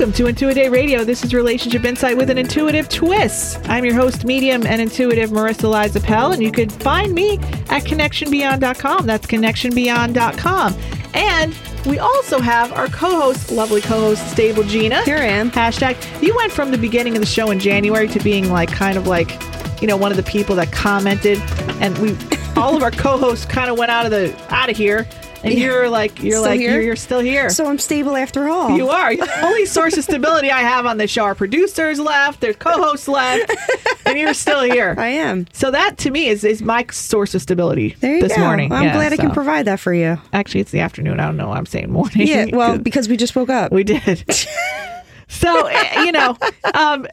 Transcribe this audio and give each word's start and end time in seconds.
Welcome 0.00 0.12
to 0.14 0.26
Intuitive 0.26 0.72
Radio. 0.72 1.04
This 1.04 1.22
is 1.24 1.34
Relationship 1.34 1.84
Insight 1.84 2.16
with 2.16 2.30
an 2.30 2.38
intuitive 2.38 2.88
twist. 2.88 3.60
I'm 3.68 3.84
your 3.84 3.94
host, 3.94 4.24
medium 4.24 4.66
and 4.66 4.80
intuitive 4.80 5.30
Marissa 5.30 5.70
Liza 5.70 6.00
Pell, 6.00 6.32
and 6.32 6.42
you 6.42 6.50
can 6.50 6.68
find 6.68 7.14
me 7.14 7.34
at 7.68 7.84
connectionbeyond.com. 7.84 9.06
That's 9.06 9.26
connectionbeyond.com. 9.26 10.74
And 11.14 11.54
we 11.86 11.98
also 11.98 12.40
have 12.40 12.72
our 12.72 12.88
co-host, 12.88 13.50
lovely 13.50 13.80
co-host, 13.80 14.30
Stable 14.30 14.62
Gina. 14.64 15.02
Here 15.04 15.16
I 15.16 15.26
am. 15.26 15.50
Hashtag. 15.50 15.96
You 16.22 16.34
went 16.36 16.52
from 16.52 16.70
the 16.70 16.78
beginning 16.78 17.14
of 17.16 17.20
the 17.20 17.26
show 17.26 17.50
in 17.50 17.58
January 17.58 18.08
to 18.08 18.20
being 18.20 18.50
like 18.50 18.70
kind 18.70 18.98
of 18.98 19.06
like, 19.06 19.40
you 19.80 19.86
know, 19.88 19.96
one 19.96 20.10
of 20.10 20.16
the 20.16 20.22
people 20.22 20.54
that 20.56 20.72
commented, 20.72 21.38
and 21.80 21.96
we 21.98 22.16
all 22.56 22.76
of 22.76 22.82
our 22.82 22.90
co-hosts 22.90 23.46
kind 23.46 23.70
of 23.70 23.78
went 23.78 23.90
out 23.90 24.04
of 24.04 24.10
the 24.10 24.34
out 24.54 24.68
of 24.68 24.76
here, 24.76 25.06
and 25.42 25.54
you're 25.54 25.88
like 25.88 26.22
you're 26.22 26.32
Still 26.32 26.42
like 26.42 26.60
you're, 26.60 26.80
you're 26.80 26.96
still 26.96 27.20
here. 27.20 27.50
So 27.50 27.66
I'm 27.66 27.78
stable 27.78 28.16
after 28.16 28.48
all. 28.48 28.76
You 28.76 28.88
are. 28.88 29.14
The 29.16 29.44
only 29.44 29.66
source 29.66 29.96
of 29.96 30.04
stability 30.04 30.50
I 30.50 30.60
have 30.60 30.86
on 30.86 30.98
the 30.98 31.06
show. 31.08 31.24
Our 31.24 31.34
producers 31.34 31.98
left, 31.98 32.40
their 32.40 32.54
co-hosts 32.54 33.08
left, 33.08 33.50
and 34.06 34.18
you're 34.18 34.34
still 34.34 34.62
here. 34.62 34.94
I 34.98 35.08
am. 35.08 35.46
So 35.52 35.70
that 35.70 35.98
to 35.98 36.10
me 36.10 36.26
is 36.28 36.44
is 36.44 36.62
my 36.62 36.86
source 36.90 37.34
of 37.34 37.42
stability 37.42 37.96
There 38.00 38.16
you 38.16 38.22
this 38.22 38.34
go. 38.36 38.40
morning. 38.42 38.72
I'm 38.72 38.84
Yeah, 38.84 38.92
glad 38.94 39.12
I 39.12 39.16
can 39.16 39.30
provide 39.30 39.66
that 39.66 39.80
for 39.80 39.92
you. 39.94 40.18
Actually, 40.32 40.60
it's 40.60 40.70
the 40.72 40.80
afternoon. 40.80 41.20
I 41.20 41.26
don't 41.26 41.36
know. 41.36 41.48
why 41.48 41.56
I'm 41.56 41.66
saying 41.66 41.90
morning. 41.90 42.26
Yeah, 42.26 42.46
well, 42.52 42.78
because 42.78 43.08
we 43.08 43.16
just 43.16 43.34
woke 43.36 43.50
up. 43.50 43.72
we 43.72 43.84
did. 43.84 44.24
so 45.28 45.66
eh, 45.66 46.04
you 46.04 46.12
know, 46.12 46.36
um, 46.74 47.06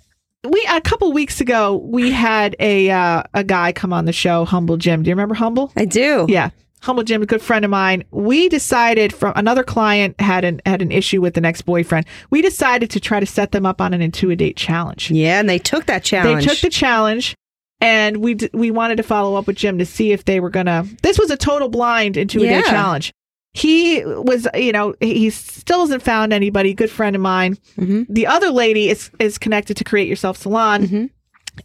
we 0.44 0.66
a 0.70 0.82
couple 0.82 1.12
weeks 1.14 1.42
ago 1.42 1.78
we 1.78 2.12
had 2.12 2.56
a 2.60 2.90
uh, 2.90 3.24
a 3.34 3.44
guy 3.44 3.72
come 3.72 3.94
on 3.94 4.06
the 4.06 4.14
show, 4.14 4.46
Humble 4.46 4.78
Jim. 4.78 5.04
Do 5.04 5.10
you 5.10 5.16
remember 5.16 5.36
Humble? 5.36 5.72
I 5.76 5.86
do. 5.86 6.26
Yeah. 6.30 6.50
Humble 6.82 7.04
Jim, 7.04 7.22
a 7.24 7.26
good 7.26 7.42
friend 7.42 7.66
of 7.66 7.72
mine. 7.72 8.04
We 8.12 8.50
decided 8.50 9.12
from 9.14 9.34
another 9.36 9.64
client 9.64 10.20
had 10.22 10.46
an 10.46 10.62
had 10.66 10.82
an 10.82 10.92
issue 10.92 11.22
with 11.22 11.36
an 11.38 11.44
ex 11.46 11.62
boyfriend. 11.62 12.06
We 12.30 12.42
decided 12.42 12.90
to 12.92 13.00
try 13.00 13.20
to 13.20 13.26
set 13.26 13.52
them 13.52 13.66
up 13.66 13.82
on 13.82 13.94
an 13.94 14.02
Intuidate 14.02 14.56
challenge. 14.56 15.10
Yeah, 15.12 15.40
and 15.40 15.50
they 15.50 15.60
took 15.60 15.86
that 15.88 16.04
challenge. 16.04 16.46
They 16.46 16.50
took 16.54 16.62
the 16.62 16.70
challenge, 16.70 17.36
and 17.82 18.18
we 18.18 18.36
d- 18.36 18.50
we 18.54 18.70
wanted 18.72 18.98
to 18.98 19.04
follow 19.04 19.36
up 19.36 19.48
with 19.48 19.56
Jim 19.58 19.78
to 19.80 19.86
see 19.86 20.12
if 20.12 20.26
they 20.26 20.40
were 20.40 20.52
gonna. 20.52 20.86
This 21.02 21.18
was 21.18 21.32
a 21.32 21.38
total 21.38 21.68
blind 21.68 22.16
Intuidate 22.16 22.44
Yeah. 22.50 22.62
challenge. 22.62 23.12
He 23.54 24.04
was, 24.06 24.48
you 24.54 24.72
know, 24.72 24.94
he 25.00 25.32
still 25.32 25.80
hasn't 25.80 26.04
found 26.04 26.32
anybody. 26.32 26.76
Good 26.76 26.92
friend 26.92 27.16
of 27.16 27.22
mine. 27.24 27.58
Mhm. 27.80 28.06
The 28.08 28.28
other 28.28 28.52
lady 28.52 28.90
is 28.90 29.10
is 29.20 29.40
connected 29.40 29.78
to 29.78 29.84
Create 29.84 30.08
Yourself 30.08 30.38
Salon. 30.38 30.88
Mhm. 30.88 31.10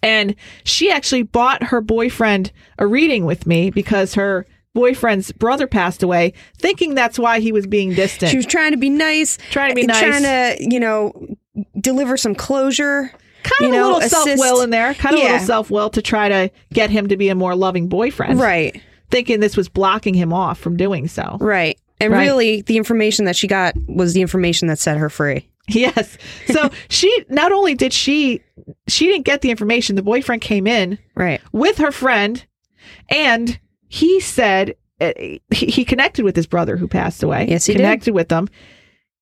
And 0.03 0.35
she 0.65 0.91
actually 0.91 1.23
bought 1.23 1.65
her 1.65 1.83
boyfriend 1.83 2.51
a 2.79 2.87
reading 2.87 3.27
with 3.27 3.47
me 3.47 3.69
because 3.69 4.15
her 4.15 4.47
boyfriend's 4.75 5.33
brother 5.33 5.67
passed 5.67 6.03
away, 6.03 6.33
thinking 6.59 6.95
that's 6.95 7.19
why 7.19 7.41
he 7.41 7.53
was 7.53 7.67
being 7.67 7.95
distant. 7.95 8.31
She 8.31 8.37
was 8.37 8.47
trying 8.47 8.73
to 8.73 8.77
be 8.79 8.91
nice, 8.91 9.39
trying 9.51 9.71
to 9.71 9.75
be 9.75 9.85
uh, 9.85 9.87
nice. 9.87 10.01
trying 10.01 10.23
to, 10.23 10.57
you 10.73 10.81
know, 10.81 11.13
deliver 11.81 12.17
some 12.17 12.35
closure. 12.35 13.13
kind 13.43 13.67
of 13.67 13.71
know, 13.73 13.93
a 13.93 13.95
little 13.95 14.09
self 14.09 14.39
will 14.39 14.63
in 14.63 14.71
there, 14.71 14.95
kind 14.95 15.15
of 15.15 15.21
a 15.21 15.25
little 15.25 15.39
self 15.41 15.71
will 15.71 15.91
to 15.91 16.01
try 16.03 16.29
to 16.29 16.51
get 16.73 16.91
him 16.91 17.09
to 17.09 17.17
be 17.17 17.29
a 17.29 17.35
more 17.35 17.55
loving 17.55 17.89
boyfriend. 17.89 18.39
Right, 18.41 18.81
Thinking 19.11 19.41
this 19.41 19.57
was 19.57 19.69
blocking 19.69 20.15
him 20.15 20.33
off 20.33 20.59
from 20.59 20.77
doing 20.77 21.09
so. 21.09 21.37
right. 21.41 21.79
And 22.01 22.13
Right. 22.13 22.23
really, 22.23 22.63
the 22.63 22.77
information 22.79 23.27
that 23.27 23.37
she 23.37 23.47
got 23.47 23.75
was 23.87 24.13
the 24.13 24.23
information 24.23 24.67
that 24.69 24.79
set 24.81 24.97
her 24.99 25.09
free. 25.09 25.49
Yes. 25.69 26.19
So 26.47 26.69
she 26.89 27.25
not 27.29 27.53
only 27.53 27.75
did 27.77 27.93
she 27.93 28.41
she 28.89 29.07
didn't 29.07 29.25
get 29.25 29.41
the 29.43 29.51
information, 29.51 29.95
the 29.95 30.03
boyfriend 30.03 30.43
came 30.43 30.67
in 30.67 30.99
Right. 31.15 31.41
with 31.53 31.79
her 31.79 31.93
friend 31.93 32.45
and 33.09 33.61
he 33.93 34.21
said 34.21 34.75
uh, 35.03 35.13
he, 35.17 35.41
he 35.51 35.85
connected 35.85 36.25
with 36.25 36.35
his 36.35 36.47
brother 36.47 36.77
who 36.79 36.89
passed 36.89 37.23
away. 37.23 37.47
Yes, 37.49 37.67
he 37.67 37.75
did. 37.75 37.81
connected 37.81 38.15
with 38.15 38.29
them. 38.29 38.49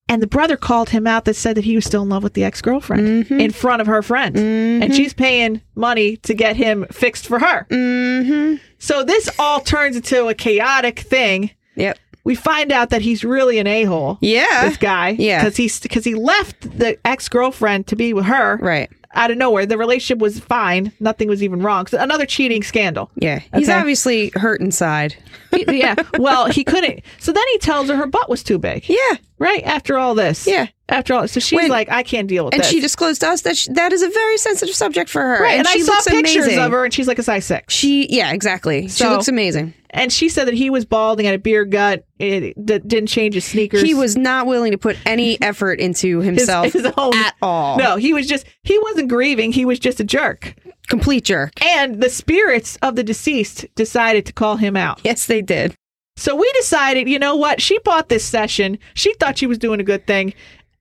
And 0.09 0.23
the 0.23 0.27
brother 0.27 0.57
called 0.57 0.91
him 0.91 1.07
out 1.07 1.25
that 1.25 1.35
said 1.35 1.57
that 1.57 1.65
he 1.65 1.75
was 1.75 1.85
still 1.85 2.03
in 2.03 2.09
love 2.09 2.23
with 2.23 2.35
the 2.35 2.45
ex-girlfriend 2.45 3.27
Mhm. 3.27 3.41
in 3.41 3.51
front 3.51 3.81
of 3.81 3.87
her 3.89 4.03
friend. 4.03 4.35
Mhm. 4.37 4.83
And 4.85 4.95
she's 4.95 5.13
paying 5.13 5.61
money 5.75 6.17
to 6.19 6.35
get 6.35 6.57
him 6.57 6.87
fixed 6.93 7.27
for 7.27 7.39
her. 7.41 7.67
Mm-hmm. 7.71 8.57
So 8.79 9.03
this 9.05 9.29
all 9.39 9.61
turns 9.61 9.97
into 9.97 10.29
a 10.29 10.35
chaotic 10.35 11.01
thing. 11.01 11.51
Yep. 11.77 11.99
We 12.25 12.35
find 12.35 12.71
out 12.71 12.91
that 12.91 13.03
he's 13.03 13.25
really 13.25 13.59
an 13.59 13.67
a-hole. 13.67 14.19
Yeah. 14.21 14.69
This 14.69 14.77
guy, 14.77 15.11
Yeah. 15.19 15.45
because 15.49 16.05
he 16.05 16.15
left 16.15 16.79
the 16.79 16.99
ex 17.05 17.29
girlfriend 17.29 17.87
to 17.89 17.97
be 17.97 18.13
with 18.13 18.27
her 18.27 18.59
Right. 18.61 18.91
Out 19.15 19.31
of 19.31 19.37
nowhere. 19.39 19.67
The 19.67 19.77
relationship 19.79 20.19
was 20.21 20.39
fine, 20.39 20.93
nothing 21.01 21.29
was 21.29 21.43
even 21.43 21.61
wrong. 21.63 21.87
So 21.87 21.99
another 21.99 22.27
cheating 22.27 22.63
scandal. 22.63 23.11
Yeah. 23.17 23.41
He's 23.55 23.69
Okay. 23.69 23.79
obviously 23.79 24.31
hurt 24.35 24.61
inside. 24.61 25.17
He- 25.51 25.81
yeah, 25.81 25.97
well, 26.21 26.47
he 26.47 26.63
couldn't. 26.63 27.01
So 27.19 27.33
then 27.33 27.43
he 27.51 27.59
tells 27.59 27.89
her 27.89 27.97
her 27.97 28.07
butt 28.07 28.29
was 28.31 28.45
too 28.45 28.57
big. 28.57 28.89
Yeah. 28.89 29.17
Right 29.41 29.65
after 29.65 29.99
all 29.99 30.15
this. 30.15 30.47
Yeah. 30.47 30.69
After 30.89 31.13
all, 31.13 31.27
so 31.27 31.41
she's 31.41 31.57
When- 31.57 31.69
like, 31.71 31.89
I 31.91 32.05
can't 32.05 32.29
deal 32.29 32.45
with 32.45 32.53
that. 32.53 32.59
And 32.59 32.63
this. 32.65 32.71
she 32.71 32.79
disclosed 32.81 33.23
to 33.23 33.29
us 33.31 33.41
that 33.43 33.57
sh 33.57 33.67
that 33.73 33.93
is 33.93 34.03
a 34.03 34.09
very 34.11 34.39
sensitive 34.39 34.77
subject 34.77 35.11
for 35.11 35.21
her. 35.21 35.43
right, 35.43 35.59
and, 35.59 35.67
I 35.67 35.73
she 35.73 35.81
saw 35.83 35.93
looks 35.93 36.07
pictures 36.09 36.45
amazing. 36.45 36.59
of 36.61 36.71
her, 36.71 36.85
and 36.85 36.95
she's 36.95 37.09
like 37.09 37.19
a 37.19 37.25
size 37.25 37.45
six. 37.47 37.75
She, 37.75 38.07
yeah, 38.11 38.31
exactly. 38.33 38.87
she 38.87 39.05
looks 39.09 39.27
amazing. 39.27 39.75
And 39.93 40.13
she 40.13 40.29
said 40.29 40.47
that 40.47 40.55
he 40.55 40.71
was 40.71 40.85
balding, 40.85 41.27
had 41.27 41.35
a 41.35 41.39
beer 41.39 41.65
gut. 41.65 42.05
It, 42.19 42.55
that 42.67 42.87
didn't 42.87 43.09
change 43.09 43.35
his 43.35 43.45
sneakers. 43.45 43.83
He 43.83 43.95
was 43.95 44.17
not 44.17 44.47
willing 44.47 44.73
to 44.73 44.79
put 44.79 44.97
any 45.07 45.41
effort 45.43 45.81
into 45.81 46.21
himself 46.21 46.73
his 46.73 46.87
own. 46.97 47.17
at 47.17 47.35
all. 47.43 47.79
No, 47.79 47.97
he 47.97 48.13
was 48.13 48.27
just 48.27 48.47
he 48.63 48.79
wasn't 48.79 49.09
grieving. 49.09 49.53
He 49.53 49.65
was 49.65 49.79
just 49.79 50.01
a 50.01 50.05
jerk. 50.05 50.55
Complete 50.89 51.25
jerk. 51.25 51.53
And 51.65 52.03
the 52.03 52.11
spirits 52.11 52.77
of 52.83 52.97
the 52.97 53.03
deceased 53.03 53.67
decided 53.75 54.27
to 54.27 54.33
call 54.33 54.57
him 54.57 54.77
out. 54.77 55.01
Yes, 55.03 55.27
they 55.27 55.43
did. 55.43 55.75
So 56.17 56.37
we 56.37 56.51
decided, 56.53 57.09
you 57.09 57.19
know 57.19 57.37
what? 57.37 57.63
She 57.63 57.79
bought 57.79 58.11
this 58.11 58.25
session. 58.25 58.79
She 58.95 59.15
thought 59.15 59.39
she 59.39 59.47
was 59.47 59.59
doing 59.59 59.81
a 59.81 59.85
good 59.85 60.07
thing. 60.07 60.35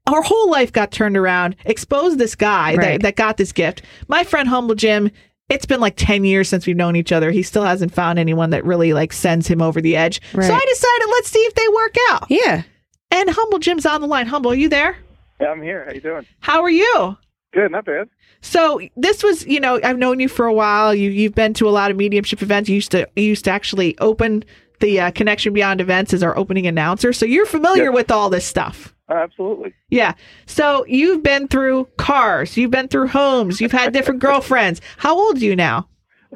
Her 0.07 0.21
whole 0.21 0.49
life 0.49 0.73
got 0.73 0.91
turned 0.91 1.15
around. 1.15 1.55
Exposed 1.65 2.17
this 2.17 2.35
guy 2.35 2.75
that, 2.75 3.01
that 3.03 3.15
got 3.15 3.37
this 3.37 3.51
gift. 3.53 3.81
My 4.07 4.23
friend 4.23 4.49
Humble 4.49 4.75
Jim. 4.75 5.11
It's 5.49 5.65
been 5.65 5.79
like 5.79 5.95
ten 5.97 6.23
years 6.23 6.47
since 6.47 6.65
we've 6.67 6.77
known 6.77 6.95
each 6.95 7.11
other. 7.11 7.31
He 7.31 7.43
still 7.43 7.63
hasn't 7.63 7.93
found 7.93 8.19
anyone 8.19 8.51
that 8.51 8.63
really 8.63 8.93
like 8.93 9.11
sends 9.11 9.47
him 9.47 9.61
over 9.61 9.81
the 9.81 9.95
edge. 9.95 10.21
Right. 10.33 10.45
So 10.47 10.53
I 10.53 10.65
decided, 10.69 11.07
let's 11.11 11.29
see 11.29 11.39
if 11.39 11.55
they 11.55 11.67
work 11.73 11.95
out. 12.09 12.25
Yeah. 12.29 12.63
And 13.11 13.29
Humble 13.29 13.59
Jim's 13.59 13.85
on 13.85 14.01
the 14.01 14.07
line. 14.07 14.27
Humble, 14.27 14.51
are 14.51 14.55
you 14.55 14.69
there? 14.69 14.97
Yeah, 15.41 15.47
I'm 15.47 15.61
here. 15.61 15.85
How 15.85 15.93
you 15.93 16.01
doing? 16.01 16.25
How 16.41 16.61
are 16.61 16.69
you? 16.69 17.17
Good, 17.51 17.71
not 17.71 17.85
bad. 17.85 18.09
So 18.41 18.79
this 18.95 19.23
was, 19.23 19.45
you 19.47 19.59
know, 19.59 19.79
I've 19.83 19.97
known 19.97 20.19
you 20.19 20.29
for 20.29 20.45
a 20.45 20.53
while. 20.53 20.93
You 20.93 21.09
you've 21.09 21.33
been 21.33 21.53
to 21.55 21.67
a 21.67 21.71
lot 21.71 21.89
of 21.89 21.97
mediumship 21.97 22.41
events. 22.41 22.69
You 22.69 22.75
used 22.75 22.91
to 22.91 23.07
you 23.15 23.23
used 23.23 23.45
to 23.45 23.51
actually 23.51 23.97
open 23.97 24.43
the 24.79 24.99
uh, 24.99 25.11
Connection 25.11 25.53
Beyond 25.53 25.81
events 25.81 26.13
as 26.13 26.23
our 26.23 26.37
opening 26.37 26.67
announcer. 26.67 27.13
So 27.13 27.25
you're 27.25 27.45
familiar 27.45 27.85
Yep. 27.85 27.93
with 27.93 28.11
all 28.11 28.29
this 28.29 28.45
stuff. 28.45 28.95
Absolutely. 29.09 29.73
Yeah. 29.89 30.13
So 30.45 30.85
you've 30.87 31.23
been 31.23 31.47
through 31.47 31.85
cars, 31.97 32.55
you've 32.57 32.71
been 32.71 32.87
through 32.87 33.07
homes, 33.07 33.59
you've 33.59 33.71
had 33.71 33.91
different 33.93 34.19
girlfriends. 34.21 34.81
How 34.97 35.17
old 35.17 35.37
are 35.37 35.45
you 35.45 35.55
now? 35.55 35.87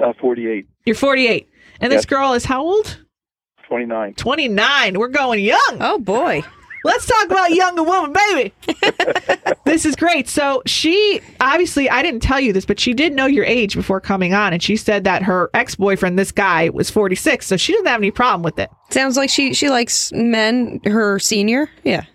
Uh, 0.02 0.14
48, 0.20 0.68
You're 0.86 0.96
48. 0.96 1.48
And 1.82 1.92
this 1.92 2.06
girl 2.06 2.34
is 2.34 2.46
how 2.46 2.64
old? 2.64 3.00
29. 3.68 4.14
29. 4.16 5.00
We're 5.00 5.08
going 5.08 5.44
young. 5.44 5.78
Oh 5.80 6.00
boy. 6.00 6.44
Let's 6.84 7.06
talk 7.06 7.26
about 7.26 7.52
younger 7.52 7.84
woman, 7.84 8.14
baby. 8.14 8.54
this 9.66 9.86
is 9.86 9.96
great. 9.96 10.28
So 10.28 10.62
she 10.66 11.22
obviously 11.40 11.90
I 11.90 12.02
didn't 12.02 12.22
tell 12.22 12.40
you 12.40 12.54
this, 12.54 12.66
but 12.66 12.80
she 12.80 12.94
did 12.94 13.14
know 13.14 13.26
your 13.26 13.46
age 13.46 13.76
before 13.76 14.02
coming 14.02 14.34
on, 14.34 14.54
and 14.54 14.62
she 14.62 14.76
said 14.76 15.04
that 15.06 15.24
her 15.24 15.50
ex 15.54 15.76
boyfriend, 15.76 16.20
this 16.20 16.32
guy, 16.32 16.70
was 16.70 16.90
forty 16.90 17.16
six, 17.16 17.48
so 17.48 17.58
she 17.58 17.74
doesn't 17.74 17.88
have 17.88 18.02
any 18.02 18.12
problem 18.12 18.44
with 18.44 18.60
it. 18.60 18.70
Sounds 18.90 19.18
like 19.18 19.30
she 19.30 19.54
she 19.54 19.70
likes 19.70 20.12
men. 20.14 20.80
Her 20.86 21.20
senior. 21.20 21.70
Yeah. 21.84 22.06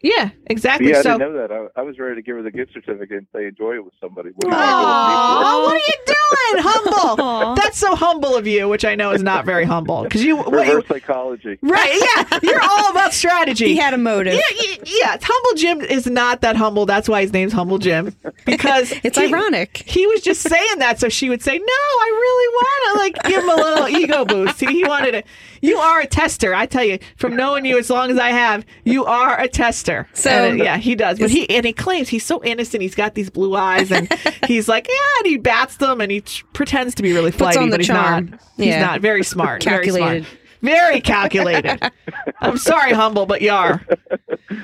Yeah, 0.00 0.30
exactly. 0.46 0.90
Yeah, 0.90 0.98
I 0.98 1.02
so 1.02 1.18
didn't 1.18 1.34
know 1.34 1.40
that. 1.40 1.52
I, 1.52 1.80
I 1.80 1.82
was 1.82 1.98
ready 1.98 2.14
to 2.14 2.22
give 2.22 2.36
her 2.36 2.42
the 2.42 2.52
gift 2.52 2.72
certificate 2.72 3.18
and 3.18 3.26
say 3.34 3.46
enjoy 3.46 3.74
it 3.74 3.84
with 3.84 3.94
somebody. 4.00 4.30
What 4.30 4.44
do 4.44 4.48
what 4.50 4.56
are 4.56 5.74
you 5.74 5.94
doing? 6.06 6.17
Humble. 6.60 7.24
Aw. 7.24 7.54
That's 7.54 7.78
so 7.78 7.94
humble 7.94 8.36
of 8.36 8.46
you, 8.46 8.68
which 8.68 8.84
I 8.84 8.94
know 8.94 9.10
is 9.12 9.22
not 9.22 9.44
very 9.44 9.64
humble. 9.64 10.02
Because 10.02 10.24
you, 10.24 10.36
me 10.36 10.42
for? 10.44 10.50
what 10.50 10.66
you- 10.66 10.84
psychology. 10.88 11.58
right? 11.62 12.00
Yeah, 12.16 12.38
you're 12.42 12.62
all 12.62 12.90
about 12.90 13.12
strategy. 13.12 13.66
He 13.68 13.76
had 13.76 13.94
a 13.94 13.98
motive. 13.98 14.34
yeah, 14.34 14.40
yeah, 14.62 14.76
yeah. 14.86 15.16
Humble 15.22 15.58
Jim 15.58 15.80
is 15.80 16.06
not 16.06 16.40
that 16.42 16.56
humble. 16.56 16.86
That's 16.86 17.08
why 17.08 17.22
his 17.22 17.32
name's 17.32 17.52
Humble 17.52 17.78
Jim. 17.78 18.14
Because 18.44 18.92
It's 19.02 19.18
he- 19.18 19.26
ironic. 19.26 19.76
He 19.86 20.06
was 20.06 20.20
just 20.22 20.42
saying 20.42 20.78
that 20.78 21.00
so 21.00 21.08
she 21.08 21.28
would 21.28 21.42
say, 21.42 21.58
"No, 21.58 21.64
I 21.64 22.08
really 22.10 22.48
want 22.54 22.92
to 22.92 22.98
like 22.98 23.32
give 23.32 23.42
him 23.42 23.50
a 23.50 23.56
little 23.56 23.88
ego 23.88 24.24
boost." 24.24 24.60
He, 24.60 24.66
he 24.66 24.84
wanted 24.84 25.12
to. 25.12 25.22
You 25.60 25.76
are 25.78 26.00
a 26.00 26.06
tester, 26.06 26.54
I 26.54 26.66
tell 26.66 26.84
you. 26.84 26.98
From 27.16 27.36
knowing 27.36 27.64
you 27.64 27.78
as 27.78 27.90
long 27.90 28.10
as 28.10 28.18
I 28.18 28.30
have, 28.30 28.64
you 28.84 29.04
are 29.04 29.38
a 29.40 29.48
tester. 29.48 30.06
So- 30.14 30.30
And, 30.30 30.60
uh, 30.60 30.64
yeah, 30.64 30.76
he 30.76 30.94
does. 30.94 31.18
But 31.18 31.30
he 31.30 31.48
and 31.50 31.64
he 31.66 31.72
claims 31.72 32.08
he's 32.08 32.24
so 32.24 32.42
innocent. 32.44 32.82
He's 32.82 32.94
got 32.94 33.14
these 33.14 33.30
blue 33.30 33.54
eyes, 33.56 33.90
and 33.90 34.12
he's 34.46 34.68
like, 34.68 34.86
yeah, 34.88 34.94
and 35.18 35.26
he 35.26 35.36
bats 35.36 35.76
them, 35.78 36.00
and 36.00 36.10
he 36.12 36.20
t- 36.22 36.42
pretends 36.52 36.94
to 36.96 37.02
be 37.02 37.12
really 37.12 37.30
flighty, 37.32 37.68
but 37.70 37.80
he's 37.80 37.86
charm. 37.88 38.30
not. 38.30 38.40
He's 38.56 38.66
Yeah. 38.66 38.80
not 38.80 39.00
very 39.00 39.22
smart. 39.22 39.62
Very 39.64 39.84
Calculated. 39.86 40.24
smart. 40.26 40.38
Very 40.60 41.00
calculated. 41.00 41.80
I'm 42.40 42.56
sorry, 42.58 42.92
humble, 42.92 43.26
but 43.26 43.42
you 43.42 43.52
are. 43.52 43.80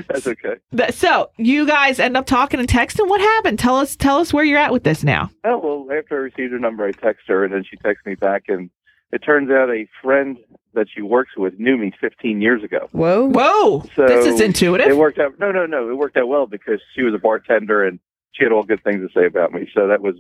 That's 0.09 0.27
okay. 0.27 0.57
So 0.91 1.31
you 1.39 1.67
guys 1.67 2.01
end 2.01 2.17
up 2.17 2.27
talking 2.27 2.59
and 2.59 2.69
texting. 2.69 3.09
What 3.09 3.21
happened? 3.21 3.61
Tell 3.61 3.77
us. 3.77 3.95
Tell 3.95 4.19
us 4.19 4.33
where 4.33 4.43
you're 4.45 4.59
at 4.59 4.73
with 4.73 4.83
this 4.83 5.05
now. 5.05 5.31
Oh 5.45 5.59
well, 5.59 5.97
after 5.97 6.17
I 6.17 6.19
received 6.23 6.53
her 6.53 6.59
number, 6.59 6.85
I 6.85 6.91
text 6.91 7.23
her, 7.29 7.45
and 7.45 7.53
then 7.55 7.63
she 7.69 7.77
texts 7.77 8.05
me 8.07 8.17
back, 8.17 8.45
and 8.49 8.71
it 9.13 9.19
turns 9.19 9.51
out 9.51 9.71
a 9.71 9.87
friend 10.03 10.37
that 10.75 10.89
she 10.95 11.03
works 11.03 11.37
with 11.37 11.59
knew 11.59 11.77
me 11.77 11.93
15 12.01 12.41
years 12.41 12.63
ago. 12.63 12.89
Whoa. 12.93 13.29
Whoa, 13.29 13.83
So 13.95 14.07
this 14.07 14.27
is 14.27 14.41
intuitive. 14.41 14.89
It 14.89 14.97
worked 14.97 15.19
out. 15.19 15.39
No, 15.39 15.53
no, 15.53 15.67
no. 15.67 15.89
It 15.91 15.95
worked 15.97 16.17
out 16.17 16.29
well 16.29 16.47
because 16.47 16.81
she 16.95 17.03
was 17.03 17.15
a 17.15 17.19
bartender 17.19 17.85
and 17.85 17.99
she 18.33 18.45
had 18.45 18.53
all 18.53 18.63
good 18.65 18.83
things 18.83 19.07
to 19.07 19.13
say 19.19 19.27
about 19.27 19.53
me. 19.53 19.69
So 19.75 19.89
that 19.89 20.01
was 20.03 20.17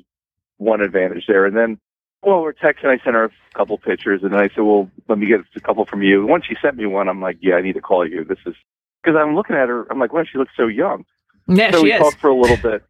one 0.59 0.81
advantage 0.81 1.25
there. 1.27 1.45
And 1.47 1.56
then, 1.56 1.79
well, 2.23 2.41
we're 2.41 2.53
texting. 2.53 2.87
I 2.87 3.03
sent 3.05 3.17
her 3.17 3.25
a 3.25 3.31
couple 3.55 3.77
pictures, 3.79 4.23
and 4.23 4.35
I 4.35 4.49
said, 4.49 4.61
"Well, 4.61 4.91
let 5.09 5.19
me 5.19 5.27
get 5.27 5.41
a 5.56 5.61
couple 5.61 5.85
from 5.85 6.03
you." 6.03 6.25
Once 6.27 6.47
she 6.47 6.56
sent 6.62 6.77
me 6.77 6.87
one, 6.87 7.09
I'm 7.09 7.21
like, 7.21 7.37
"Yeah, 7.43 7.56
I 7.56 7.61
need 7.61 7.75
to 7.75 7.83
call 7.83 8.09
you. 8.09 8.25
This 8.25 8.39
is." 8.47 8.55
Because 9.03 9.19
I'm 9.21 9.35
looking 9.35 9.56
at 9.56 9.69
her, 9.69 9.87
I'm 9.91 9.99
like, 9.99 10.15
"Wow, 10.15 10.25
she 10.25 10.39
looks 10.39 10.53
so 10.56 10.67
young." 10.67 11.05
Yeah, 11.49 11.71
so 11.71 11.79
she 11.79 11.85
we 11.85 11.93
is. 11.93 11.99
talked 11.99 12.21
for 12.21 12.31
a 12.31 12.35
little 12.35 12.56
bit, 12.56 12.83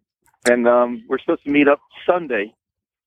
and 0.48 0.68
um, 0.68 1.04
we're 1.08 1.18
supposed 1.18 1.42
to 1.44 1.50
meet 1.50 1.66
up 1.66 1.80
Sunday, 2.06 2.54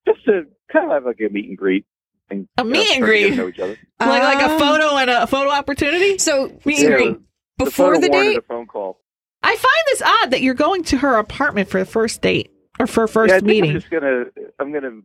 just 0.05 0.25
to 0.25 0.45
kind 0.69 0.85
of 0.85 0.91
have 0.91 1.05
like 1.05 1.21
a 1.21 1.31
meet 1.31 1.47
and 1.47 1.57
greet. 1.57 1.85
And, 2.29 2.47
A 2.57 2.63
you 2.63 2.69
know, 2.69 2.71
meet 2.71 2.79
and 2.79 2.87
start 2.97 3.11
to 3.11 3.19
get 3.19 3.27
greet? 3.29 3.37
know 3.37 3.47
each 3.47 3.59
other. 3.59 3.77
like 3.99 4.23
like 4.23 4.41
a 4.47 4.51
Um, 4.53 4.59
photo 4.59 4.97
and 4.97 5.09
a 5.09 5.27
photo 5.27 5.49
opportunity. 5.51 6.17
So 6.17 6.51
Meet 6.65 6.79
Yeah, 6.79 6.87
and 6.87 6.95
greet. 6.95 7.17
before 7.57 7.95
photo 7.95 8.01
the 8.01 8.09
date, 8.09 8.37
a 8.37 8.41
phone 8.41 8.67
call. 8.67 8.99
I 9.43 9.55
find 9.55 9.83
this 9.87 10.01
odd 10.01 10.31
that 10.31 10.41
you're 10.41 10.53
going 10.55 10.83
to 10.85 10.97
her 10.97 11.17
apartment 11.17 11.69
for 11.69 11.79
the 11.79 11.85
first 11.85 12.21
date 12.21 12.51
or 12.79 12.87
for 12.87 13.07
first 13.07 13.29
yeah, 13.31 13.35
I 13.37 13.39
think 13.39 13.47
meeting. 13.49 13.71
I'm 13.71 13.79
just 13.79 13.89
gonna. 13.91 14.25
I'm 14.59 14.73
gonna. 14.73 14.99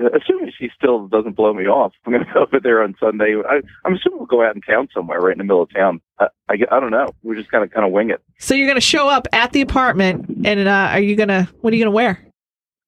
Uh, 0.00 0.08
assuming 0.16 0.52
she 0.58 0.70
still 0.76 1.08
doesn't 1.08 1.34
blow 1.34 1.52
me 1.52 1.64
off, 1.66 1.92
I'm 2.06 2.12
gonna 2.12 2.24
go 2.34 2.42
over 2.42 2.60
there 2.62 2.82
on 2.82 2.94
Sunday. 3.00 3.34
I, 3.46 3.60
I'm 3.84 3.94
assuming 3.94 4.18
we'll 4.18 4.26
go 4.26 4.44
out 4.44 4.54
in 4.54 4.60
town 4.62 4.88
somewhere, 4.94 5.18
right 5.20 5.32
in 5.32 5.38
the 5.38 5.44
middle 5.44 5.62
of 5.62 5.72
town. 5.74 6.00
I, 6.20 6.26
I, 6.48 6.54
I 6.70 6.80
don't 6.80 6.90
know. 6.92 7.08
We're 7.22 7.34
just 7.34 7.50
gonna 7.50 7.68
kind 7.68 7.84
of 7.84 7.92
wing 7.92 8.10
it. 8.10 8.22
So 8.38 8.54
you're 8.54 8.66
going 8.68 8.76
to 8.76 8.80
show 8.80 9.08
up 9.08 9.26
at 9.32 9.52
the 9.52 9.60
apartment, 9.62 10.46
and 10.46 10.68
uh, 10.68 10.70
are 10.92 11.00
you 11.00 11.16
going 11.16 11.28
to? 11.30 11.48
What 11.60 11.72
are 11.72 11.76
you 11.76 11.82
going 11.84 11.92
to 11.92 11.96
wear? 11.96 12.24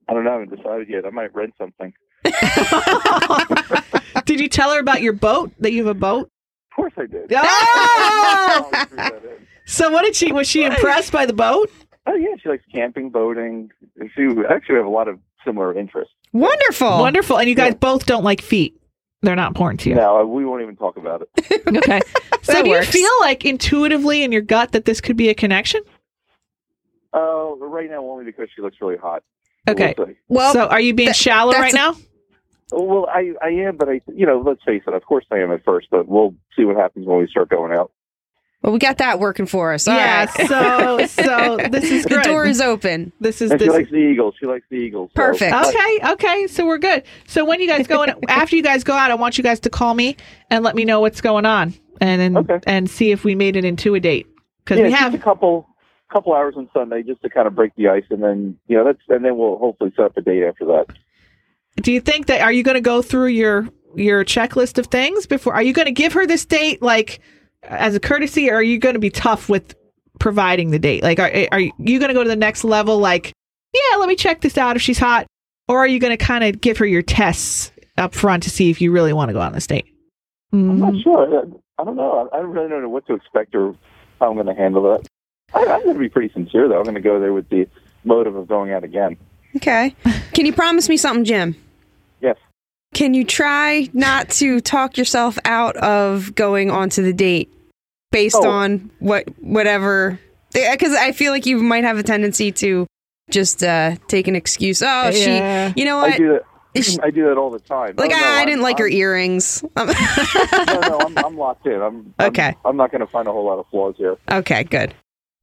I 0.08 0.14
don't 0.14 0.25
know. 0.25 0.31
I 0.31 0.40
haven't 0.40 0.56
decided 0.56 0.88
yet. 0.88 1.05
I 1.06 1.11
might 1.11 1.35
rent 1.35 1.55
something. 1.58 1.93
Did 4.25 4.40
you 4.40 4.49
tell 4.49 4.73
her 4.73 4.81
about 4.81 5.02
your 5.02 5.12
boat? 5.12 5.52
That 5.61 5.73
you 5.73 5.87
have 5.87 5.96
a 5.96 5.99
boat? 5.99 6.29
Of 6.70 6.76
course, 6.76 6.93
I 6.96 7.06
did. 7.06 7.32
Oh! 7.34 8.70
I'll 8.73 8.87
threw 8.87 8.96
that 8.96 9.14
in. 9.25 9.46
so 9.67 9.90
what 9.90 10.05
did 10.05 10.14
she? 10.17 10.32
Was 10.32 10.49
she 10.49 10.64
impressed 10.64 11.12
by 11.12 11.26
the 11.26 11.32
boat? 11.32 11.70
Oh 12.06 12.14
yeah, 12.14 12.34
she 12.43 12.49
likes 12.49 12.64
camping, 12.73 13.11
boating. 13.11 13.70
She 14.17 14.26
actually 14.49 14.76
have 14.76 14.87
a 14.87 14.90
lot 14.90 15.08
of 15.08 15.19
similar 15.44 15.76
interests. 15.79 16.14
wonderful. 16.32 16.88
Wonderful. 16.99 17.38
And 17.38 17.49
you 17.49 17.55
guys 17.55 17.75
both 17.75 18.06
don't 18.06 18.25
like 18.25 18.40
feet. 18.40 18.76
They're 19.23 19.37
not 19.37 19.49
important 19.49 19.81
to 19.81 19.90
you. 19.90 19.94
No, 19.96 20.25
we 20.26 20.44
won't 20.44 20.62
even 20.62 20.76
talk 20.76 20.96
about 20.96 21.23
it. 21.23 21.62
Okay. 21.76 22.00
So 22.44 22.61
do 22.61 22.70
works. 22.70 22.93
you 22.93 22.93
feel 23.02 23.12
like 23.20 23.44
intuitively 23.44 24.25
in 24.25 24.32
your 24.32 24.40
gut 24.43 24.73
that 24.73 24.85
this 24.85 25.00
could 25.00 25.17
be 25.17 25.28
a 25.28 25.35
connection? 25.35 25.81
Oh, 27.12 27.56
right 27.61 27.88
now 27.88 28.05
only 28.05 28.25
because 28.25 28.49
she 28.55 28.62
looks 28.62 28.78
really 28.81 28.96
hot. 28.96 29.23
Okay. 29.69 29.94
Well, 30.28 30.52
so 30.52 30.67
are 30.67 30.81
you 30.81 30.93
being 30.93 31.11
that- 31.11 31.17
shallow 31.17 31.52
right 31.52 31.73
a- 31.73 31.76
now? 31.76 31.94
Well, 32.73 33.07
I, 33.09 33.33
I 33.43 33.49
am, 33.51 33.77
but 33.77 33.89
I, 33.89 34.01
you 34.15 34.27
know, 34.27 34.43
let's 34.45 34.63
face 34.65 34.83
it. 34.87 34.95
Of 34.95 35.05
course, 35.05 35.25
I 35.31 35.39
am 35.39 35.53
at 35.53 35.65
first, 35.65 35.89
but 35.91 36.09
we'll 36.09 36.35
see 36.57 36.65
what 36.65 36.77
happens 36.77 37.07
when 37.07 37.19
we 37.19 37.27
start 37.29 37.49
going 37.51 37.73
out. 37.73 37.93
well, 38.63 38.73
we 38.73 38.79
got 38.79 38.99
that 38.99 39.19
working 39.21 39.47
for 39.47 39.73
us. 39.73 39.87
All 39.89 39.95
yeah. 39.95 40.25
right. 40.25 40.49
So 40.49 41.07
so 41.25 41.57
this 41.71 41.91
is 41.91 42.05
the 42.05 42.21
door 42.23 42.45
is 42.47 42.61
open. 42.61 43.13
this 43.21 43.43
is 43.43 43.51
And 43.51 43.61
she 43.61 43.69
likes 43.69 43.91
the 43.91 43.97
Eagles. 43.97 44.35
She 44.41 44.47
likes 44.47 44.65
the 44.71 44.77
Eagles. 44.77 45.11
so- 45.15 45.23
Perfect. 45.23 45.53
Okay, 45.55 45.99
okay, 46.13 46.47
so 46.47 46.65
we're 46.67 46.79
good. 46.79 47.03
So 47.27 47.45
when 47.45 47.61
you 47.61 47.67
guys 47.69 47.87
go 47.87 48.03
in, 48.05 48.15
after 48.29 48.57
you 48.57 48.63
guys 48.63 48.85
go 48.85 48.95
out, 48.95 49.11
I 49.11 49.15
want 49.17 49.37
you 49.39 49.45
guys 49.45 49.61
to 49.61 49.71
call 49.71 49.95
me 49.95 50.17
and 50.51 50.65
let 50.65 50.75
me 50.75 50.85
know 50.85 51.01
what's 51.01 51.21
going 51.21 51.45
on, 51.47 51.75
and 52.01 52.23
and, 52.23 52.37
Okay. 52.39 52.61
and 52.67 52.89
see 52.89 53.11
if 53.11 53.25
we 53.25 53.35
made 53.35 53.57
it 53.57 53.65
into 53.65 53.95
a 53.95 54.01
date 54.01 54.27
because 54.65 54.79
yeah, 54.79 54.85
we 54.85 54.91
just 54.91 55.03
have. 55.03 55.15
a 55.15 55.19
couple 55.19 55.67
couple 56.13 56.35
hours 56.35 56.55
on 56.59 56.69
Sunday 56.75 57.03
just 57.03 57.23
to 57.23 57.31
kind 57.31 57.47
of 57.47 57.55
break 57.55 57.75
the 57.77 57.89
ice, 57.89 58.05
and 58.11 58.23
then 58.23 58.57
you 58.69 58.77
know 58.77 58.85
that's 58.85 59.01
and 59.09 59.25
then 59.25 59.37
we'll 59.37 59.57
hopefully 59.59 59.91
set 59.97 60.05
up 60.05 60.17
a 60.17 60.21
date 60.21 60.43
after 60.45 60.65
that. 60.67 60.87
Do 61.77 61.93
you 61.93 62.01
think 62.01 62.27
that 62.27 62.41
are 62.43 62.53
you 62.53 62.63
going 62.63 62.75
to 62.75 62.81
go 62.81 63.03
through 63.03 63.29
your 63.29 63.69
your 63.95 64.25
checklist 64.25 64.79
of 64.79 64.87
things 64.87 65.27
before? 65.27 65.55
Are 65.55 65.63
you 65.63 65.73
going 65.73 65.87
to 65.87 65.93
give 65.93 66.13
her 66.13 66.27
this 66.27 66.45
date 66.45 66.83
like 66.83 67.21
as 67.63 67.95
a 67.95 68.01
courtesy, 68.01 68.51
or 68.51 68.57
are 68.57 68.63
you 68.63 68.79
going 68.79 68.95
to 68.95 68.99
be 69.01 69.11
tough 69.11 69.49
with 69.49 69.75
providing 70.19 70.71
the 70.71 70.79
date? 70.79 71.03
Like, 71.03 71.19
are 71.19 71.31
are 71.53 71.61
you 71.61 71.99
going 71.99 72.09
to 72.09 72.15
go 72.15 72.23
to 72.23 72.29
the 72.29 72.37
next 72.37 72.65
level? 72.65 72.99
Like, 72.99 73.33
yeah, 73.73 73.97
let 73.99 74.09
me 74.09 74.17
check 74.17 74.41
this 74.43 74.59
out 74.59 74.77
if 74.77 74.83
she's 74.83 74.99
hot, 74.99 75.27
or 75.69 75.79
are 75.79 75.87
you 75.87 75.99
going 75.99 76.17
to 76.17 76.23
kind 76.23 76.45
of 76.45 76.61
give 76.61 76.79
her 76.79 76.87
your 76.87 77.03
tests 77.03 77.73
up 77.99 78.15
front 78.15 78.43
to 78.45 78.51
see 78.51 78.71
if 78.71 78.81
you 78.81 78.91
really 78.93 79.13
want 79.13 79.29
to 79.31 79.33
go 79.33 79.41
on 79.41 79.53
this 79.53 79.67
date? 79.67 79.87
I'm 80.53 80.79
not 80.79 80.93
Mhm. 80.93 81.03
sure. 81.03 81.23
I, 81.79 81.85
don't 81.85 81.97
know. 81.97 82.29
I, 82.33 82.37
don't 82.39 82.51
really 82.51 82.69
know 82.69 82.89
what 82.89 83.07
to 83.07 83.15
expect 83.15 83.55
or 83.55 83.75
how 84.21 84.29
I'm 84.29 84.35
going 84.35 84.47
to 84.47 84.55
handle 84.55 84.83
that. 84.85 85.07
I, 85.55 85.61
I'm 85.61 85.83
going 85.83 85.95
to 85.95 86.01
be 86.01 86.09
pretty 86.11 86.33
sincere 86.33 86.69
though. 86.69 86.77
I'm 86.77 86.85
going 86.85 86.95
to 86.95 87.01
go 87.01 87.19
there 87.19 87.33
with 87.33 87.49
the 87.49 87.67
motive 88.05 88.37
of 88.37 88.49
going 88.49 88.71
out 88.73 88.85
again. 88.85 89.17
Okay. 89.56 89.94
Can 90.32 90.46
you 90.46 90.52
promise 90.52 90.88
me 90.88 90.96
something, 90.96 91.25
Jim? 91.25 91.56
Yes. 92.20 92.37
Can 92.94 93.14
you 93.14 93.25
try 93.25 93.88
not 93.93 94.28
to 94.31 94.60
talk 94.60 94.96
yourself 94.99 95.38
out 95.44 95.76
of 95.76 96.34
going 96.34 96.70
onto 96.70 97.02
the 97.02 97.12
date 97.12 97.52
based 98.10 98.37
Oh. 98.38 98.49
on 98.50 98.90
what 98.99 99.25
whatever? 99.40 100.19
Because 100.52 100.94
I 100.94 101.12
feel 101.12 101.32
like 101.32 101.46
you 101.46 101.58
might 101.62 101.84
have 101.84 101.99
a 101.99 102.02
tendency 102.02 102.52
to 102.52 102.87
just 103.31 103.62
uh, 103.64 103.96
take 104.08 104.28
an 104.28 104.37
excuse. 104.37 104.82
Oh, 104.82 105.10
Yeah. 105.10 105.72
she. 105.72 105.81
You 105.81 105.87
know 105.87 105.96
what? 105.99 106.12
I 106.14 106.16
do 106.19 106.28
that. 106.75 106.82
she- 106.84 106.99
I 107.02 107.10
do 107.10 107.25
that 107.28 107.38
all 107.38 107.50
the 107.50 107.58
time. 107.60 107.94
Like 107.96 108.10
Oh, 108.12 108.19
no, 108.19 108.26
I 108.26 108.38
I'm- 108.38 108.46
didn't 108.46 108.62
like 108.62 108.78
her 108.78 108.84
I'm- 108.87 108.93
earrings. 108.96 109.64
Um, 109.76 109.88
No, 110.66 110.81
no, 110.81 110.99
I'm, 111.00 111.19
I'm 111.19 111.37
locked 111.38 111.66
in. 111.66 111.75
I'm 111.81 112.14
I'm- 112.19 112.28
Okay. 112.28 112.54
I'm, 112.64 112.76
not 112.76 112.90
going 112.90 113.00
to 113.00 113.06
find 113.06 113.26
a 113.28 113.32
whole 113.32 113.44
lot 113.46 113.58
of 113.58 113.66
flaws 113.70 113.94
here. 113.96 114.16
okay, 114.31 114.64
good. 114.64 114.94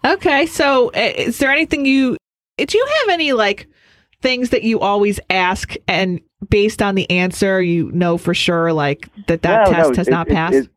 Okay, 0.05 0.45
so 0.45 0.89
uh, 0.89 0.99
is 1.15 1.39
there 1.39 1.51
anything 1.51 1.85
you 1.85 2.15
do 2.57 2.77
you 2.77 2.87
have 3.01 3.09
any 3.09 3.33
like 3.33 3.67
things 4.21 4.49
that 4.49 4.63
you 4.63 4.79
always 4.79 5.19
ask 5.29 5.75
and 5.87 6.19
based 6.49 6.81
on 6.81 6.95
the 6.95 7.09
answer 7.09 7.61
you 7.61 7.91
know 7.91 8.17
for 8.17 8.33
sure 8.33 8.73
like 8.73 9.07
that 9.27 9.41
that 9.41 9.65
no, 9.67 9.73
test 9.73 9.89
no, 9.91 9.95
has 9.95 10.07
it- 10.07 10.11
not 10.11 10.27
it- 10.27 10.33
passed? 10.33 10.55
it- 10.55 10.69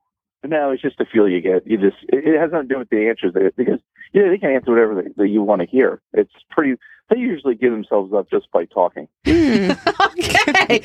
no, 0.44 0.73
it's 0.73 0.83
just 0.83 0.99
the 0.99 1.05
feel 1.05 1.29
you 1.29 1.41
get. 1.41 1.65
You 1.69 1.79
just 1.79 1.99
it, 2.09 2.27
it 2.27 2.37
has 2.37 2.50
nothing 2.50 2.67
to 2.69 2.75
do 2.75 2.79
with 2.81 2.91
the 2.91 3.09
answers 3.09 3.33
they, 3.33 3.49
because 3.56 3.79
you 4.12 4.23
know, 4.25 4.29
they 4.29 4.39
can 4.39 4.50
answer 4.50 4.73
whatever 4.73 5.00
they, 5.00 5.09
that 5.17 5.29
you 5.29 5.41
want 5.41 5.61
to 5.61 5.69
hear. 5.69 6.00
It's 6.12 6.33
pretty. 6.50 6.75
They 7.11 7.19
usually 7.19 7.55
give 7.55 7.71
themselves 7.71 8.12
up 8.12 8.29
just 8.29 8.50
by 8.50 8.65
talking. 8.65 9.06
Hmm. 9.25 9.71
okay. 10.19 10.83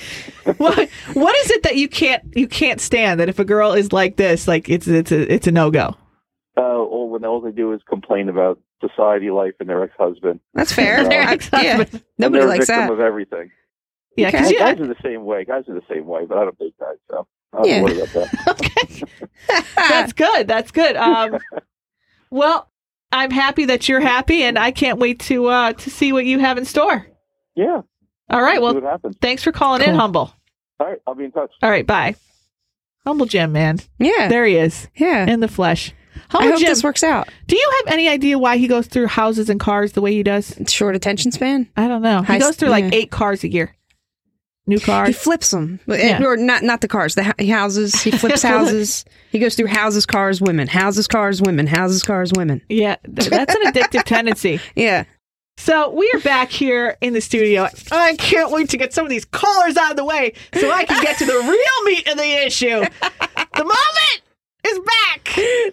what 0.58 0.88
what 1.14 1.36
is 1.38 1.50
it 1.50 1.64
that 1.64 1.76
you 1.76 1.88
can't 1.88 2.22
you 2.38 2.48
can't 2.48 2.80
stand 2.80 3.20
that 3.20 3.30
if 3.30 3.40
a 3.40 3.46
girl 3.46 3.74
is 3.74 3.92
like 3.92 4.18
this 4.18 4.48
like 4.48 4.70
it's 4.70 4.88
it's 4.88 5.12
a 5.12 5.34
it's 5.34 5.48
a 5.48 5.52
no-go? 5.52 5.96
Uh, 6.56 6.62
all 6.62 7.10
when 7.10 7.26
all 7.26 7.42
they 7.42 7.50
do 7.52 7.74
is 7.74 7.82
complain 7.90 8.30
about 8.30 8.60
society 8.82 9.30
life 9.32 9.54
and 9.60 9.68
their 9.70 9.84
ex-husband. 9.84 10.40
That's 10.54 10.72
fair. 10.72 11.04
Their 11.10 11.22
I- 11.22 11.26
yeah, 11.26 11.32
ex-husband. 11.32 11.90
And 11.94 12.04
nobody 12.18 12.40
they're 12.40 12.48
a 12.48 12.52
likes 12.52 12.68
victim 12.68 12.88
that. 12.88 12.94
of 12.94 13.00
everything. 13.00 13.52
Yeah, 14.16 14.28
Okay. 14.30 14.38
cuz 14.40 14.52
you 14.52 14.60
guys 14.60 14.80
are 14.80 14.88
the 14.88 14.96
same 15.04 15.26
way. 15.26 15.46
Guys 15.46 15.64
are 15.70 15.74
the 15.76 15.86
same 15.94 16.06
way, 16.08 16.26
but 16.26 16.38
I 16.38 16.44
don't 16.46 16.58
date 16.60 16.74
guys, 16.80 16.96
so 17.10 17.28
I 17.54 17.58
don't 17.58 17.68
Yeah. 17.68 17.82
worry 17.84 18.00
about 18.00 18.14
that. 18.14 18.48
okay. 19.48 19.64
That's 19.76 20.14
good. 20.14 20.48
That's 20.48 20.72
good. 20.72 20.96
Um 20.96 21.38
well, 22.30 22.70
I'm 23.12 23.32
happy 23.32 23.66
that 23.66 23.88
you're 23.88 24.00
happy 24.02 24.44
and 24.44 24.58
I 24.60 24.72
can't 24.72 25.00
wait 25.00 25.20
to 25.22 25.48
uh 25.48 25.74
to 25.74 25.90
see 25.90 26.12
what 26.14 26.26
you 26.26 26.40
have 26.40 26.58
in 26.58 26.66
store. 26.66 27.08
Yeah. 27.56 27.82
All 28.30 28.42
right. 28.42 28.62
Well, 28.62 28.74
what 28.74 28.84
happens. 28.84 29.16
thanks 29.22 29.44
for 29.44 29.52
calling 29.52 29.82
in, 29.82 29.96
Humble. 29.96 30.34
All 30.80 30.88
right, 30.88 31.00
I'll 31.08 31.16
be 31.16 31.24
in 31.26 31.32
touch. 31.32 31.52
All 31.64 31.70
right, 31.72 31.88
bye. 31.88 32.16
Humble 33.06 33.26
Jim, 33.26 33.52
man. 33.54 33.80
yeah, 34.00 34.28
There 34.28 34.46
he 34.46 34.58
is 34.58 34.90
yeah. 34.96 35.26
in 35.28 35.40
the 35.40 35.48
flesh. 35.48 35.94
I 36.30 36.38
Humble 36.38 36.50
hope 36.52 36.60
Jim, 36.60 36.70
this 36.70 36.84
works 36.84 37.04
out. 37.04 37.30
do 37.48 37.56
you 37.58 37.72
have 37.86 37.94
any 37.94 38.08
idea 38.10 38.38
why 38.38 38.58
he 38.58 38.68
goes 38.68 38.88
through 38.88 39.08
houses 39.08 39.50
and 39.50 39.60
cars 39.60 39.94
the 39.94 40.02
way 40.02 40.12
he 40.14 40.24
does? 40.24 40.56
Short 40.68 40.96
attention 40.96 41.32
span. 41.32 41.70
I 41.78 41.88
don't 41.88 42.02
know. 42.02 42.20
He 42.20 42.26
High- 42.26 42.40
goes 42.40 42.56
through 42.56 42.70
like 42.70 42.86
yeah. 42.86 42.90
eight 43.00 43.12
cars 43.12 43.44
a 43.44 43.50
year. 43.52 43.74
New 44.70 44.80
cars. 44.82 45.08
He 45.08 45.14
flips 45.14 45.52
them, 45.52 45.80
Yeah. 45.88 46.22
or 46.22 46.36
not 46.36 46.62
not 46.64 46.82
the 46.82 46.90
cars, 46.90 47.16
the 47.16 47.24
houses. 47.48 48.02
He 48.02 48.12
flips 48.18 48.44
houses. 48.44 49.06
He 49.32 49.40
goes 49.40 49.56
through 49.56 49.68
houses, 49.68 50.06
cars, 50.06 50.42
women, 50.42 50.68
houses, 50.68 51.08
cars, 51.08 51.42
women, 51.42 51.68
houses, 51.68 52.04
cars, 52.04 52.34
women. 52.36 52.62
Yeah, 52.68 52.98
that's 53.08 53.56
an 53.56 53.64
addictive 53.72 54.04
tendency. 54.06 54.60
Yeah. 54.76 55.06
So 55.60 55.90
we 55.92 56.12
are 56.14 56.20
back 56.20 56.50
here 56.52 56.98
in 57.02 57.14
the 57.14 57.22
studio. 57.22 57.68
I 57.92 58.16
can't 58.18 58.52
wait 58.52 58.70
to 58.72 58.78
get 58.78 58.94
some 58.94 59.06
of 59.06 59.10
these 59.10 59.24
callers 59.26 59.78
out 59.78 59.92
of 59.92 59.98
the 59.98 60.06
way 60.06 60.34
so 60.54 60.70
I 60.70 60.84
can 60.84 61.02
get 61.02 61.18
to 61.20 61.26
the 61.26 61.34
real 61.34 61.86
meat 61.86 62.08
of 62.10 62.18
the 62.18 62.46
issue. 62.46 62.84
The 63.56 63.64
moment 63.64 64.22
is 64.68 64.80
back. 64.80 65.24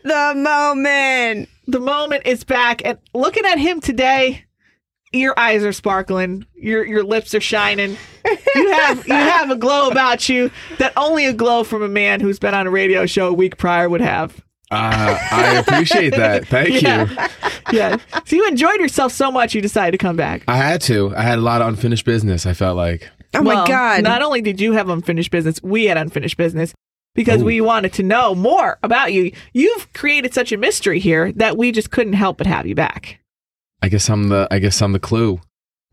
The 0.03 0.33
moment. 0.37 1.49
The 1.67 1.81
moment 1.81 2.27
is 2.27 2.45
back. 2.45 2.83
And 2.85 2.99
looking 3.15 3.45
at 3.47 3.59
him 3.59 3.81
today, 3.81 4.45
your 5.13 5.39
eyes 5.39 5.65
are 5.65 5.73
sparkling. 5.73 6.47
Your 6.55 6.85
your 6.85 7.03
lips 7.05 7.35
are 7.35 7.41
shining. 7.41 7.97
You 8.55 8.71
have 8.73 9.07
you 9.07 9.15
have 9.15 9.51
a 9.51 9.57
glow 9.57 9.89
about 9.91 10.29
you 10.29 10.51
that 10.79 10.93
only 10.97 11.27
a 11.27 11.33
glow 11.33 11.65
from 11.65 11.83
a 11.83 11.89
man 11.89 12.21
who's 12.21 12.39
been 12.39 12.55
on 12.55 12.67
a 12.67 12.71
radio 12.71 13.07
show 13.07 13.29
a 13.29 13.33
week 13.33 13.57
prior 13.57 13.89
would 13.89 14.01
have. 14.01 14.43
Uh, 14.71 15.17
I 15.31 15.57
appreciate 15.59 16.17
that. 16.17 16.47
Thank 16.49 16.71
you. 16.75 16.81
Yeah. 16.81 17.29
yeah. 17.71 17.97
So 18.25 18.35
you 18.35 18.49
enjoyed 18.49 18.81
yourself 18.81 19.13
so 19.13 19.31
much 19.31 19.55
you 19.55 19.61
decided 19.61 19.93
to 19.93 19.99
come 19.99 20.17
back. 20.17 20.43
I 20.49 20.57
had 20.57 20.81
to. 20.83 21.15
I 21.15 21.23
had 21.23 21.39
a 21.39 21.43
lot 21.43 21.61
of 21.63 21.69
unfinished 21.69 22.05
business. 22.05 22.45
I 22.45 22.55
felt 22.55 22.77
like 22.77 23.09
Oh 23.35 23.43
Well, 23.43 23.63
my 23.63 23.67
god. 23.69 24.03
Not 24.03 24.23
only 24.23 24.41
did 24.41 24.61
you 24.61 24.73
have 24.73 24.89
unfinished 24.89 25.31
business, 25.31 25.61
we 25.63 25.85
had 25.87 25.97
unfinished 25.97 26.37
business. 26.37 26.73
Because 27.15 27.43
Ooh. 27.43 27.47
we 27.47 27.61
wanted 27.61 27.93
to 27.95 28.03
know 28.03 28.35
more 28.35 28.79
about 28.83 29.13
you. 29.13 29.33
You've 29.53 29.93
created 29.93 30.35
such 30.35 30.53
a 30.53 30.57
mystery 30.57 30.99
here 30.99 31.33
that 31.33 31.57
we 31.57 31.73
just 31.73 31.91
couldn't 31.91 32.15
help 32.15 32.39
but 32.39 32.47
have 32.47 32.67
you 32.67 32.75
back. 32.75 33.21
I 33.83 33.89
guess 33.89 34.09
I'm 34.09 34.29
the 34.29 34.49
I 34.51 34.59
guess 34.59 34.81
I'm 34.81 34.93
the 34.93 34.99
clue. 34.99 35.41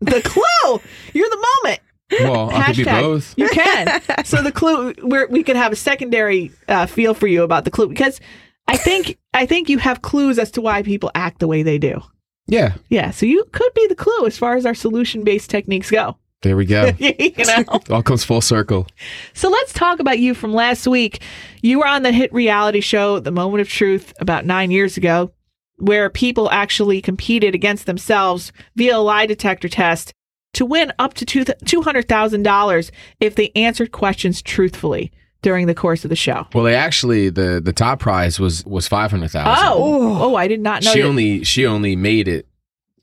The 0.00 0.20
clue. 0.22 0.80
You're 1.12 1.30
the 1.30 1.46
moment. 1.62 1.80
Well, 2.20 2.50
I 2.50 2.66
could 2.66 2.76
be 2.76 2.84
both. 2.84 3.34
You 3.36 3.48
can. 3.48 4.02
so 4.24 4.42
the 4.42 4.52
clue, 4.52 4.94
we're, 5.02 5.26
we 5.28 5.42
could 5.42 5.56
have 5.56 5.72
a 5.72 5.76
secondary 5.76 6.50
uh, 6.68 6.86
feel 6.86 7.14
for 7.14 7.26
you 7.26 7.42
about 7.42 7.64
the 7.64 7.70
clue 7.70 7.88
because 7.88 8.20
I 8.68 8.76
think 8.76 9.18
I 9.32 9.46
think 9.46 9.68
you 9.68 9.78
have 9.78 10.02
clues 10.02 10.38
as 10.38 10.50
to 10.52 10.60
why 10.60 10.82
people 10.82 11.10
act 11.14 11.38
the 11.38 11.48
way 11.48 11.62
they 11.62 11.78
do. 11.78 12.02
Yeah. 12.46 12.74
Yeah, 12.88 13.10
so 13.10 13.26
you 13.26 13.44
could 13.52 13.72
be 13.74 13.86
the 13.86 13.94
clue 13.94 14.26
as 14.26 14.36
far 14.36 14.56
as 14.56 14.66
our 14.66 14.74
solution 14.74 15.24
based 15.24 15.50
techniques 15.50 15.90
go. 15.90 16.16
There 16.42 16.56
we 16.56 16.66
go. 16.66 16.90
you 16.98 17.32
know. 17.38 17.64
All 17.90 18.02
comes 18.02 18.24
full 18.24 18.40
circle. 18.40 18.86
So 19.32 19.48
let's 19.48 19.72
talk 19.72 20.00
about 20.00 20.18
you 20.18 20.34
from 20.34 20.52
last 20.52 20.86
week. 20.86 21.22
You 21.62 21.78
were 21.78 21.86
on 21.86 22.02
the 22.02 22.12
hit 22.12 22.32
reality 22.32 22.80
show, 22.80 23.20
The 23.20 23.30
Moment 23.30 23.60
of 23.60 23.68
Truth, 23.68 24.12
about 24.20 24.44
nine 24.44 24.70
years 24.70 24.96
ago, 24.96 25.32
where 25.76 26.10
people 26.10 26.50
actually 26.50 27.00
competed 27.00 27.54
against 27.54 27.86
themselves 27.86 28.52
via 28.76 28.96
a 28.96 28.98
lie 28.98 29.26
detector 29.26 29.68
test 29.68 30.12
to 30.54 30.66
win 30.66 30.92
up 30.98 31.14
to 31.14 31.24
$200,000 31.24 32.90
if 33.20 33.34
they 33.36 33.50
answered 33.54 33.92
questions 33.92 34.42
truthfully 34.42 35.12
during 35.42 35.66
the 35.66 35.74
course 35.74 36.04
of 36.04 36.10
the 36.10 36.16
show. 36.16 36.46
Well, 36.54 36.64
they 36.64 36.74
actually 36.74 37.28
the 37.28 37.60
the 37.60 37.72
top 37.72 37.98
prize 37.98 38.38
was 38.38 38.64
was 38.64 38.86
five 38.86 39.10
hundred 39.10 39.32
thousand. 39.32 39.64
Oh, 39.66 40.18
oh, 40.22 40.34
I 40.36 40.46
did 40.46 40.60
not 40.60 40.84
know. 40.84 40.92
she 40.92 41.00
that- 41.00 41.06
only 41.08 41.42
she 41.42 41.66
only 41.66 41.96
made 41.96 42.28
it 42.28 42.46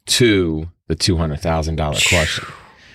to 0.06 0.70
the 0.88 0.96
two 0.96 1.18
hundred 1.18 1.42
thousand 1.42 1.76
dollar 1.76 1.98
question. 2.08 2.46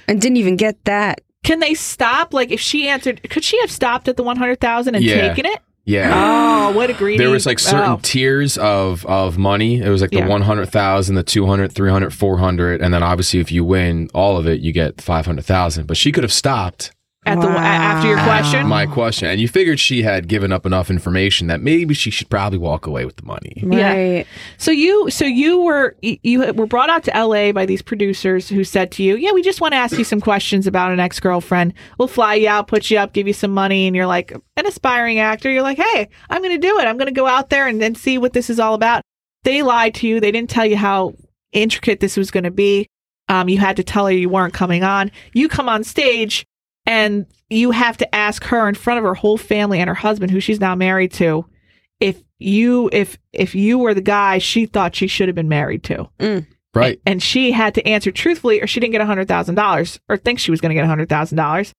And 0.08 0.20
didn't 0.20 0.36
even 0.36 0.56
get 0.56 0.82
that. 0.84 1.20
Can 1.42 1.60
they 1.60 1.74
stop? 1.74 2.32
Like, 2.32 2.50
if 2.50 2.60
she 2.60 2.88
answered, 2.88 3.28
could 3.28 3.44
she 3.44 3.60
have 3.60 3.70
stopped 3.70 4.08
at 4.08 4.16
the 4.16 4.22
100,000 4.22 4.94
and 4.94 5.04
Yeah. 5.04 5.28
taken 5.28 5.46
it? 5.46 5.60
Yeah. 5.86 6.12
Oh, 6.14 6.72
what 6.72 6.88
a 6.88 6.94
greedy. 6.94 7.18
There 7.18 7.30
was 7.30 7.44
like 7.44 7.58
oh. 7.60 7.70
certain 7.70 7.90
oh. 7.92 8.00
tiers 8.02 8.56
of 8.56 9.04
of 9.04 9.36
money. 9.36 9.80
It 9.82 9.88
was 9.90 10.00
like 10.00 10.10
the 10.10 10.18
Yeah. 10.18 10.28
100,000, 10.28 11.14
the 11.14 11.22
200, 11.22 11.72
300, 11.72 12.14
400 12.14 12.80
and 12.80 12.94
then 12.94 13.02
obviously 13.02 13.40
if 13.40 13.52
you 13.52 13.64
win 13.64 14.08
all 14.14 14.38
of 14.38 14.46
it, 14.46 14.60
you 14.60 14.72
get 14.72 15.00
500,000. 15.00 15.86
But 15.86 15.98
she 15.98 16.10
could 16.10 16.24
have 16.24 16.32
stopped 16.32 16.90
at 17.26 17.40
the 17.40 17.48
after 17.48 18.08
your 18.08 18.16
Wow. 18.18 18.24
question. 18.24 18.66
my 18.66 18.86
question 18.86 19.28
and 19.28 19.40
you 19.40 19.48
figured 19.48 19.80
she 19.80 20.02
had 20.02 20.28
given 20.28 20.52
up 20.52 20.66
enough 20.66 20.90
information 20.90 21.46
that 21.46 21.60
maybe 21.60 21.94
she 21.94 22.10
should 22.10 22.28
probably 22.28 22.58
walk 22.58 22.86
away 22.86 23.04
with 23.04 23.16
the 23.16 23.24
money. 23.24 23.54
Yeah. 23.62 24.24
So 24.58 24.70
you, 24.70 25.08
so 25.10 25.24
you 25.24 25.62
were 25.62 25.96
you 26.02 26.52
were 26.52 26.66
brought 26.66 26.90
out 26.90 27.02
to 27.04 27.16
L.A. 27.16 27.52
by 27.52 27.66
these 27.66 27.82
producers 27.82 28.48
who 28.48 28.62
said 28.64 28.90
to 28.92 29.02
you, 29.02 29.16
"Yeah, 29.16 29.32
we 29.32 29.42
just 29.42 29.60
want 29.60 29.72
to 29.72 29.78
ask 29.78 29.96
you 29.98 30.04
some 30.04 30.20
questions 30.20 30.66
about 30.66 30.92
an 30.92 31.00
ex 31.00 31.18
girlfriend. 31.20 31.74
We'll 31.98 32.08
fly 32.08 32.34
you 32.34 32.48
out, 32.48 32.68
put 32.68 32.90
you 32.90 32.98
up, 32.98 33.12
give 33.12 33.26
you 33.26 33.32
some 33.32 33.52
money." 33.52 33.86
And 33.86 33.94
you're 33.96 34.06
like 34.06 34.32
an 34.56 34.66
aspiring 34.66 35.18
actor. 35.18 35.50
You're 35.50 35.62
like, 35.62 35.78
"Hey, 35.78 36.08
I'm 36.30 36.42
going 36.42 36.58
to 36.60 36.66
do 36.66 36.78
it. 36.78 36.84
I'm 36.86 36.96
going 36.98 37.06
to 37.06 37.12
go 37.12 37.26
out 37.26 37.50
there 37.50 37.66
and 37.66 37.80
then 37.80 37.94
see 37.94 38.18
what 38.18 38.32
this 38.32 38.50
is 38.50 38.60
all 38.60 38.74
about." 38.74 39.02
They 39.44 39.62
lied 39.62 39.94
to 39.96 40.06
you. 40.06 40.20
They 40.20 40.30
didn't 40.32 40.50
tell 40.50 40.66
you 40.66 40.76
how 40.76 41.14
intricate 41.52 42.00
this 42.00 42.16
was 42.16 42.30
going 42.30 42.44
to 42.44 42.50
be. 42.50 42.86
Um, 43.28 43.48
you 43.48 43.58
had 43.58 43.76
to 43.76 43.84
tell 43.84 44.06
her 44.06 44.12
you 44.12 44.28
weren't 44.28 44.52
coming 44.54 44.82
on. 44.84 45.10
You 45.32 45.48
come 45.48 45.68
on 45.68 45.84
stage 45.84 46.44
and 46.86 47.26
you 47.50 47.70
have 47.70 47.96
to 47.98 48.14
ask 48.14 48.44
her 48.44 48.68
in 48.68 48.74
front 48.74 48.98
of 48.98 49.04
her 49.04 49.14
whole 49.14 49.38
family 49.38 49.80
and 49.80 49.88
her 49.88 49.94
husband, 49.94 50.30
who 50.30 50.40
she's 50.40 50.60
now 50.60 50.74
married 50.74 51.12
to, 51.12 51.46
if 52.00 52.22
you 52.38 52.90
if 52.92 53.18
if 53.32 53.54
you 53.54 53.78
were 53.78 53.94
the 53.94 54.00
guy 54.00 54.38
she 54.38 54.66
thought 54.66 54.94
she 54.94 55.06
should 55.06 55.28
have 55.28 55.34
been 55.34 55.48
married 55.48 55.82
to, 55.84 56.08
mm. 56.18 56.46
Right. 56.74 57.00
and 57.06 57.22
she 57.22 57.52
had 57.52 57.74
to 57.74 57.86
answer 57.86 58.10
truthfully, 58.10 58.60
or 58.60 58.66
she 58.66 58.80
didn't 58.80 58.92
get 58.92 59.00
a 59.00 59.06
hundred 59.06 59.28
thousand 59.28 59.54
dollars, 59.54 60.00
or 60.08 60.16
think 60.16 60.38
she 60.38 60.50
was 60.50 60.60
going 60.60 60.70
to 60.70 60.74
get 60.74 60.84
a 60.84 60.88
hundred 60.88 61.08
thousand 61.08 61.36
dollars, 61.36 61.72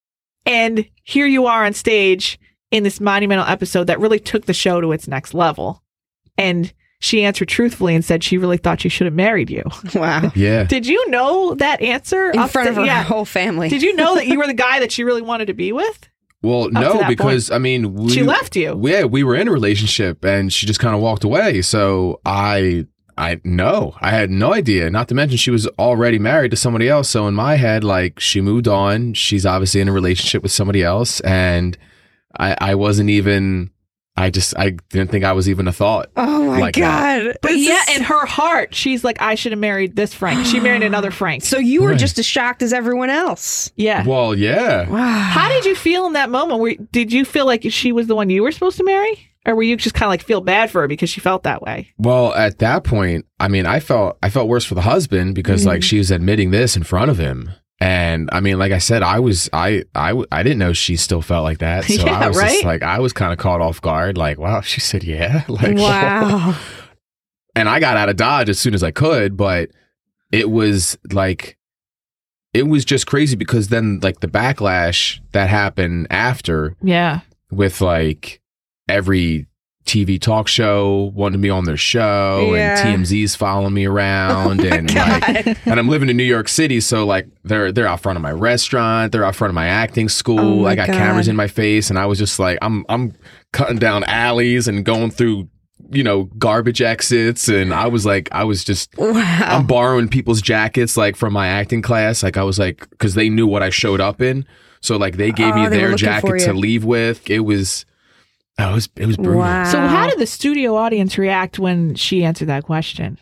and 0.44 0.88
here 1.02 1.26
you 1.26 1.46
are 1.46 1.64
on 1.64 1.74
stage 1.74 2.38
in 2.70 2.82
this 2.82 3.00
monumental 3.00 3.46
episode 3.46 3.86
that 3.86 4.00
really 4.00 4.18
took 4.18 4.46
the 4.46 4.54
show 4.54 4.80
to 4.80 4.92
its 4.92 5.06
next 5.06 5.34
level, 5.34 5.82
and 6.38 6.72
she 7.06 7.24
answered 7.24 7.48
truthfully 7.48 7.94
and 7.94 8.04
said 8.04 8.22
she 8.24 8.36
really 8.36 8.56
thought 8.56 8.80
she 8.80 8.88
should 8.88 9.06
have 9.06 9.14
married 9.14 9.48
you. 9.50 9.62
Wow. 9.94 10.30
Yeah. 10.34 10.64
Did 10.64 10.86
you 10.86 11.08
know 11.10 11.54
that 11.54 11.80
answer 11.80 12.30
In 12.30 12.38
up 12.40 12.50
front 12.50 12.66
to- 12.66 12.70
of 12.72 12.76
her 12.76 12.84
Yeah. 12.84 13.02
whole 13.04 13.24
family. 13.24 13.68
Did 13.68 13.82
you 13.82 13.94
know 13.96 14.14
that 14.16 14.26
you 14.26 14.38
were 14.38 14.46
the 14.54 14.54
guy 14.54 14.80
that 14.80 14.92
she 14.92 15.04
really 15.04 15.22
wanted 15.22 15.46
to 15.46 15.54
be 15.54 15.72
with? 15.72 16.08
Well, 16.42 16.64
to 16.66 16.70
no, 16.72 16.98
that 16.98 17.08
because 17.08 17.50
I 17.50 17.58
mean, 17.58 17.94
we, 17.94 18.10
she 18.10 18.22
left 18.22 18.54
you. 18.56 18.78
Yeah, 18.86 19.04
we 19.04 19.24
were 19.24 19.34
in 19.34 19.48
a 19.48 19.52
relationship, 19.52 20.24
and 20.24 20.52
she 20.52 20.66
just 20.66 20.78
kind 20.78 20.94
of 20.94 21.00
walked 21.00 21.24
away. 21.24 21.62
So 21.62 22.20
I, 22.26 22.86
I 23.16 23.40
no, 23.42 23.94
I 24.00 24.10
had 24.10 24.30
no 24.30 24.52
idea. 24.52 24.90
Not 24.90 25.08
to 25.08 25.14
mention, 25.14 25.38
she 25.38 25.50
was 25.50 25.66
already 25.78 26.18
married 26.18 26.50
to 26.50 26.56
somebody 26.56 26.88
else. 26.88 27.08
So 27.08 27.26
in 27.26 27.34
my 27.34 27.56
head, 27.56 27.82
like 27.82 28.20
she 28.20 28.40
moved 28.42 28.68
on. 28.68 29.14
She's 29.14 29.46
obviously 29.46 29.80
in 29.80 29.88
a 29.88 29.92
relationship 29.92 30.42
with 30.42 30.52
somebody 30.52 30.82
else, 30.84 31.20
and 31.20 31.76
I, 32.38 32.56
I 32.60 32.74
wasn't 32.74 33.10
even. 33.10 33.70
I 34.16 34.30
just, 34.30 34.56
I 34.58 34.70
didn't 34.90 35.10
think 35.10 35.24
I 35.24 35.32
was 35.32 35.48
even 35.48 35.68
a 35.68 35.72
thought. 35.72 36.10
Oh 36.16 36.46
my 36.46 36.58
like 36.60 36.74
that. 36.76 37.24
god. 37.24 37.36
But 37.42 37.50
This 37.52 37.68
yeah, 37.68 37.82
is- 37.90 37.98
in 37.98 38.04
her 38.04 38.24
heart, 38.26 38.74
she's 38.74 39.04
like, 39.04 39.20
I 39.20 39.34
should 39.34 39.52
have 39.52 39.58
married 39.58 39.94
this 39.96 40.14
Frank. 40.14 40.46
She 40.46 40.58
married 40.60 40.82
another 40.84 41.10
Frank. 41.10 41.44
so 41.44 41.58
you 41.58 41.82
were 41.82 41.90
Right. 41.90 41.98
just 41.98 42.18
as 42.18 42.24
shocked 42.26 42.62
as 42.62 42.72
everyone 42.72 43.10
else. 43.10 43.70
yeah. 43.76 44.06
Well, 44.06 44.34
yeah. 44.34 44.88
Wow. 44.88 45.06
How 45.06 45.48
did 45.48 45.64
you 45.66 45.74
feel 45.74 46.06
in 46.06 46.14
that 46.14 46.30
moment? 46.30 46.60
Were, 46.60 46.74
did 46.92 47.12
you 47.12 47.24
feel 47.24 47.46
like 47.46 47.64
she 47.70 47.92
was 47.92 48.06
the 48.06 48.14
one 48.14 48.30
you 48.30 48.42
were 48.42 48.52
supposed 48.52 48.78
to 48.78 48.84
marry? 48.84 49.30
Or 49.44 49.54
were 49.54 49.62
you 49.62 49.76
just 49.76 49.94
kind 49.94 50.06
of 50.08 50.10
like 50.10 50.22
feel 50.22 50.40
bad 50.40 50.72
for 50.72 50.80
her 50.80 50.88
because 50.88 51.08
she 51.08 51.20
felt 51.20 51.44
that 51.44 51.62
way? 51.62 51.92
Well, 51.98 52.34
at 52.34 52.58
that 52.58 52.82
point, 52.82 53.26
I 53.38 53.46
mean, 53.46 53.64
I 53.64 53.78
felt 53.78 54.18
I 54.20 54.28
felt 54.28 54.48
worse 54.48 54.64
for 54.64 54.74
the 54.74 54.80
husband 54.80 55.36
because 55.36 55.64
like 55.64 55.76
mm-hmm. 55.80 55.82
she 55.82 55.98
was 55.98 56.10
admitting 56.10 56.50
this 56.50 56.76
in 56.76 56.82
front 56.82 57.12
of 57.12 57.18
him. 57.18 57.50
And 57.78 58.30
I 58.32 58.40
mean, 58.40 58.58
like 58.58 58.72
I 58.72 58.78
said, 58.78 59.02
I 59.02 59.18
was 59.18 59.50
I 59.52 59.84
I 59.94 60.14
I 60.32 60.42
didn't 60.42 60.58
know 60.58 60.72
she 60.72 60.96
still 60.96 61.20
felt 61.22 61.44
like 61.44 61.58
that. 61.58 61.84
So 61.88 62.04
Yeah, 62.06 62.18
I 62.18 62.28
was 62.28 62.36
right? 62.38 62.50
just 62.52 62.64
like 62.64 62.82
I 62.82 62.98
was 63.00 63.12
kind 63.12 63.32
of 63.32 63.38
caught 63.38 63.60
off 63.60 63.80
guard. 63.82 64.16
Like, 64.16 64.38
wow, 64.38 64.60
she 64.62 64.80
said 64.80 65.04
yeah. 65.04 65.44
Like, 65.48 65.76
wow. 65.76 66.56
and 67.54 67.68
I 67.68 67.78
got 67.80 67.96
out 67.96 68.08
of 68.08 68.16
Dodge 68.16 68.48
as 68.48 68.58
soon 68.58 68.72
as 68.74 68.82
I 68.82 68.90
could, 68.92 69.36
but 69.36 69.70
it 70.32 70.50
was 70.50 70.96
like 71.12 71.58
it 72.54 72.66
was 72.66 72.86
just 72.86 73.06
crazy 73.06 73.36
because 73.36 73.68
then 73.68 74.00
like 74.02 74.20
the 74.20 74.28
backlash 74.28 75.20
that 75.32 75.50
happened 75.50 76.06
after 76.10 76.74
Yeah. 76.82 77.20
with 77.50 77.82
like 77.82 78.40
every 78.88 79.46
TV 79.86 80.20
talk 80.20 80.48
show 80.48 81.12
wanting 81.14 81.40
me 81.40 81.48
on 81.48 81.64
their 81.64 81.76
show 81.76 82.52
Yeah. 82.54 82.86
and 82.88 83.04
TMZ's 83.04 83.34
following 83.36 83.72
me 83.72 83.86
around 83.86 84.60
and 84.64 84.92
like 84.94 85.46
and 85.66 85.78
I'm 85.80 85.88
living 85.88 86.08
in 86.10 86.16
New 86.16 86.24
York 86.24 86.48
City 86.48 86.80
so 86.80 87.06
like 87.06 87.28
they're 87.44 87.70
they're 87.72 87.86
out 87.86 88.00
front 88.00 88.16
of 88.16 88.22
my 88.22 88.32
restaurant 88.32 89.12
they're 89.12 89.24
out 89.24 89.34
front 89.36 89.50
of 89.50 89.54
my 89.54 89.66
acting 89.66 90.08
school 90.08 90.64
Oh 90.64 90.66
I 90.66 90.74
got 90.74 90.88
God. 90.88 90.96
cameras 90.96 91.28
in 91.28 91.36
my 91.36 91.46
face 91.48 91.88
and 91.88 91.98
I 91.98 92.06
was 92.06 92.18
just 92.18 92.38
like 92.38 92.58
I'm 92.62 92.84
I'm 92.88 93.14
cutting 93.52 93.78
down 93.78 94.04
alleys 94.04 94.68
and 94.68 94.84
going 94.84 95.10
through 95.10 95.48
you 95.92 96.02
know 96.02 96.24
garbage 96.36 96.82
exits 96.82 97.46
and 97.48 97.72
I 97.72 97.86
was 97.86 98.04
like 98.04 98.28
I 98.32 98.42
was 98.42 98.64
just 98.64 98.90
Wow. 98.98 99.12
I'm 99.40 99.66
borrowing 99.66 100.08
people's 100.08 100.42
jackets 100.42 100.96
like 100.96 101.14
from 101.14 101.32
my 101.32 101.46
acting 101.46 101.80
class. 101.80 102.22
Like 102.24 102.36
I 102.36 102.42
was 102.42 102.58
like, 102.58 102.90
because 102.90 103.14
they 103.14 103.28
knew 103.28 103.46
what 103.46 103.62
I 103.62 103.70
showed 103.70 104.00
up 104.00 104.20
in, 104.20 104.44
so 104.80 104.96
like 104.96 105.16
they 105.16 105.30
gave 105.30 105.54
Oh, 105.54 105.62
me 105.62 105.68
they 105.68 105.78
their 105.78 105.94
jacket 105.94 106.40
to 106.40 106.52
leave 106.54 106.84
with. 106.84 107.30
It 107.30 107.40
was, 107.40 107.86
oh, 108.58 108.70
it 108.70 108.74
was 108.74 108.88
it 108.96 109.06
was 109.06 109.16
brutal. 109.16 109.40
Wow. 109.40 109.64
So 109.64 109.78
how 109.80 110.08
did 110.08 110.18
the 110.18 110.26
studio 110.26 110.76
audience 110.76 111.18
react 111.18 111.58
when 111.58 111.94
she 111.94 112.24
answered 112.24 112.48
that 112.48 112.64
question? 112.64 113.18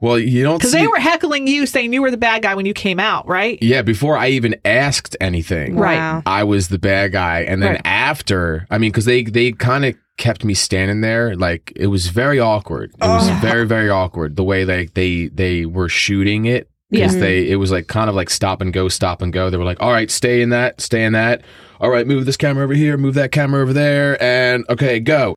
Well, 0.00 0.18
you 0.18 0.42
don't 0.42 0.58
Because 0.58 0.72
see. 0.72 0.80
they 0.80 0.86
were 0.88 0.98
heckling 0.98 1.46
you, 1.46 1.64
saying 1.64 1.92
you 1.92 2.02
were 2.02 2.10
the 2.10 2.16
bad 2.16 2.42
guy 2.42 2.56
when 2.56 2.66
you 2.66 2.74
came 2.74 2.98
out, 2.98 3.28
right? 3.28 3.56
yeah, 3.62 3.82
before 3.82 4.16
I 4.16 4.30
even 4.30 4.56
asked 4.64 5.16
anything, 5.20 5.76
Right. 5.76 5.96
Wow. 5.96 6.22
I 6.26 6.42
was 6.42 6.66
the 6.68 6.78
bad 6.80 7.12
guy, 7.12 7.42
and 7.42 7.62
then 7.62 7.74
Right. 7.74 7.82
after, 7.84 8.66
I 8.68 8.78
mean, 8.78 8.90
because 8.90 9.04
they 9.04 9.22
they 9.22 9.52
kind 9.52 9.84
of 9.84 9.94
kept 10.18 10.44
me 10.44 10.54
standing 10.54 11.02
there, 11.02 11.36
like 11.36 11.72
it 11.76 11.86
was 11.86 12.08
very 12.08 12.40
awkward. 12.40 12.90
It 13.00 13.06
was 13.06 13.28
Oh. 13.30 13.38
very 13.40 13.64
very 13.64 13.90
awkward 13.90 14.34
the 14.34 14.42
way 14.44 14.64
like 14.64 14.94
they 14.94 15.28
they 15.28 15.66
were 15.66 15.88
shooting 15.88 16.46
it. 16.46 16.68
Because 16.92 17.14
Yeah. 17.14 17.20
they, 17.20 17.48
it 17.48 17.56
was 17.56 17.72
like 17.72 17.88
kind 17.88 18.08
of 18.08 18.14
like 18.14 18.30
stop 18.30 18.60
and 18.60 18.72
go, 18.72 18.86
stop 18.88 19.22
and 19.22 19.32
go. 19.32 19.50
They 19.50 19.56
were 19.56 19.64
like, 19.64 19.80
all 19.80 19.90
right, 19.90 20.10
stay 20.10 20.42
in 20.42 20.50
that, 20.50 20.80
stay 20.80 21.04
in 21.04 21.14
that. 21.14 21.42
All 21.80 21.90
right, 21.90 22.06
move 22.06 22.26
this 22.26 22.36
camera 22.36 22.62
over 22.62 22.74
here, 22.74 22.96
move 22.96 23.14
that 23.14 23.32
camera 23.32 23.60
over 23.62 23.72
there, 23.72 24.22
and 24.22 24.64
okay, 24.68 25.00
go. 25.00 25.34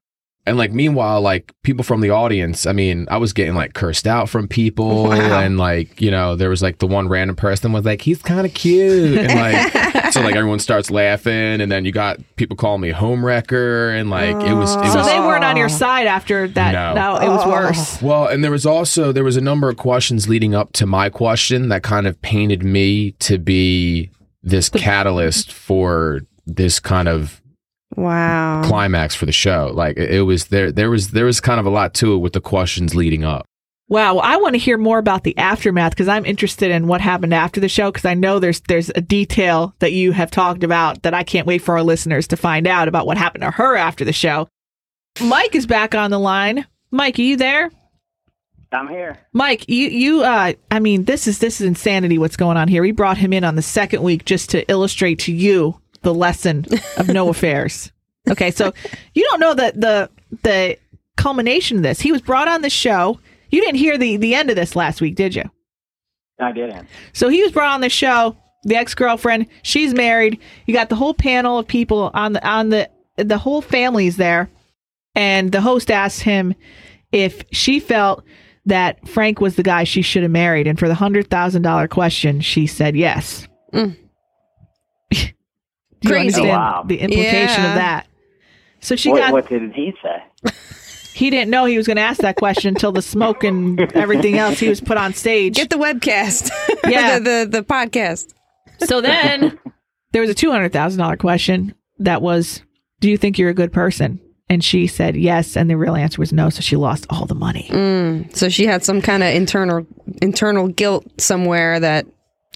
And 0.48 0.58
like, 0.58 0.72
meanwhile, 0.72 1.22
like 1.22 1.52
people 1.64 1.84
from 1.84 2.02
the 2.02 2.12
audience, 2.12 2.68
I 2.68 2.72
mean, 2.72 3.08
I 3.10 3.18
was 3.18 3.34
getting 3.34 3.56
like 3.56 3.74
cursed 3.74 4.06
out 4.06 4.30
from 4.30 4.48
people, 4.48 5.04
Wow. 5.10 5.40
and 5.40 5.58
like, 5.58 6.00
you 6.00 6.12
know, 6.12 6.36
there 6.36 6.50
was 6.50 6.62
like 6.62 6.78
the 6.78 6.86
one 6.86 7.08
random 7.08 7.36
person 7.36 7.72
was 7.74 7.84
like, 7.84 8.02
he's 8.02 8.22
kind 8.22 8.46
of 8.46 8.54
cute, 8.54 9.18
and 9.18 9.34
like, 9.34 10.12
so 10.14 10.22
like 10.22 10.36
everyone 10.36 10.60
starts 10.60 10.92
laughing, 10.92 11.34
and 11.62 11.72
then 11.72 11.84
you 11.84 11.92
got 11.92 12.20
people 12.36 12.56
calling 12.56 12.82
me 12.82 12.92
home 12.92 13.26
wrecker, 13.26 13.90
and 13.90 14.12
like 14.12 14.36
it 14.48 14.54
was, 14.54 14.76
it 14.76 14.92
So 14.92 14.98
was 15.00 15.08
they 15.08 15.20
weren't 15.20 15.44
on 15.44 15.58
your 15.58 15.70
side 15.70 16.06
after 16.06 16.48
that. 16.50 16.74
No. 16.74 16.94
No, 16.94 17.16
it 17.26 17.30
was 17.30 17.46
worse. 17.48 18.02
well, 18.02 18.28
and 18.28 18.44
there 18.44 18.52
was 18.52 18.68
also 18.68 19.12
there 19.12 19.24
was 19.24 19.38
a 19.38 19.42
number 19.42 19.68
of 19.68 19.78
questions 19.78 20.30
leading 20.30 20.54
up 20.54 20.74
to 20.74 20.86
my 20.86 21.10
question 21.10 21.70
that 21.70 21.82
kind 21.82 22.06
of 22.06 22.22
painted 22.22 22.62
me 22.64 23.12
to 23.14 23.40
be 23.40 24.12
this 24.44 24.70
catalyst 24.70 25.52
for 25.52 26.22
this 26.46 26.80
kind 26.80 27.08
of 27.08 27.42
Wow. 27.96 28.64
climax 28.66 29.16
for 29.16 29.26
the 29.26 29.32
show. 29.32 29.72
Like 29.74 29.98
it, 29.98 30.12
it 30.12 30.22
was 30.22 30.48
there 30.48 30.72
there 30.72 30.90
was 30.90 31.12
there 31.12 31.26
was 31.26 31.40
kind 31.40 31.60
of 31.60 31.66
a 31.66 31.70
lot 31.70 31.94
to 31.96 32.14
it 32.14 32.18
with 32.18 32.34
the 32.34 32.42
questions 32.42 32.96
leading 32.96 33.24
up. 33.24 33.46
Wow, 33.88 34.16
well, 34.16 34.24
I 34.24 34.38
want 34.38 34.56
to 34.56 34.60
hear 34.60 34.80
more 34.80 34.98
about 34.98 35.24
the 35.24 35.38
aftermath 35.38 35.92
because 35.92 36.08
I'm 36.08 36.26
interested 36.26 36.72
in 36.72 36.88
what 36.88 37.02
happened 37.02 37.36
after 37.36 37.60
the 37.62 37.70
show 37.70 37.92
because 37.92 38.06
I 38.06 38.16
know 38.16 38.40
there's 38.40 38.62
there's 38.62 38.90
a 38.90 39.02
detail 39.02 39.76
that 39.80 39.94
you 39.94 40.12
have 40.12 40.32
talked 40.32 40.64
about 40.64 41.04
that 41.04 41.14
I 41.14 41.24
can't 41.24 41.46
wait 41.46 41.60
for 41.60 41.78
our 41.78 41.84
listeners 41.84 42.28
to 42.30 42.38
find 42.38 42.66
out 42.66 42.88
about 42.88 43.06
what 43.06 43.18
happened 43.18 43.44
to 43.44 43.52
her 43.52 43.76
after 43.76 44.04
the 44.04 44.14
show. 44.14 44.48
Mike 45.22 45.54
is 45.54 45.68
back 45.68 45.94
on 45.94 46.10
the 46.10 46.20
line. 46.20 46.66
Mike, 46.90 47.20
are 47.20 47.22
you 47.22 47.38
there? 47.38 47.72
I'm 48.72 48.88
here. 48.88 49.20
Mike, 49.34 49.70
you 49.70 49.88
you 49.88 50.24
uh 50.24 50.54
I 50.72 50.80
mean 50.80 51.06
this 51.06 51.28
is 51.28 51.38
this 51.38 51.62
is 51.62 51.68
insanity 51.68 52.18
what's 52.18 52.38
going 52.38 52.58
on 52.58 52.68
here. 52.68 52.82
We 52.82 52.92
brought 52.92 53.18
him 53.20 53.34
in 53.34 53.44
on 53.44 53.56
the 53.56 53.62
second 53.62 54.02
week 54.02 54.26
just 54.26 54.50
to 54.50 54.68
illustrate 54.70 55.20
to 55.20 55.32
you 55.32 55.80
the 56.06 56.14
lesson 56.14 56.66
of 56.98 57.10
no 57.10 57.28
affairs. 57.36 57.92
Okay, 58.30 58.52
so 58.52 58.74
you 59.14 59.28
don't 59.30 59.42
know 59.42 59.54
that 59.54 59.80
the 59.80 60.10
the 60.44 60.78
culmination 61.18 61.78
of 61.78 61.84
this. 61.84 62.00
He 62.00 62.12
was 62.12 62.22
brought 62.22 62.48
on 62.48 62.62
the 62.62 62.70
show. 62.70 63.20
You 63.50 63.62
didn't 63.62 63.76
hear 63.76 63.98
the 63.98 64.16
the 64.18 64.34
end 64.34 64.50
of 64.50 64.56
this 64.56 64.76
last 64.76 65.02
week, 65.02 65.16
did 65.16 65.36
you? 65.36 65.44
I 66.40 66.52
didn't. 66.52 66.88
So 67.14 67.30
he 67.30 67.44
was 67.44 67.52
brought 67.52 67.74
on 67.74 67.82
the 67.82 67.90
show. 67.90 68.38
The 68.64 68.76
ex 68.78 68.96
girlfriend, 68.96 69.48
she's 69.62 69.94
married. 69.94 70.40
You 70.66 70.74
got 70.74 70.90
the 70.90 70.96
whole 70.96 71.14
panel 71.14 71.60
of 71.60 71.68
people 71.68 72.10
on 72.14 72.34
the 72.34 72.48
on 72.48 72.70
the 72.70 72.90
the 73.18 73.38
whole 73.38 73.62
family's 73.62 74.18
there, 74.18 74.50
and 75.14 75.52
the 75.52 75.62
host 75.62 75.92
asked 75.92 76.22
him 76.22 76.56
if 77.12 77.44
she 77.52 77.80
felt 77.80 78.24
that 78.66 79.08
Frank 79.08 79.40
was 79.40 79.56
the 79.56 79.64
guy 79.64 79.84
she 79.84 80.02
should 80.02 80.24
have 80.24 80.32
married, 80.32 80.66
and 80.68 80.80
for 80.80 80.88
the 80.88 80.96
hundred 80.96 81.30
thousand 81.30 81.62
dollar 81.62 81.88
question, 81.88 82.42
she 82.42 82.66
said 82.66 82.96
yes. 82.96 83.48
Mm. 83.72 83.96
Do 86.02 86.10
you 86.10 86.14
Crazy. 86.14 86.26
understand 86.42 86.50
Oh, 86.50 86.54
wow. 86.54 86.84
the 86.88 86.98
implication 87.00 87.64
Yeah. 87.64 87.70
of 87.70 87.76
that? 87.76 88.08
So 88.82 88.96
she 88.96 89.10
What, 89.10 89.20
got 89.20 89.34
what 89.34 89.50
did 89.50 89.72
he 89.74 89.94
say? 90.04 90.52
he 91.14 91.30
didn't 91.30 91.50
know 91.50 91.66
he 91.66 91.78
was 91.78 91.88
going 91.88 91.98
to 91.98 92.04
ask 92.04 92.22
that 92.22 92.36
question 92.36 92.76
until 92.76 92.92
the 92.92 93.02
smoke 93.02 93.44
and 93.44 93.80
everything 93.94 94.38
else 94.38 94.60
he 94.60 94.70
was 94.70 94.82
put 94.82 94.98
on 94.98 95.14
stage. 95.14 95.56
Get 95.56 95.70
the 95.70 95.78
webcast. 95.78 96.52
Yeah. 96.90 97.18
the, 97.18 97.48
the 97.50 97.62
the 97.62 97.64
podcast. 97.64 98.34
So 98.86 99.02
then 99.02 99.58
there 100.12 100.22
was 100.22 100.30
a 100.30 100.36
two 100.36 100.52
hundred 100.52 100.72
thousand 100.72 101.00
dollar 101.00 101.18
question 101.18 101.74
that 102.00 102.22
was, 102.22 102.62
"Do 103.00 103.10
you 103.10 103.18
think 103.18 103.40
you're 103.40 103.50
a 103.50 103.56
good 103.56 103.74
person?" 103.74 104.20
And 104.50 104.64
she 104.64 104.86
said 104.86 105.16
yes, 105.16 105.58
and 105.58 105.68
the 105.68 105.78
real 105.78 105.96
answer 105.96 106.20
was 106.22 106.32
no. 106.32 106.52
So 106.52 106.62
she 106.62 106.76
lost 106.76 107.08
all 107.10 107.26
the 107.26 107.34
money. 107.34 107.68
Mm. 107.72 108.36
So 108.36 108.50
she 108.50 108.68
had 108.68 108.84
some 108.84 109.02
kind 109.02 109.24
of 109.24 109.34
internal 109.34 109.88
internal 110.22 110.68
guilt 110.68 111.06
somewhere 111.20 111.80
that, 111.80 112.06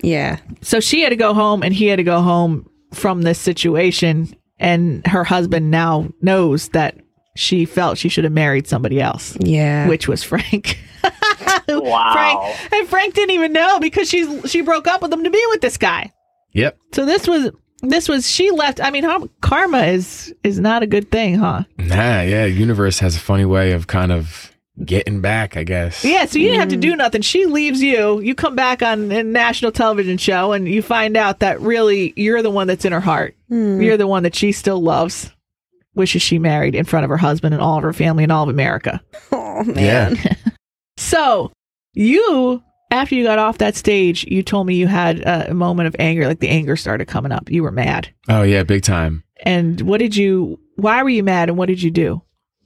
yeah. 0.04 0.38
So 0.62 0.80
she 0.80 1.02
had 1.02 1.10
to 1.10 1.16
go 1.16 1.34
home, 1.34 1.64
and 1.64 1.74
he 1.74 1.88
had 1.88 1.96
to 1.96 2.04
go 2.04 2.22
home 2.22 2.70
from 2.94 3.22
this 3.24 3.40
situation. 3.40 4.36
And 4.60 5.06
her 5.08 5.24
husband 5.24 5.72
now 5.72 6.10
knows 6.22 6.70
that 6.70 6.98
she 7.36 7.64
felt 7.66 7.98
she 7.98 8.10
should 8.10 8.26
have 8.26 8.34
married 8.34 8.68
somebody 8.68 9.00
else, 9.00 9.38
Yeah. 9.40 9.88
which 9.88 10.08
was 10.08 10.24
Frank. 10.24 10.78
Wow. 11.68 12.12
Frank 12.14 12.74
and 12.74 12.88
Frank 12.90 13.14
didn't 13.14 13.32
even 13.36 13.54
know 13.54 13.80
because 13.80 14.10
she's 14.10 14.50
she 14.50 14.62
broke 14.62 14.88
up 14.88 15.02
with 15.04 15.14
him 15.14 15.24
to 15.24 15.30
be 15.30 15.44
with 15.50 15.62
this 15.62 15.78
guy. 15.78 16.12
Yep. 16.54 16.78
So 16.94 17.06
this 17.06 17.28
was 17.28 17.52
this 17.84 18.10
was 18.10 18.30
she 18.30 18.50
left. 18.52 18.82
I 18.82 18.90
mean, 18.90 19.04
how, 19.04 19.28
karma 19.42 19.84
is 19.84 20.34
is 20.44 20.60
not 20.60 20.82
a 20.84 20.88
good 20.88 21.12
thing, 21.12 21.36
huh? 21.36 21.64
Nah, 21.78 22.22
yeah. 22.22 22.46
Universe 22.46 23.00
has 23.00 23.16
a 23.16 23.20
funny 23.20 23.46
way 23.46 23.72
of 23.74 23.86
kind 23.88 24.12
of 24.12 24.52
getting 24.84 25.22
back, 25.22 25.58
I 25.58 25.64
guess. 25.64 26.04
Yeah. 26.04 26.26
So 26.26 26.40
you 26.40 26.48
didn't 26.48 26.60
have 26.60 26.70
to 26.70 26.78
do 26.78 26.94
mm. 26.94 26.98
nothing. 26.98 27.22
She 27.22 27.46
leaves 27.46 27.82
you. 27.82 28.20
You 28.20 28.36
come 28.36 28.56
back 28.56 28.82
on 28.82 29.12
a 29.12 29.24
national 29.24 29.72
television 29.72 30.18
show, 30.18 30.52
and 30.52 30.68
you 30.68 30.82
find 30.82 31.18
out 31.18 31.40
that 31.40 31.60
really 31.62 32.14
you're 32.16 32.42
the 32.42 32.50
one 32.50 32.68
that's 32.68 32.86
in 32.86 32.92
her 32.92 33.00
heart. 33.00 33.36
Hmm. 33.50 33.82
You're 33.82 33.98
the 33.98 34.08
one 34.08 34.24
that 34.24 34.36
she 34.36 34.52
still 34.52 34.82
loves. 34.82 35.32
Wishes 35.96 36.22
she 36.22 36.40
married 36.40 36.76
in 36.76 36.86
front 36.86 37.04
of 37.04 37.10
her 37.10 37.18
husband 37.18 37.54
and 37.54 37.64
all 37.64 37.78
of 37.78 37.84
her 37.84 37.94
family 37.94 38.24
and 38.24 38.32
all 38.32 38.44
of 38.44 38.50
America. 38.50 39.02
Oh 39.32 39.64
man. 39.64 40.16
Yeah. 40.16 40.36
So 40.98 41.52
you, 41.94 42.62
after 42.92 43.16
you 43.16 43.24
got 43.24 43.40
off 43.40 43.58
that 43.60 43.76
stage, 43.76 44.26
you 44.26 44.44
told 44.44 44.68
me 44.68 44.76
you 44.76 44.88
had 44.88 45.20
a, 45.20 45.52
a 45.52 45.54
moment 45.54 45.88
of 45.88 45.96
anger. 45.98 46.28
Like 46.28 46.40
the 46.40 46.50
anger 46.50 46.76
started 46.76 47.08
coming 47.08 47.32
up. 47.32 47.50
You 47.50 47.64
were 47.64 47.72
mad. 47.72 48.10
Oh 48.28 48.44
yeah, 48.44 48.64
big 48.64 48.84
time. 48.84 49.24
And 49.44 49.82
what 49.82 50.00
did 50.00 50.16
you? 50.16 50.60
Why 50.76 51.04
were 51.04 51.10
you 51.10 51.24
mad? 51.24 51.50
And 51.50 51.58
what 51.58 51.68
did 51.68 51.82
you 51.82 51.92
do? 51.92 52.22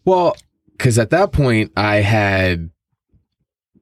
Well, 0.05 0.36
because 0.77 1.00
at 1.00 1.10
that 1.12 1.32
point 1.32 1.72
I 1.77 1.98
had 1.98 2.70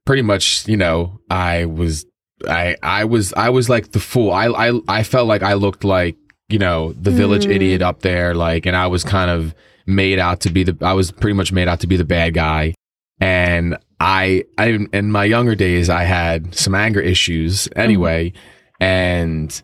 pretty 0.05 0.21
much, 0.21 0.67
you 0.67 0.77
know, 0.77 1.19
I 1.29 1.65
was, 1.65 2.05
I, 2.47 2.75
I 2.81 3.05
was, 3.05 3.33
I 3.33 3.49
was 3.49 3.69
like 3.69 3.91
the 3.91 3.99
fool. 3.99 4.31
I, 4.31 4.47
I, 4.47 4.79
I 4.87 5.03
felt 5.03 5.27
like 5.27 5.43
I 5.43 5.53
looked 5.53 5.83
like, 5.83 6.15
you 6.49 6.59
know, 6.59 6.93
the 6.93 7.11
village 7.11 7.45
Mm. 7.45 7.51
idiot 7.55 7.81
up 7.81 8.01
there, 8.01 8.33
like, 8.35 8.65
and 8.65 8.75
I 8.75 8.87
was 8.87 9.03
kind 9.03 9.29
of 9.31 9.53
made 9.85 10.19
out 10.19 10.41
to 10.41 10.49
be 10.51 10.63
the, 10.63 10.75
I 10.81 10.93
was 10.93 11.11
pretty 11.11 11.33
much 11.35 11.51
made 11.51 11.67
out 11.67 11.79
to 11.81 11.87
be 11.87 11.97
the 11.97 12.05
bad 12.05 12.33
guy. 12.33 12.73
And 13.19 13.77
I, 13.99 14.45
I, 14.57 14.79
in 14.91 15.11
my 15.11 15.25
younger 15.25 15.53
days, 15.55 15.89
I 15.89 16.03
had 16.03 16.55
some 16.55 16.73
anger 16.73 16.99
issues 16.99 17.69
anyway, 17.75 18.33
and 18.79 19.61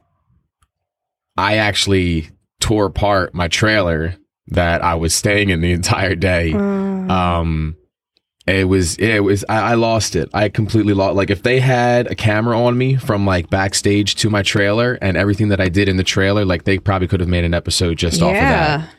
I 1.36 1.58
actually 1.58 2.30
tore 2.60 2.86
apart 2.86 3.34
my 3.34 3.48
trailer 3.48 4.16
that 4.48 4.84
I 4.84 4.94
was 4.96 5.14
staying 5.16 5.50
in 5.50 5.62
the 5.62 5.72
entire 5.72 6.16
day. 6.16 6.52
Um, 7.10 7.76
it 8.46 8.68
was 8.68 8.96
it 8.98 9.20
was 9.20 9.44
I, 9.50 9.72
I 9.72 9.74
lost 9.76 10.16
it. 10.16 10.30
I 10.34 10.48
completely 10.50 10.94
lost. 10.94 11.16
Like 11.16 11.30
if 11.30 11.44
they 11.44 11.60
had 11.60 12.08
a 12.08 12.16
camera 12.16 12.58
on 12.60 12.78
me 12.78 12.96
from 12.96 13.26
like 13.26 13.50
backstage 13.50 14.16
to 14.16 14.30
my 14.30 14.42
trailer 14.42 14.98
and 15.02 15.18
everything 15.18 15.50
that 15.50 15.60
I 15.60 15.68
did 15.68 15.90
in 15.90 15.98
the 15.98 16.04
trailer, 16.04 16.46
like 16.46 16.64
they 16.64 16.78
probably 16.80 17.08
could 17.08 17.20
have 17.20 17.30
made 17.30 17.44
an 17.44 17.54
episode 17.54 17.98
just 17.98 18.22
off 18.22 18.30
of 18.30 18.36
that. 18.36 18.90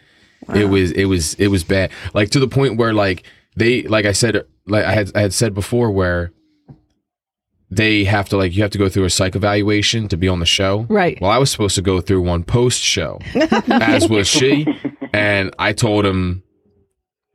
yeah. 0.50 0.56
It 0.56 0.66
was 0.66 0.92
it 0.92 1.06
was 1.06 1.34
it 1.34 1.48
was 1.48 1.64
bad. 1.64 1.90
Like 2.12 2.30
to 2.30 2.40
the 2.40 2.48
point 2.48 2.76
where 2.76 2.92
like 2.92 3.24
they 3.56 3.82
like 3.84 4.04
I 4.04 4.12
said 4.12 4.44
like 4.66 4.84
I 4.84 4.92
had 4.92 5.12
I 5.14 5.20
had 5.22 5.32
said 5.32 5.54
before 5.54 5.90
where 5.90 6.30
they 7.70 8.04
have 8.04 8.28
to 8.30 8.36
like 8.36 8.54
you 8.54 8.62
have 8.62 8.70
to 8.72 8.78
go 8.78 8.88
through 8.88 9.04
a 9.04 9.10
psych 9.10 9.34
evaluation 9.34 10.08
to 10.08 10.16
be 10.16 10.28
on 10.28 10.40
the 10.40 10.46
show. 10.46 10.86
Right. 10.88 11.18
Well, 11.20 11.30
I 11.30 11.38
was 11.38 11.50
supposed 11.50 11.74
to 11.76 11.82
go 11.82 12.00
through 12.00 12.22
one 12.22 12.44
post 12.44 12.80
show, 12.80 13.18
as 13.34 14.08
was 14.08 14.28
she, 14.28 14.66
and 15.12 15.54
I 15.58 15.72
told 15.72 16.06
him 16.06 16.42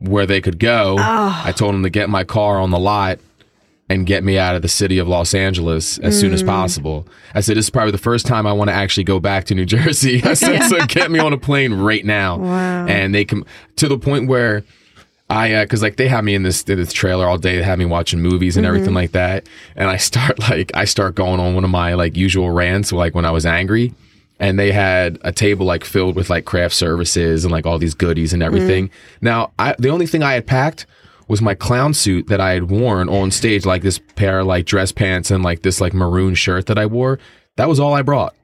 where 0.03 0.25
they 0.25 0.41
could 0.41 0.59
go. 0.59 0.95
Ah. 0.99 1.45
I 1.45 1.51
told 1.51 1.73
them 1.73 1.83
to 1.83 1.89
get 1.89 2.09
my 2.09 2.23
car 2.23 2.59
on 2.59 2.71
the 2.71 2.79
lot 2.79 3.19
and 3.89 4.05
get 4.05 4.23
me 4.23 4.37
out 4.37 4.55
of 4.55 4.61
the 4.61 4.67
city 4.67 4.97
of 4.97 5.07
Los 5.07 5.33
Angeles 5.33 5.97
as 5.99 6.17
soon 6.19 6.33
as 6.33 6.41
possible. 6.41 7.05
I 7.35 7.41
said, 7.41 7.57
This 7.57 7.65
is 7.65 7.69
probably 7.69 7.91
the 7.91 7.97
first 7.97 8.25
time 8.25 8.47
I 8.47 8.53
want 8.53 8.69
to 8.69 8.73
actually 8.73 9.03
go 9.03 9.19
back 9.19 9.45
to 9.45 9.55
New 9.55 9.65
Jersey. 9.77 10.23
I 10.23 10.33
said, 10.33 10.63
So 10.69 10.85
get 10.87 11.11
me 11.11 11.19
on 11.19 11.33
a 11.33 11.37
plane 11.37 11.73
right 11.73 12.03
now. 12.05 12.37
Wow. 12.37 12.85
And 12.87 13.13
they 13.13 13.25
come 13.25 13.45
to 13.77 13.87
the 13.87 13.97
point 13.97 14.27
where 14.27 14.63
I, 15.29 15.53
uh 15.53 15.65
'cause 15.65 15.81
like 15.81 15.95
they 15.97 16.07
have 16.07 16.23
me 16.23 16.33
in 16.35 16.43
this, 16.43 16.63
in 16.63 16.77
this 16.77 16.93
trailer 16.93 17.25
all 17.27 17.37
day. 17.37 17.57
They 17.57 17.63
have 17.63 17.79
me 17.79 17.85
watching 17.85 18.19
movies 18.21 18.55
and 18.57 18.65
everything 18.65 18.93
like 18.93 19.11
that. 19.13 19.47
And 19.75 19.89
I 19.89 19.97
start 19.97 20.39
like, 20.49 20.71
I 20.73 20.85
start 20.85 21.15
going 21.15 21.39
on 21.39 21.53
one 21.55 21.63
of 21.63 21.69
my 21.69 21.93
like 21.93 22.15
usual 22.15 22.49
rants, 22.51 22.91
like 22.91 23.13
when 23.15 23.25
I 23.25 23.31
was 23.31 23.45
angry. 23.45 23.93
And 24.39 24.59
they 24.59 24.71
had 24.71 25.19
a 25.21 25.31
table 25.31 25.65
like 25.65 25.83
filled 25.83 26.15
with 26.15 26.29
like 26.29 26.45
craft 26.45 26.75
services 26.75 27.45
and 27.45 27.51
like 27.51 27.65
all 27.65 27.77
these 27.77 27.93
goodies 27.93 28.33
and 28.33 28.43
everything. 28.43 28.87
Mm-hmm. 28.87 29.25
Now, 29.25 29.51
I, 29.57 29.75
the 29.79 29.89
only 29.89 30.07
thing 30.07 30.23
I 30.23 30.33
had 30.33 30.45
packed 30.45 30.85
was 31.27 31.41
my 31.41 31.53
clown 31.53 31.93
suit 31.93 32.27
that 32.27 32.41
I 32.41 32.51
had 32.51 32.69
worn 32.69 33.09
on 33.09 33.31
stage, 33.31 33.65
like 33.65 33.81
this 33.81 33.99
pair 34.15 34.39
of 34.39 34.47
like 34.47 34.65
dress 34.65 34.91
pants 34.91 35.31
and 35.31 35.43
like 35.43 35.61
this 35.61 35.79
like 35.79 35.93
maroon 35.93 36.35
shirt 36.35 36.65
that 36.65 36.77
I 36.77 36.85
wore. 36.85 37.19
That 37.55 37.69
was 37.69 37.79
all 37.79 37.93
I 37.93 38.01
brought. 38.01 38.35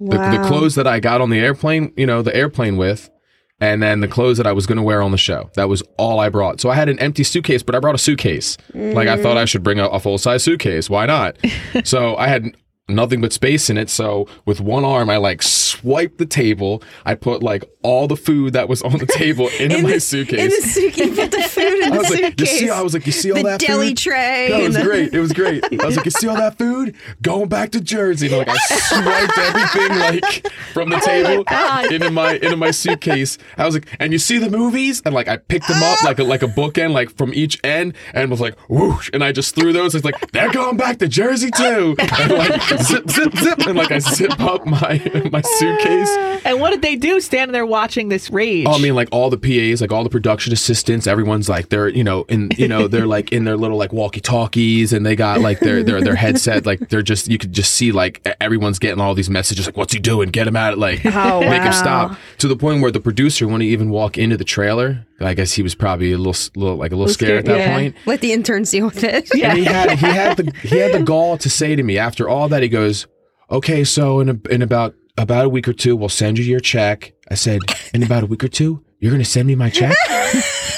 The, 0.00 0.16
the 0.16 0.44
clothes 0.46 0.76
that 0.76 0.86
I 0.86 1.00
got 1.00 1.20
on 1.20 1.30
the 1.30 1.40
airplane, 1.40 1.92
you 1.96 2.06
know, 2.06 2.22
the 2.22 2.34
airplane 2.34 2.76
with, 2.76 3.10
and 3.60 3.82
then 3.82 4.00
the 4.00 4.06
clothes 4.06 4.36
that 4.36 4.46
I 4.46 4.52
was 4.52 4.66
going 4.66 4.76
to 4.76 4.82
wear 4.82 5.02
on 5.02 5.10
the 5.10 5.18
show. 5.18 5.50
That 5.54 5.68
was 5.68 5.82
all 5.96 6.20
I 6.20 6.28
brought. 6.28 6.60
So 6.60 6.70
I 6.70 6.76
had 6.76 6.88
an 6.88 6.98
empty 7.00 7.24
suitcase, 7.24 7.64
but 7.64 7.74
I 7.74 7.80
brought 7.80 7.96
a 7.96 7.98
suitcase. 7.98 8.56
Like 8.72 9.08
I 9.08 9.20
thought 9.20 9.36
mm. 9.36 9.40
I 9.40 9.44
should 9.44 9.64
bring 9.64 9.80
a, 9.80 9.86
a 9.88 9.98
full 9.98 10.18
size 10.18 10.44
suitcase. 10.44 10.88
Why 10.88 11.06
not? 11.06 11.36
so 11.84 12.16
I 12.16 12.28
had 12.28 12.56
nothing 12.88 13.20
but 13.20 13.32
space 13.32 13.68
in 13.70 13.76
it. 13.78 13.90
So 13.90 14.26
with 14.46 14.60
one 14.60 14.84
arm, 14.84 15.10
I 15.10 15.16
like 15.18 15.42
swiped 15.42 16.18
the 16.18 16.26
table. 16.26 16.82
I 17.04 17.14
put 17.14 17.42
like 17.42 17.64
all 17.82 18.08
the 18.08 18.16
food 18.16 18.52
that 18.54 18.68
was 18.68 18.82
on 18.82 18.98
the 18.98 19.06
table 19.06 19.48
into 19.60 19.82
my 19.82 19.92
the, 19.92 20.00
suitcase. 20.00 20.40
In 20.40 20.48
the 20.50 20.68
suitcase. 20.68 21.16
Put 21.16 21.30
the 21.30 21.42
food 21.42 21.62
in 21.84 21.84
I 21.84 21.90
the 21.90 21.98
was 21.98 22.10
like, 22.10 22.20
you 22.40 22.46
suitcase. 22.46 22.58
see, 22.60 22.70
I 22.70 22.80
was 22.82 22.94
like, 22.94 23.06
you 23.06 23.12
see 23.12 23.30
all 23.30 23.36
the 23.36 23.42
that 23.44 23.60
deli 23.60 23.88
food? 23.88 23.98
tray. 23.98 24.48
That 24.50 24.62
was 24.62 24.74
the- 24.76 24.82
great. 24.82 25.14
It 25.14 25.20
was 25.20 25.32
great. 25.32 25.64
I 25.80 25.86
was 25.86 25.96
like, 25.96 26.04
you 26.06 26.10
see 26.10 26.28
all 26.28 26.36
that 26.36 26.58
food? 26.58 26.94
Going 27.22 27.48
back 27.48 27.70
to 27.72 27.80
Jersey. 27.80 28.26
And 28.28 28.38
like 28.38 28.48
I 28.50 28.56
swiped 28.56 29.38
everything 29.38 29.98
like 29.98 30.52
from 30.72 30.88
the 30.90 30.96
oh 30.96 31.00
table 31.00 31.94
into 31.94 32.10
my 32.10 32.34
into 32.34 32.56
my 32.56 32.70
suitcase. 32.70 33.38
I 33.56 33.64
was 33.66 33.74
like, 33.74 33.86
and 34.00 34.12
you 34.12 34.18
see 34.18 34.38
the 34.38 34.50
movies? 34.50 35.02
And 35.04 35.14
like 35.14 35.28
I 35.28 35.36
picked 35.36 35.68
them 35.68 35.82
up 35.82 36.02
like 36.02 36.18
a 36.18 36.24
like 36.24 36.42
a 36.42 36.46
bookend, 36.48 36.92
like 36.92 37.10
from 37.16 37.32
each 37.34 37.60
end, 37.64 37.94
and 38.14 38.30
was 38.30 38.40
like, 38.40 38.58
whoosh. 38.68 39.10
And 39.12 39.22
I 39.22 39.32
just 39.32 39.54
threw 39.54 39.72
those. 39.72 39.94
It's 39.94 40.04
like, 40.04 40.32
they're 40.32 40.52
going 40.52 40.76
back 40.76 40.98
to 40.98 41.08
Jersey 41.08 41.50
too. 41.50 41.94
And 41.98 42.32
like 42.32 42.60
zip, 42.82 43.10
zip, 43.10 43.36
zip, 43.36 43.58
and 43.66 43.76
like 43.76 43.90
I 43.90 43.98
zip 43.98 44.38
up 44.40 44.66
my 44.66 45.00
my 45.30 45.40
suitcase. 45.40 46.16
And 46.44 46.60
what 46.60 46.70
did 46.70 46.82
they 46.82 46.96
do 46.96 47.20
standing 47.20 47.52
there 47.52 47.66
watching 47.66 48.08
this 48.08 48.30
rage? 48.30 48.66
Oh, 48.68 48.72
I 48.72 48.78
mean, 48.78 48.94
like 48.94 49.08
all 49.12 49.30
the 49.30 49.38
PAs, 49.38 49.80
like 49.80 49.92
all 49.92 50.04
the 50.04 50.10
production 50.10 50.52
assistants, 50.52 51.06
everyone's 51.06 51.48
like 51.48 51.68
they're 51.68 51.88
you 51.88 52.04
know 52.04 52.24
in 52.28 52.50
you 52.56 52.68
know 52.68 52.88
they're 52.88 53.06
like 53.18 53.32
in 53.32 53.44
their 53.44 53.56
little 53.56 53.76
like 53.76 53.92
walkie 53.92 54.20
talkies, 54.20 54.92
and 54.92 55.04
they 55.04 55.16
got 55.16 55.40
like 55.40 55.60
their 55.60 55.82
their 55.82 56.00
their 56.00 56.16
headset, 56.16 56.66
like 56.66 56.88
they're 56.88 57.02
just 57.02 57.28
you 57.28 57.38
could 57.38 57.52
just 57.52 57.74
see 57.74 57.92
like 57.92 58.26
everyone's 58.40 58.78
getting 58.78 59.00
all 59.00 59.14
these 59.14 59.30
messages 59.30 59.66
like 59.66 59.76
what's 59.76 59.92
he 59.92 59.98
doing? 59.98 60.30
Get 60.30 60.46
him 60.46 60.56
out! 60.56 60.74
of 60.74 60.78
Like 60.78 61.00
Oh, 61.04 61.40
make 61.40 61.62
him 61.62 61.72
stop. 61.72 62.16
To 62.38 62.48
the 62.48 62.56
point 62.56 62.82
where 62.82 62.90
the 62.90 63.00
producer 63.00 63.46
wouldn't 63.46 63.62
even 63.62 63.90
walk 63.90 64.18
into 64.18 64.36
the 64.36 64.44
trailer. 64.44 65.04
I 65.20 65.34
guess 65.34 65.52
he 65.52 65.62
was 65.62 65.74
probably 65.74 66.12
a 66.12 66.18
little, 66.18 66.34
little 66.54 66.76
like 66.76 66.92
a 66.92 66.96
little, 66.96 67.12
scared, 67.12 67.44
scared, 67.44 67.48
at 67.48 67.58
that 67.58 67.58
yeah. 67.58 67.74
point. 67.74 67.96
Let 68.06 68.20
the 68.20 68.32
interns 68.32 68.70
deal 68.70 68.86
with 68.86 69.02
it. 69.02 69.28
Yeah. 69.34 69.50
And 69.50 69.58
he 69.58 69.64
had 69.64 69.90
he 69.90 70.06
had 70.06 70.36
the 70.36 70.52
he 70.62 70.78
had 70.78 70.92
the 70.92 71.02
gall 71.02 71.36
to 71.38 71.50
say 71.50 71.74
to 71.74 71.82
me 71.82 71.98
after 71.98 72.28
all 72.28 72.48
that 72.50 72.62
he 72.68 72.72
goes, 72.72 73.06
okay, 73.50 73.82
so 73.82 74.20
in 74.20 74.28
a, 74.28 74.38
in 74.50 74.60
about 74.62 74.94
about 75.16 75.46
a 75.46 75.48
week 75.48 75.66
or 75.66 75.72
two 75.72 75.96
we'll 75.96 76.08
send 76.10 76.38
you 76.38 76.44
your 76.44 76.60
check. 76.60 77.12
I 77.30 77.34
said, 77.34 77.60
in 77.94 78.02
about 78.02 78.22
a 78.22 78.26
week 78.26 78.44
or 78.44 78.48
two 78.48 78.84
you're 79.00 79.10
gonna 79.12 79.24
send 79.24 79.46
me 79.48 79.54
my 79.54 79.70
check. 79.70 79.96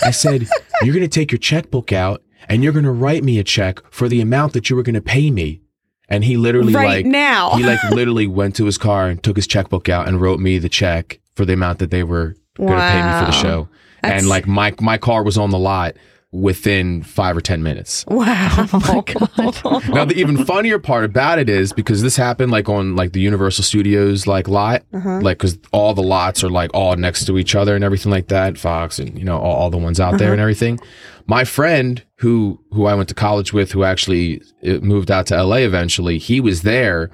I 0.04 0.10
said 0.12 0.46
you're 0.82 0.94
gonna 0.94 1.08
take 1.08 1.32
your 1.32 1.38
checkbook 1.38 1.92
out 1.92 2.22
and 2.48 2.62
you're 2.62 2.72
gonna 2.72 2.92
write 2.92 3.24
me 3.24 3.38
a 3.38 3.44
check 3.44 3.80
for 3.92 4.08
the 4.08 4.20
amount 4.20 4.52
that 4.52 4.70
you 4.70 4.76
were 4.76 4.82
gonna 4.82 5.00
pay 5.00 5.30
me. 5.30 5.62
And 6.08 6.24
he 6.24 6.36
literally 6.36 6.72
Right 6.74 6.86
like 7.04 7.06
now. 7.06 7.50
he 7.56 7.64
like 7.64 7.82
literally 7.90 8.26
went 8.26 8.56
to 8.56 8.64
his 8.66 8.78
car 8.78 9.08
and 9.08 9.22
took 9.22 9.36
his 9.36 9.46
checkbook 9.46 9.88
out 9.88 10.06
and 10.08 10.20
wrote 10.20 10.38
me 10.40 10.58
the 10.58 10.68
check 10.68 11.20
for 11.34 11.44
the 11.44 11.52
amount 11.54 11.78
that 11.80 11.90
they 11.90 12.02
were 12.04 12.36
gonna 12.56 12.76
pay 12.78 13.02
me 13.02 13.18
for 13.20 13.26
the 13.26 13.32
show. 13.42 13.68
That's- 14.02 14.20
And 14.20 14.28
like 14.28 14.46
my 14.46 14.74
my 14.80 14.96
car 14.98 15.22
was 15.24 15.36
on 15.38 15.50
the 15.50 15.58
lot 15.58 15.96
within 16.32 17.02
five 17.02 17.36
or 17.36 17.40
ten 17.40 17.62
minutes. 17.62 18.04
Wow. 18.10 18.66
Oh 18.72 18.80
my 18.80 19.02
god. 19.62 19.88
Now 19.88 20.04
the 20.04 20.14
even 20.16 20.44
funnier 20.44 20.78
part 20.78 21.04
about 21.04 21.38
it 21.38 21.48
is 21.48 21.72
because 21.72 22.02
this 22.02 22.16
happened 22.16 22.52
like 22.52 22.68
on 22.68 22.94
like 22.96 23.12
the 23.12 23.20
Universal 23.20 23.64
Studios 23.64 24.26
like 24.26 24.46
lot, 24.48 24.82
Uh-huh. 24.92 25.20
like 25.20 25.38
because 25.38 25.58
all 25.72 25.94
the 25.94 26.02
lots 26.02 26.44
are 26.44 26.50
like 26.50 26.70
all 26.74 26.94
next 26.96 27.24
to 27.26 27.38
each 27.38 27.54
other 27.54 27.74
and 27.74 27.82
everything 27.84 28.12
like 28.12 28.28
that. 28.28 28.58
Fox 28.58 28.98
and 28.98 29.18
you 29.18 29.24
know 29.24 29.38
all, 29.38 29.56
all 29.56 29.70
the 29.70 29.78
ones 29.78 29.98
out 29.98 30.10
Uh-huh. 30.10 30.18
there 30.18 30.32
and 30.32 30.40
everything. 30.40 30.78
My 31.26 31.44
friend 31.44 32.02
who 32.16 32.60
who 32.72 32.86
I 32.86 32.94
went 32.94 33.08
to 33.08 33.14
college 33.14 33.52
with, 33.52 33.72
who 33.72 33.82
actually 33.84 34.40
uh, 34.66 34.78
moved 34.82 35.10
out 35.10 35.26
to 35.28 35.42
LA 35.42 35.56
eventually, 35.58 36.18
he 36.18 36.40
was 36.40 36.62
there, 36.62 37.10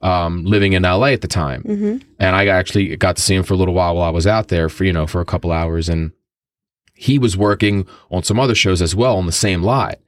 um, 0.00 0.44
living 0.44 0.72
in 0.74 0.82
LA 0.82 1.08
at 1.08 1.20
the 1.22 1.28
time, 1.28 1.62
hmm 1.62 1.96
and 2.18 2.36
I 2.36 2.46
actually 2.46 2.96
got 2.96 3.16
to 3.16 3.22
see 3.22 3.34
him 3.34 3.42
for 3.42 3.54
a 3.54 3.56
little 3.56 3.74
while 3.74 3.94
while 3.96 4.04
I 4.06 4.10
was 4.10 4.26
out 4.26 4.48
there 4.48 4.68
for 4.68 4.84
you 4.84 4.92
know 4.92 5.06
for 5.06 5.20
a 5.20 5.24
couple 5.26 5.50
hours, 5.52 5.88
and 5.88 6.12
he 6.94 7.18
was 7.18 7.36
working 7.36 7.86
on 8.10 8.22
some 8.22 8.38
other 8.40 8.54
shows 8.54 8.80
as 8.80 8.94
well 8.94 9.16
on 9.16 9.26
the 9.26 9.32
same 9.32 9.62
lot. 9.62 9.98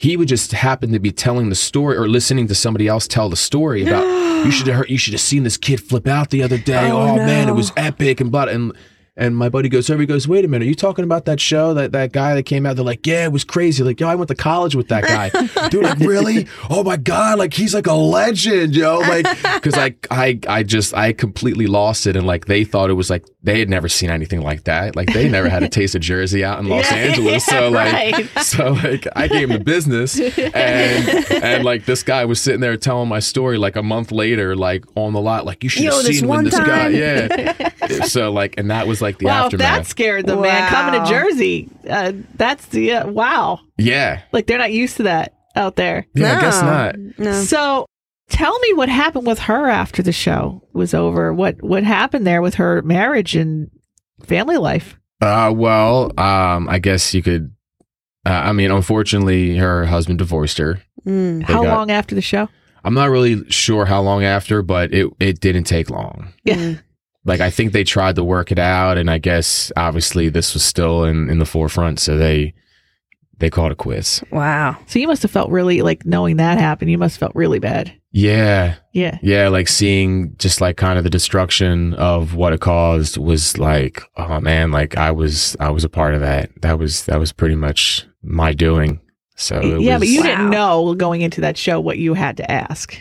He 0.00 0.16
would 0.16 0.28
just 0.28 0.52
happen 0.52 0.92
to 0.92 1.00
be 1.00 1.10
telling 1.10 1.48
the 1.48 1.56
story 1.56 1.96
or 1.96 2.06
listening 2.08 2.46
to 2.48 2.54
somebody 2.54 2.86
else 2.86 3.08
tell 3.08 3.28
the 3.28 3.36
story 3.36 3.82
about 3.84 4.04
you 4.44 4.52
should 4.52 4.68
have 4.68 4.76
heard, 4.76 4.90
you 4.90 4.98
should 4.98 5.14
have 5.14 5.20
seen 5.20 5.42
this 5.42 5.56
kid 5.56 5.80
flip 5.80 6.06
out 6.06 6.30
the 6.30 6.42
other 6.42 6.58
day. 6.58 6.88
Oh, 6.90 6.98
Oh, 7.00 7.16
man, 7.16 7.48
it 7.48 7.54
was 7.54 7.72
epic 7.76 8.20
and 8.20 8.30
but 8.30 8.48
and 8.48 8.72
and 9.16 9.36
my 9.36 9.48
buddy 9.48 9.68
goes 9.68 9.90
over. 9.90 10.00
He 10.00 10.06
goes, 10.06 10.28
"Wait 10.28 10.44
a 10.44 10.48
minute, 10.48 10.64
are 10.66 10.68
you 10.68 10.76
talking 10.76 11.02
about 11.04 11.24
that 11.24 11.40
show 11.40 11.74
that 11.74 11.90
that 11.90 12.12
guy 12.12 12.36
that 12.36 12.44
came 12.44 12.64
out?" 12.64 12.76
They're 12.76 12.84
like, 12.84 13.04
"Yeah, 13.04 13.24
it 13.24 13.32
was 13.32 13.42
crazy." 13.42 13.82
Like, 13.82 13.98
yo, 13.98 14.06
I 14.06 14.14
went 14.14 14.28
to 14.28 14.36
college 14.36 14.76
with 14.76 14.86
that 14.90 15.02
guy. 15.02 15.68
Dude, 15.70 15.82
like, 15.82 15.98
really? 15.98 16.46
Oh 16.70 16.84
my 16.84 16.96
god, 16.96 17.36
like 17.40 17.52
he's 17.52 17.74
like 17.74 17.88
a 17.88 17.94
legend, 17.94 18.76
yo. 18.76 19.00
Like, 19.00 19.26
because 19.54 19.74
I 19.76 19.96
I 20.08 20.38
I 20.48 20.62
just 20.62 20.94
I 20.94 21.12
completely 21.12 21.66
lost 21.66 22.06
it, 22.06 22.14
and 22.14 22.28
like 22.28 22.46
they 22.46 22.62
thought 22.62 22.90
it 22.90 22.92
was 22.92 23.10
like 23.10 23.24
they 23.48 23.58
had 23.58 23.68
never 23.70 23.88
seen 23.88 24.10
anything 24.10 24.42
like 24.42 24.64
that. 24.64 24.94
Like 24.94 25.12
they 25.12 25.28
never 25.28 25.48
had 25.48 25.62
a 25.62 25.68
taste 25.68 25.94
of 25.94 26.02
Jersey 26.02 26.44
out 26.44 26.58
in 26.58 26.68
Los 26.68 26.90
Yeah, 26.90 26.96
Angeles. 26.98 27.44
So 27.46 27.68
like, 27.70 27.92
right. 28.14 28.44
so 28.44 28.72
like 28.72 29.06
I 29.16 29.26
gave 29.28 29.50
him 29.50 29.58
the 29.58 29.64
business, 29.64 30.18
and 30.18 31.32
and 31.42 31.64
like 31.64 31.86
this 31.86 32.02
guy 32.02 32.24
was 32.26 32.40
sitting 32.40 32.60
there 32.60 32.76
telling 32.76 33.08
my 33.08 33.20
story 33.20 33.56
like 33.58 33.76
a 33.76 33.82
month 33.82 34.12
later, 34.12 34.54
like 34.54 34.84
on 34.96 35.12
the 35.14 35.20
lot, 35.20 35.46
like 35.46 35.64
you 35.64 35.70
should 35.70 35.84
Yo, 35.84 35.92
have 35.96 36.04
this 36.04 36.18
seen 36.18 36.28
when 36.28 36.36
one 36.38 36.44
this 36.44 36.58
guy, 36.58 36.88
yeah. 36.88 37.68
so 38.04 38.30
like, 38.30 38.58
and 38.58 38.70
that 38.70 38.86
was 38.86 39.00
like 39.00 39.18
the 39.18 39.26
wow, 39.26 39.46
if 39.46 39.52
that 39.52 39.60
aftermath. 39.62 39.86
scared 39.88 40.26
them, 40.26 40.42
man. 40.42 40.68
Coming 40.68 41.02
to 41.02 41.08
Jersey, 41.08 41.70
uh, 41.88 42.12
that's 42.34 42.66
the 42.66 42.92
uh, 42.92 43.08
wow. 43.08 43.60
Yeah, 43.78 44.22
Like 44.32 44.46
they're 44.46 44.58
not 44.58 44.72
used 44.72 44.96
to 44.98 45.04
that 45.04 45.32
out 45.56 45.76
there. 45.76 46.06
yeah, 46.14 46.36
I 46.36 46.40
guess 46.40 46.60
not. 46.62 46.96
No. 47.18 47.32
So, 47.32 47.86
tell 48.28 48.58
me 48.60 48.72
what 48.74 48.88
happened 48.88 49.26
with 49.26 49.40
her 49.40 49.68
after 49.68 50.02
the 50.02 50.12
show 50.12 50.62
was 50.72 50.94
over. 50.94 51.32
What 51.32 51.62
what 51.62 51.84
happened 51.84 52.26
there 52.26 52.42
with 52.42 52.54
her 52.54 52.82
marriage 52.82 53.34
and 53.36 53.70
family 54.24 54.56
life? 54.56 54.98
Uh, 55.20 55.52
well, 55.54 56.12
um, 56.18 56.68
I 56.68 56.78
guess 56.78 57.12
you 57.14 57.22
could. 57.22 57.52
Uh, 58.26 58.30
I 58.30 58.52
mean, 58.52 58.70
unfortunately, 58.70 59.56
her 59.56 59.86
husband 59.86 60.18
divorced 60.18 60.58
her. 60.58 60.82
Mm. 61.06 61.42
How 61.42 61.62
got- 61.62 61.76
long 61.76 61.90
after 61.90 62.14
the 62.14 62.22
show? 62.22 62.48
I'm 62.84 62.94
not 62.94 63.10
really 63.10 63.48
sure 63.50 63.84
how 63.86 64.00
long 64.00 64.24
after, 64.24 64.62
but 64.62 64.92
it 64.94 65.10
it 65.18 65.40
didn't 65.40 65.64
take 65.64 65.90
long. 65.90 66.32
Yeah. 66.44 66.54
Mm. 66.56 66.82
Like 67.24 67.40
I 67.40 67.50
think 67.50 67.72
they 67.72 67.84
tried 67.84 68.14
to 68.16 68.24
work 68.24 68.52
it 68.52 68.58
out, 68.58 68.96
and 68.96 69.10
I 69.10 69.18
guess 69.18 69.72
obviously 69.76 70.28
this 70.28 70.54
was 70.54 70.62
still 70.62 71.04
in 71.04 71.28
in 71.28 71.38
the 71.38 71.44
forefront, 71.44 71.98
so 72.00 72.16
they 72.16 72.54
they 73.38 73.50
called 73.50 73.72
it 73.72 73.78
quits. 73.78 74.22
Wow. 74.32 74.76
So 74.86 74.98
you 74.98 75.06
must 75.06 75.22
have 75.22 75.30
felt 75.30 75.50
really 75.50 75.82
like 75.82 76.04
knowing 76.04 76.36
that 76.36 76.58
happened. 76.58 76.90
You 76.90 76.98
must 76.98 77.16
have 77.16 77.20
felt 77.20 77.34
really 77.36 77.58
bad. 77.58 77.92
Yeah, 78.10 78.76
Yeah. 78.94 79.18
yeah, 79.22 79.48
like 79.48 79.68
seeing 79.68 80.34
just 80.38 80.60
like 80.62 80.76
kind 80.78 80.96
of 80.98 81.04
the 81.04 81.10
destruction 81.10 81.92
of 81.94 82.34
what 82.34 82.52
it 82.54 82.60
caused 82.60 83.18
was 83.18 83.58
like, 83.58 84.02
oh 84.16 84.40
man, 84.40 84.70
like 84.70 84.96
I 84.96 85.10
was 85.10 85.56
I 85.60 85.70
was 85.70 85.84
a 85.84 85.88
part 85.90 86.14
of 86.14 86.20
that. 86.22 86.50
That 86.62 86.78
was 86.78 87.04
that 87.04 87.20
was 87.20 87.32
pretty 87.32 87.54
much 87.54 88.06
my 88.22 88.52
doing. 88.54 89.00
So 89.36 89.60
it 89.60 89.82
yeah, 89.82 89.98
but 89.98 90.08
you 90.08 90.20
Wow. 90.22 90.26
didn't 90.26 90.50
know 90.50 90.94
going 90.94 91.20
into 91.20 91.42
that 91.42 91.56
show 91.58 91.78
what 91.80 91.98
you 91.98 92.14
had 92.14 92.38
to 92.38 92.50
ask. 92.50 92.98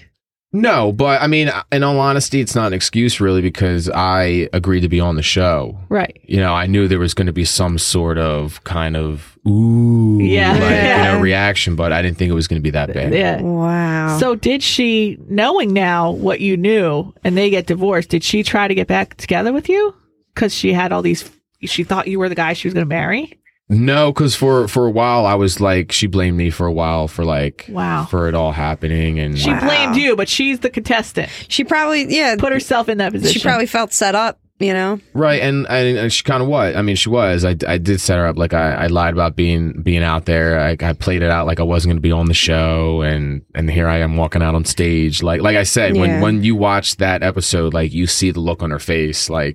No, 0.54 0.94
but 0.94 1.22
I 1.22 1.28
mean, 1.28 1.52
in 1.74 1.84
all 1.84 2.00
honesty, 2.00 2.40
it's 2.40 2.56
not 2.56 2.68
an 2.68 2.74
excuse 2.74 3.20
really 3.20 3.42
because 3.42 3.90
I 3.90 4.48
agreed 4.54 4.80
to 4.82 4.90
be 4.90 5.00
on 5.00 5.16
the 5.18 5.22
show. 5.22 5.78
Right. 5.90 6.20
You 6.24 6.38
know, 6.38 6.54
I 6.54 6.68
knew 6.68 6.88
there 6.88 7.00
was 7.00 7.14
going 7.14 7.28
to 7.28 7.34
be 7.34 7.44
some 7.44 7.78
sort 7.78 8.18
of 8.18 8.64
kind 8.64 8.96
of 8.96 9.38
ooh, 9.48 10.20
Yeah. 10.22 10.54
like, 10.54 10.62
you 10.62 11.04
know, 11.14 11.20
reaction, 11.20 11.76
but 11.76 11.92
I 11.92 12.02
didn't 12.02 12.18
think 12.18 12.30
it 12.32 12.34
was 12.34 12.48
going 12.48 12.60
to 12.62 12.64
be 12.64 12.72
that 12.72 12.94
bad. 12.94 13.14
Yeah. 13.14 13.42
Wow. 13.42 14.18
So 14.20 14.36
did 14.36 14.64
she, 14.64 15.18
knowing 15.28 15.74
now 15.74 16.12
what 16.12 16.40
you 16.40 16.56
knew, 16.56 17.14
and 17.26 17.38
they 17.38 17.50
get 17.50 17.68
divorced, 17.68 18.10
did 18.10 18.24
she 18.24 18.42
try 18.42 18.68
to 18.70 18.74
get 18.76 18.88
back 18.88 19.16
together 19.18 19.52
with 19.52 19.68
you? 19.68 19.94
Because 20.34 20.54
she 20.54 20.72
had 20.72 20.92
all 20.94 21.02
these. 21.02 21.30
She 21.64 21.84
thought 21.84 22.08
you 22.08 22.20
were 22.20 22.30
the 22.30 22.36
guy 22.36 22.54
she 22.54 22.68
was 22.68 22.74
going 22.74 22.86
to 22.86 22.90
marry. 22.90 23.38
No, 23.70 24.14
because 24.14 24.34
for 24.36 24.68
for 24.68 24.86
a 24.88 24.92
while 24.92 25.26
I 25.26 25.36
was 25.36 25.60
like, 25.60 25.92
she 25.92 26.08
blamed 26.08 26.38
me 26.38 26.50
for 26.50 26.66
a 26.68 26.72
while 26.72 27.08
for 27.08 27.26
like, 27.26 27.66
Wow. 27.70 28.06
for 28.06 28.30
it 28.30 28.36
all 28.36 28.54
happening, 28.54 29.20
and 29.20 29.38
She 29.38 29.50
Wow. 29.50 29.60
blamed 29.60 29.96
you, 29.98 30.16
but 30.16 30.30
she's 30.30 30.60
the 30.60 30.70
contestant. 30.70 31.30
she 31.50 31.64
probably 31.64 32.06
yeah. 32.14 32.36
Put 32.38 32.54
herself 32.54 32.88
in 32.88 32.98
that 33.00 33.12
position. 33.12 33.34
She 33.42 33.46
probably 33.46 33.66
felt 33.66 33.92
set 33.94 34.16
up. 34.16 34.40
You 34.60 34.74
know. 34.74 35.00
Right, 35.14 35.40
and 35.40 35.68
and, 35.70 35.98
and 36.00 36.12
she 36.12 36.24
kind 36.24 36.42
of 36.42 36.50
was. 36.50 36.76
I 36.76 36.82
mean, 36.82 36.96
she 36.96 37.10
was. 37.10 37.46
I, 37.46 37.56
I 37.68 37.78
did 37.78 38.02
set 38.02 38.18
her 38.18 38.26
up. 38.26 38.38
Like 38.40 38.56
I, 38.56 38.74
I 38.74 38.88
lied 38.88 39.14
about 39.14 39.36
being 39.36 39.74
being 39.84 40.02
out 40.02 40.26
there. 40.26 40.60
I, 40.60 40.76
I 40.82 40.94
played 40.94 41.22
it 41.22 41.30
out 41.30 41.46
like 41.46 41.60
I 41.60 41.64
wasn't 41.64 41.90
going 41.92 41.98
to 41.98 42.02
be 42.02 42.12
on 42.12 42.26
the 42.26 42.34
show, 42.34 43.02
and 43.02 43.44
and 43.54 43.70
here 43.70 43.88
I 43.88 43.98
am 44.00 44.16
walking 44.18 44.42
out 44.42 44.56
on 44.56 44.66
stage. 44.66 45.22
Like 45.22 45.42
like 45.42 45.58
I 45.58 45.62
said, 45.62 45.94
Yeah. 45.96 46.02
when 46.02 46.22
when 46.22 46.44
you 46.44 46.56
watch 46.56 46.96
that 46.98 47.22
episode, 47.22 47.76
like 47.76 47.94
you 47.94 48.08
see 48.08 48.32
the 48.32 48.40
look 48.40 48.64
on 48.64 48.72
her 48.72 48.80
face. 48.80 49.30
Like 49.30 49.54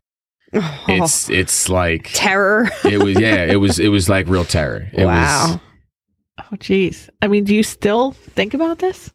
Oh, 0.55 0.85
it's 0.89 1.31
it's 1.31 1.69
like 1.69 2.11
terror. 2.13 2.69
it 2.85 3.03
was. 3.03 3.19
Yeah, 3.19 3.45
it 3.45 3.57
was 3.57 3.79
it 3.79 3.89
was 3.89 4.09
like 4.09 4.29
real 4.29 4.45
terror. 4.45 4.89
It 4.93 5.05
wow. 5.05 5.53
Was, 5.53 5.61
Oh, 6.39 6.57
jeez. 6.57 7.09
I 7.21 7.29
mean, 7.29 7.45
do 7.45 7.55
you 7.55 7.63
still 7.63 8.13
think 8.13 8.55
about 8.55 8.79
this? 8.79 9.13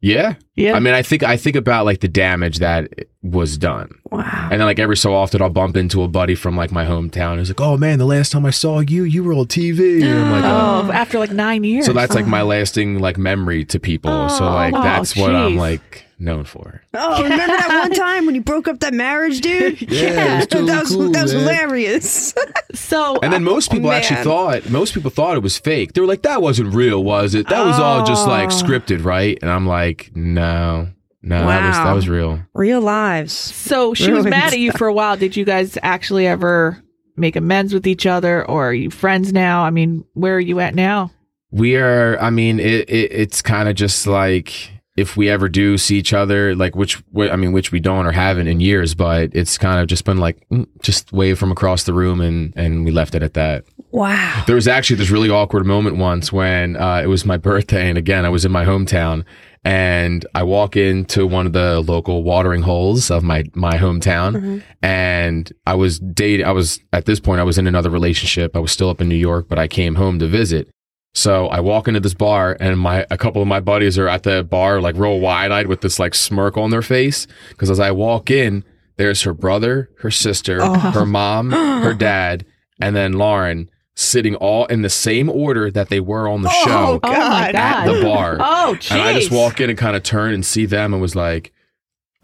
yeah. 0.00 0.34
Yeah. 0.54 0.74
I 0.74 0.80
mean, 0.80 0.94
I 0.94 1.02
think 1.02 1.22
I 1.22 1.36
think 1.36 1.56
about 1.56 1.84
like 1.84 2.00
the 2.00 2.08
damage 2.08 2.58
that 2.58 2.92
was 3.22 3.58
done. 3.58 3.90
wow. 4.10 4.48
And 4.50 4.60
then 4.60 4.66
like 4.66 4.78
every 4.78 4.96
so 4.96 5.14
often 5.14 5.42
I'll 5.42 5.50
bump 5.50 5.76
into 5.76 6.02
a 6.02 6.08
buddy 6.08 6.34
from 6.34 6.56
like 6.56 6.70
my 6.70 6.84
hometown 6.84 7.36
who's 7.36 7.50
like, 7.50 7.60
"Oh 7.60 7.76
man, 7.76 7.98
the 7.98 8.06
last 8.06 8.30
time 8.32 8.46
I 8.46 8.50
saw 8.50 8.80
you, 8.80 9.02
you 9.04 9.24
were 9.24 9.32
on 9.32 9.46
TV." 9.46 10.02
And 10.02 10.18
I'm 10.18 10.30
like, 10.30 10.44
oh, 10.44 10.92
after 10.92 11.18
like 11.18 11.32
nine 11.32 11.64
years. 11.64 11.86
So 11.86 11.92
that's 11.92 12.14
like 12.14 12.26
my 12.26 12.42
oh. 12.42 12.46
lasting 12.46 13.00
like 13.00 13.18
memory 13.18 13.64
to 13.66 13.80
people. 13.80 14.28
so 14.28 14.44
oh. 14.44 14.50
like 14.52 14.74
Oh, 14.74 14.82
that's 14.82 15.16
what 15.16 15.34
I'm 15.34 15.56
like 15.56 16.05
known 16.18 16.44
for. 16.44 16.82
Oh, 16.94 17.22
remember 17.22 17.46
that 17.56 17.68
one 17.82 17.92
time 17.92 18.26
when 18.26 18.34
you 18.34 18.40
broke 18.42 18.68
up 18.68 18.80
that 18.80 18.94
marriage, 18.94 19.40
dude? 19.40 19.80
Yeah, 19.90 20.34
it 20.34 20.36
was 20.38 20.46
totally 20.46 20.70
that 20.72 20.80
was 20.82 20.94
cool, 20.94 21.10
that 21.12 21.22
was 21.22 21.34
man. 21.34 21.42
hilarious. 21.42 22.34
so. 22.74 23.18
And 23.20 23.32
then 23.32 23.42
uh, 23.42 23.50
most 23.50 23.70
people 23.70 23.92
actually 23.92 24.22
thought 24.24 24.68
most 24.70 24.94
people 24.94 25.10
thought 25.10 25.36
it 25.36 25.42
was 25.42 25.58
fake. 25.58 25.92
They 25.92 26.00
were 26.00 26.06
like, 26.06 26.22
"That 26.22 26.42
wasn't 26.42 26.74
real, 26.74 27.02
was 27.04 27.34
it? 27.34 27.48
That 27.48 27.64
was 27.64 27.78
all 27.78 28.04
just 28.04 28.26
like 28.26 28.50
Oh. 28.50 28.54
scripted, 28.54 29.04
right?" 29.04 29.38
And 29.42 29.50
I'm 29.50 29.66
like, 29.66 30.10
"No, 30.14 30.88
no, 31.22 31.46
that 31.46 31.66
was 31.68 31.76
that 31.76 31.92
was 31.92 32.08
real." 32.08 32.40
Real 32.54 32.80
lives. 32.80 33.32
So 33.32 33.94
she 33.94 34.12
was 34.12 34.24
mad 34.24 34.52
at 34.52 34.58
you 34.58 34.72
for 34.72 34.86
a 34.86 34.92
while. 34.94 35.16
Did 35.16 35.36
you 35.36 35.44
guys 35.44 35.78
actually 35.82 36.26
ever 36.26 36.82
make 37.16 37.36
amends 37.36 37.72
with 37.72 37.86
each 37.86 38.06
other, 38.06 38.44
or 38.48 38.68
are 38.68 38.74
you 38.74 38.90
friends 38.90 39.32
now? 39.32 39.64
I 39.64 39.70
mean, 39.70 40.04
where 40.14 40.36
are 40.36 40.40
you 40.40 40.60
at 40.60 40.74
now? 40.74 41.10
We 41.50 41.76
are. 41.76 42.18
I 42.20 42.30
mean, 42.30 42.58
it, 42.60 42.88
it 42.90 43.12
it's 43.12 43.40
kind 43.42 43.68
of 43.68 43.74
just 43.74 44.06
like 44.06 44.70
if 44.96 45.16
we 45.16 45.28
ever 45.28 45.48
do 45.48 45.76
see 45.76 45.98
each 45.98 46.12
other, 46.12 46.54
like 46.54 46.74
which 46.74 47.02
I 47.16 47.36
mean, 47.36 47.52
which 47.52 47.70
we 47.70 47.80
don't 47.80 48.06
or 48.06 48.12
haven't 48.12 48.48
in 48.48 48.60
years, 48.60 48.94
but 48.94 49.30
it's 49.34 49.58
kind 49.58 49.80
of 49.80 49.88
just 49.88 50.04
been 50.04 50.18
like 50.18 50.38
mm, 50.48 50.66
just 50.82 51.12
wave 51.12 51.38
from 51.38 51.52
across 51.52 51.84
the 51.84 51.92
room, 51.92 52.20
and 52.20 52.52
and 52.56 52.84
we 52.84 52.90
left 52.90 53.14
it 53.14 53.22
at 53.22 53.34
that. 53.34 53.64
Wow. 53.90 54.44
There 54.46 54.56
was 54.56 54.68
actually 54.68 54.96
this 54.96 55.10
really 55.10 55.30
awkward 55.30 55.66
moment 55.66 55.96
once 55.96 56.32
when 56.32 56.76
uh, 56.76 57.00
it 57.02 57.06
was 57.06 57.24
my 57.24 57.36
birthday, 57.36 57.88
and 57.88 57.98
again, 57.98 58.24
I 58.24 58.30
was 58.30 58.44
in 58.44 58.52
my 58.52 58.64
hometown, 58.64 59.24
and 59.64 60.24
I 60.34 60.44
walk 60.44 60.76
into 60.76 61.26
one 61.26 61.46
of 61.46 61.52
the 61.52 61.80
local 61.80 62.22
watering 62.22 62.62
holes 62.62 63.10
of 63.10 63.22
my 63.22 63.44
my 63.54 63.76
hometown, 63.76 64.62
and 64.82 65.52
I 65.66 65.74
was 65.74 65.98
dating. 65.98 66.46
I 66.46 66.52
was 66.52 66.80
at 66.94 67.04
this 67.04 67.20
point, 67.20 67.40
I 67.40 67.44
was 67.44 67.58
in 67.58 67.66
another 67.66 67.90
relationship. 67.90 68.56
I 68.56 68.60
was 68.60 68.72
still 68.72 68.88
up 68.88 69.02
in 69.02 69.08
New 69.08 69.14
York, 69.14 69.46
but 69.48 69.58
I 69.58 69.68
came 69.68 69.96
home 69.96 70.18
to 70.20 70.26
visit. 70.26 70.70
So 71.16 71.48
I 71.48 71.60
walk 71.60 71.88
into 71.88 71.98
this 71.98 72.12
bar, 72.12 72.58
and 72.60 72.78
my 72.78 73.06
a 73.10 73.16
couple 73.16 73.40
of 73.40 73.48
my 73.48 73.58
buddies 73.58 73.96
are 73.98 74.06
at 74.06 74.24
the 74.24 74.44
bar, 74.44 74.82
like 74.82 74.96
real 74.96 75.18
wide 75.18 75.50
eyed 75.50 75.66
with 75.66 75.80
this 75.80 75.98
like 75.98 76.14
smirk 76.14 76.58
on 76.58 76.68
their 76.68 76.82
face, 76.82 77.26
because 77.48 77.70
as 77.70 77.80
I 77.80 77.90
walk 77.90 78.30
in, 78.30 78.64
there's 78.98 79.22
her 79.22 79.32
brother, 79.32 79.88
her 80.00 80.10
sister, 80.10 80.58
oh. 80.60 80.74
her 80.74 81.06
mom, 81.06 81.52
her 81.52 81.94
dad, 81.98 82.44
and 82.82 82.94
then 82.94 83.14
Lauren 83.14 83.70
sitting 83.94 84.34
all 84.34 84.66
in 84.66 84.82
the 84.82 84.90
same 84.90 85.30
order 85.30 85.70
that 85.70 85.88
they 85.88 86.00
were 86.00 86.28
on 86.28 86.42
the 86.42 86.50
oh, 86.52 86.64
show 86.66 87.00
Oh 87.02 87.10
my 87.10 87.48
at 87.48 87.86
the 87.86 88.00
oh, 88.00 88.02
bar. 88.02 88.36
Oh, 88.38 88.76
jeez. 88.78 88.92
And 88.92 89.00
I 89.00 89.14
just 89.14 89.30
walk 89.30 89.58
in 89.58 89.70
and 89.70 89.78
kind 89.78 89.96
of 89.96 90.02
turn 90.02 90.34
and 90.34 90.44
see 90.44 90.66
them 90.66 90.92
and 90.92 91.00
was 91.00 91.16
like, 91.16 91.50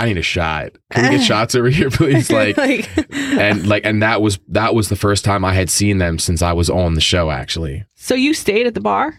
I 0.03 0.07
need 0.07 0.19
a 0.19 0.23
shot. 0.23 0.73
Can 0.91 1.11
we 1.11 1.17
get 1.19 1.25
shots 1.27 1.55
over 1.55 1.69
here, 1.69 1.91
please? 1.91 2.29
Like, 2.31 2.59
and 3.13 3.67
like, 3.67 3.85
and 3.87 4.03
that 4.03 4.21
was 4.21 4.39
that 4.49 4.75
was 4.75 4.89
the 4.89 4.97
first 4.97 5.25
time 5.25 5.45
I 5.45 5.55
had 5.55 5.71
seen 5.71 5.99
them 5.99 6.19
since 6.19 6.43
I 6.43 6.53
was 6.53 6.69
on 6.69 6.95
the 6.95 7.01
show. 7.01 7.31
Actually, 7.31 7.85
So 7.95 8.15
you 8.15 8.35
stayed 8.35 8.67
at 8.67 8.75
the 8.75 8.81
bar? 8.81 9.15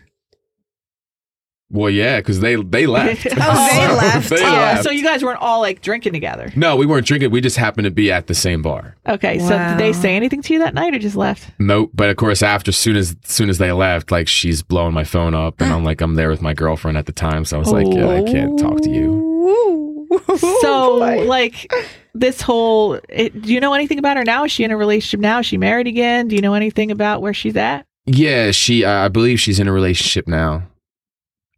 well, 1.69 1.89
yeah, 1.89 2.19
because 2.19 2.39
they 2.39 2.55
they 2.55 2.85
left. 2.99 3.25
Oh, 3.25 3.67
they 3.71 3.87
left. 3.95 4.29
They 4.29 4.35
Oh, 4.45 4.51
left. 4.51 4.83
so 4.83 4.91
you 4.91 5.03
guys 5.03 5.23
weren't 5.23 5.39
all 5.41 5.59
like 5.61 5.81
drinking 5.81 6.13
together. 6.13 6.51
no, 6.55 6.75
we 6.75 6.85
weren't 6.85 7.07
drinking. 7.07 7.31
We 7.31 7.41
just 7.41 7.57
happened 7.57 7.85
to 7.85 7.91
be 7.91 8.11
at 8.11 8.27
the 8.27 8.35
same 8.35 8.61
bar. 8.61 8.95
Okay, 9.07 9.39
so 9.39 9.57
did 9.57 9.77
they 9.79 9.91
say 9.93 10.15
anything 10.15 10.41
to 10.43 10.53
you 10.53 10.59
that 10.59 10.73
night 10.75 10.93
or 10.93 10.99
just 10.99 11.15
left? 11.15 11.49
Nope. 11.59 11.89
But 11.93 12.09
of 12.09 12.17
course, 12.17 12.43
after 12.43 12.71
soon 12.71 12.95
as 12.95 13.15
soon 13.23 13.49
as 13.49 13.57
they 13.57 13.71
left, 13.71 14.11
like 14.11 14.27
she's 14.27 14.61
blowing 14.61 14.93
my 14.93 15.03
phone 15.03 15.33
up, 15.33 15.61
and 15.61 15.71
I'm 15.73 15.83
like, 15.89 16.01
I'm 16.01 16.13
there 16.15 16.29
with 16.29 16.41
my 16.43 16.53
girlfriend 16.53 16.97
at 16.97 17.05
the 17.07 17.13
time, 17.13 17.45
so 17.45 17.55
I 17.55 17.59
was 17.59 17.71
like, 17.71 17.87
yeah, 17.89 18.09
I 18.09 18.21
can't 18.23 18.59
talk 18.59 18.81
to 18.81 18.89
you. 18.89 19.82
So, 20.61 20.95
like, 21.27 21.71
this 22.13 22.41
whole, 22.41 22.99
it, 23.09 23.41
do 23.41 23.53
you 23.53 23.59
know 23.59 23.73
anything 23.73 23.99
about 23.99 24.17
her 24.17 24.23
now? 24.23 24.43
Is 24.45 24.51
she 24.51 24.63
in 24.63 24.71
a 24.71 24.77
relationship 24.77 25.19
now? 25.19 25.39
Is 25.39 25.45
she 25.45 25.57
married 25.57 25.87
again? 25.87 26.27
Do 26.27 26.35
you 26.35 26.41
know 26.41 26.53
anything 26.53 26.91
about 26.91 27.21
where 27.21 27.33
she's 27.33 27.55
at? 27.55 27.85
Yeah, 28.05 28.51
she. 28.51 28.83
I 28.85 29.07
believe 29.07 29.39
she's 29.39 29.59
in 29.59 29.67
a 29.67 29.71
relationship 29.71 30.27
now. 30.27 30.63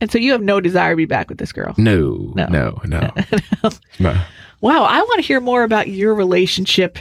And 0.02 0.12
so 0.12 0.18
you 0.18 0.32
have 0.34 0.42
no 0.42 0.60
desire 0.62 0.92
to 0.92 0.96
be 0.98 1.06
back 1.06 1.30
with 1.30 1.38
this 1.38 1.52
girl. 1.52 1.74
No, 1.78 2.34
No. 2.36 2.46
no, 2.48 2.82
no, 2.86 3.12
no. 4.00 4.22
Wow, 4.62 4.84
I 4.84 5.00
want 5.00 5.16
to 5.22 5.26
hear 5.28 5.40
more 5.40 5.64
about 5.64 5.88
your 5.88 6.14
relationship 6.14 6.98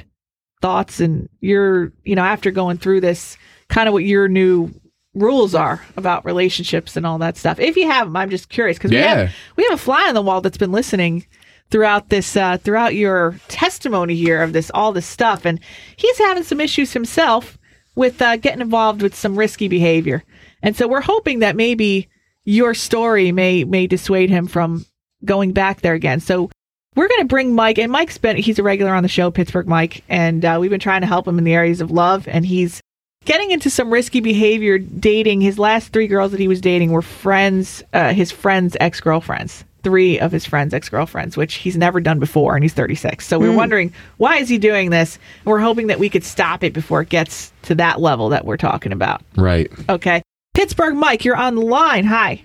thoughts 0.62 1.00
and 1.00 1.28
your, 1.40 1.92
you 2.04 2.14
know, 2.14 2.22
after 2.22 2.50
going 2.50 2.78
through 2.78 3.00
this, 3.00 3.36
kind 3.68 3.88
of 3.88 3.92
what 3.94 4.04
your 4.04 4.28
new 4.28 4.70
rules 5.14 5.54
are 5.54 5.84
about 5.96 6.24
relationships 6.24 6.96
and 6.96 7.04
all 7.06 7.18
that 7.18 7.36
stuff. 7.36 7.58
If 7.58 7.76
you 7.76 7.86
have 7.88 8.06
them, 8.08 8.16
I'm 8.16 8.30
just 8.30 8.48
curious 8.48 8.78
because 8.78 8.90
we 8.92 8.98
Yeah. 8.98 9.14
have 9.26 9.32
we 9.56 9.64
have 9.64 9.72
a 9.74 9.76
fly 9.82 10.08
on 10.08 10.14
the 10.14 10.22
wall 10.22 10.40
that's 10.40 10.56
been 10.58 10.72
listening 10.72 11.26
throughout 11.74 12.08
this 12.08 12.37
uh, 12.37 12.56
throughout 12.58 12.94
your 12.94 13.34
testimony 13.48 14.14
here 14.14 14.40
of 14.42 14.52
this 14.52 14.70
all 14.72 14.92
this 14.92 15.04
stuff, 15.04 15.44
and 15.44 15.58
he's 15.96 16.18
having 16.18 16.44
some 16.44 16.60
issues 16.60 16.92
himself 16.92 17.58
with 17.96 18.22
uh, 18.22 18.37
getting 18.37 18.60
involved 18.60 19.02
with 19.02 19.12
some 19.12 19.37
risky 19.37 19.66
behavior, 19.66 20.22
and 20.62 20.76
so 20.76 20.87
we're 20.87 21.00
hoping 21.00 21.40
that 21.40 21.56
maybe 21.56 22.08
your 22.44 22.74
story 22.74 23.32
may 23.32 23.64
may 23.64 23.88
dissuade 23.88 24.30
him 24.30 24.46
from 24.46 24.87
going 25.24 25.50
back 25.50 25.80
there 25.80 25.94
again. 25.94 26.20
So 26.20 26.48
we're 26.94 27.08
going 27.08 27.22
to 27.22 27.26
bring 27.26 27.56
Mike, 27.56 27.78
and 27.78 27.90
Mike's 27.90 28.18
been, 28.18 28.37
he's 28.37 28.60
a 28.60 28.62
regular 28.62 28.94
on 28.94 29.02
the 29.02 29.08
show, 29.08 29.32
Pittsburgh 29.32 29.66
Mike, 29.66 30.04
and 30.08 30.44
uh, 30.44 30.58
we've 30.60 30.70
been 30.70 30.78
trying 30.78 31.00
to 31.00 31.08
help 31.08 31.26
him 31.26 31.38
in 31.38 31.44
the 31.44 31.54
areas 31.54 31.80
of 31.80 31.90
love, 31.90 32.28
and 32.28 32.46
he's 32.46 32.80
getting 33.24 33.50
into 33.50 33.68
some 33.68 33.92
risky 33.92 34.20
behavior 34.20 34.78
dating. 34.78 35.40
His 35.40 35.58
last 35.58 35.92
three 35.92 36.06
girls 36.06 36.30
that 36.30 36.38
he 36.38 36.46
was 36.46 36.60
dating 36.60 36.92
were 36.92 37.02
friends, 37.02 37.82
uh, 37.92 38.12
his 38.12 38.30
friends' 38.30 38.76
ex 38.78 39.00
girlfriends. 39.00 39.64
Three 39.84 40.18
of 40.18 40.32
his 40.32 40.44
friends' 40.44 40.74
ex 40.74 40.88
girlfriends, 40.88 41.36
which 41.36 41.54
he's 41.54 41.76
never 41.76 42.00
done 42.00 42.18
before, 42.18 42.54
and 42.54 42.64
he's 42.64 42.72
36. 42.72 43.26
So 43.26 43.38
we're 43.38 43.50
hmm. 43.50 43.56
wondering 43.56 43.92
why 44.16 44.38
is 44.38 44.48
he 44.48 44.58
doing 44.58 44.90
this? 44.90 45.18
And 45.44 45.52
we're 45.52 45.60
hoping 45.60 45.86
that 45.88 45.98
we 45.98 46.08
could 46.08 46.24
stop 46.24 46.64
it 46.64 46.72
before 46.72 47.02
it 47.02 47.10
gets 47.10 47.52
to 47.62 47.74
that 47.76 48.00
level 48.00 48.30
that 48.30 48.44
we're 48.44 48.56
talking 48.56 48.92
about. 48.92 49.22
Right. 49.36 49.70
Okay, 49.88 50.22
Pittsburgh 50.54 50.94
Mike, 50.94 51.24
you're 51.24 51.36
on 51.36 51.54
the 51.54 51.62
line. 51.62 52.04
Hi. 52.04 52.42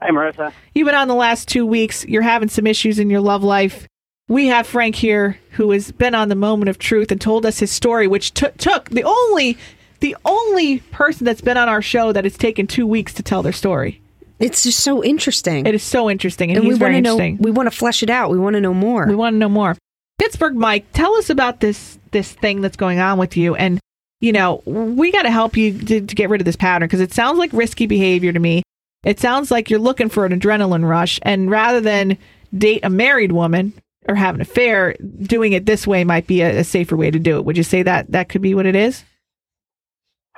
Hey, 0.00 0.10
Marissa. 0.10 0.52
You've 0.74 0.86
been 0.86 0.94
on 0.94 1.08
the 1.08 1.14
last 1.14 1.48
two 1.48 1.66
weeks. 1.66 2.04
You're 2.06 2.22
having 2.22 2.48
some 2.48 2.66
issues 2.66 2.98
in 2.98 3.10
your 3.10 3.20
love 3.20 3.42
life. 3.42 3.88
We 4.28 4.46
have 4.46 4.66
Frank 4.66 4.94
here 4.94 5.38
who 5.52 5.70
has 5.72 5.90
been 5.90 6.14
on 6.14 6.28
the 6.28 6.36
moment 6.36 6.68
of 6.68 6.78
truth 6.78 7.10
and 7.10 7.20
told 7.20 7.44
us 7.44 7.58
his 7.58 7.72
story, 7.72 8.06
which 8.06 8.32
took 8.34 8.56
took 8.58 8.90
the 8.90 9.02
only 9.02 9.56
the 10.00 10.16
only 10.24 10.78
person 10.78 11.24
that's 11.24 11.40
been 11.40 11.56
on 11.56 11.68
our 11.68 11.82
show 11.82 12.12
that 12.12 12.24
it's 12.24 12.38
taken 12.38 12.66
two 12.66 12.86
weeks 12.86 13.12
to 13.14 13.22
tell 13.22 13.42
their 13.42 13.52
story. 13.52 14.00
It's 14.38 14.62
just 14.62 14.80
so 14.80 15.02
interesting. 15.02 15.66
It 15.66 15.74
is 15.74 15.82
so 15.82 16.08
interesting, 16.08 16.50
and, 16.50 16.58
and 16.58 16.66
he's 16.66 16.74
we 16.74 16.78
very 16.78 16.94
want 16.94 17.04
to 17.04 17.10
know. 17.10 17.14
interesting. 17.14 17.38
We 17.38 17.50
want 17.50 17.70
to 17.70 17.76
flesh 17.76 18.02
it 18.02 18.10
out. 18.10 18.30
We 18.30 18.38
want 18.38 18.54
to 18.54 18.60
know 18.60 18.74
more. 18.74 19.06
We 19.06 19.14
want 19.14 19.34
to 19.34 19.38
know 19.38 19.48
more. 19.48 19.76
Pittsburgh 20.18 20.54
Mike, 20.54 20.86
tell 20.92 21.14
us 21.16 21.30
about 21.30 21.60
this 21.60 21.98
this 22.10 22.32
thing 22.32 22.60
that's 22.60 22.76
going 22.76 22.98
on 23.00 23.18
with 23.18 23.36
you, 23.36 23.54
and 23.54 23.80
you 24.20 24.32
know 24.32 24.62
we 24.64 25.10
got 25.12 25.22
to 25.22 25.30
help 25.30 25.56
you 25.56 25.78
to, 25.78 26.00
to 26.00 26.14
get 26.14 26.28
rid 26.28 26.40
of 26.40 26.44
this 26.44 26.56
pattern 26.56 26.86
because 26.86 27.00
it 27.00 27.12
sounds 27.12 27.38
like 27.38 27.52
risky 27.52 27.86
behavior 27.86 28.32
to 28.32 28.38
me. 28.38 28.62
It 29.04 29.20
sounds 29.20 29.50
like 29.50 29.70
you're 29.70 29.78
looking 29.78 30.08
for 30.08 30.26
an 30.26 30.38
adrenaline 30.38 30.88
rush, 30.88 31.18
and 31.22 31.50
rather 31.50 31.80
than 31.80 32.18
date 32.56 32.80
a 32.82 32.90
married 32.90 33.32
woman 33.32 33.72
or 34.08 34.14
have 34.14 34.34
an 34.34 34.40
affair, 34.40 34.94
doing 35.22 35.52
it 35.52 35.66
this 35.66 35.86
way 35.86 36.02
might 36.02 36.26
be 36.26 36.40
a, 36.40 36.60
a 36.60 36.64
safer 36.64 36.96
way 36.96 37.10
to 37.10 37.18
do 37.18 37.36
it. 37.36 37.44
Would 37.44 37.56
you 37.56 37.62
say 37.62 37.82
that 37.82 38.10
that 38.10 38.28
could 38.28 38.42
be 38.42 38.54
what 38.54 38.66
it 38.66 38.74
is? 38.74 39.04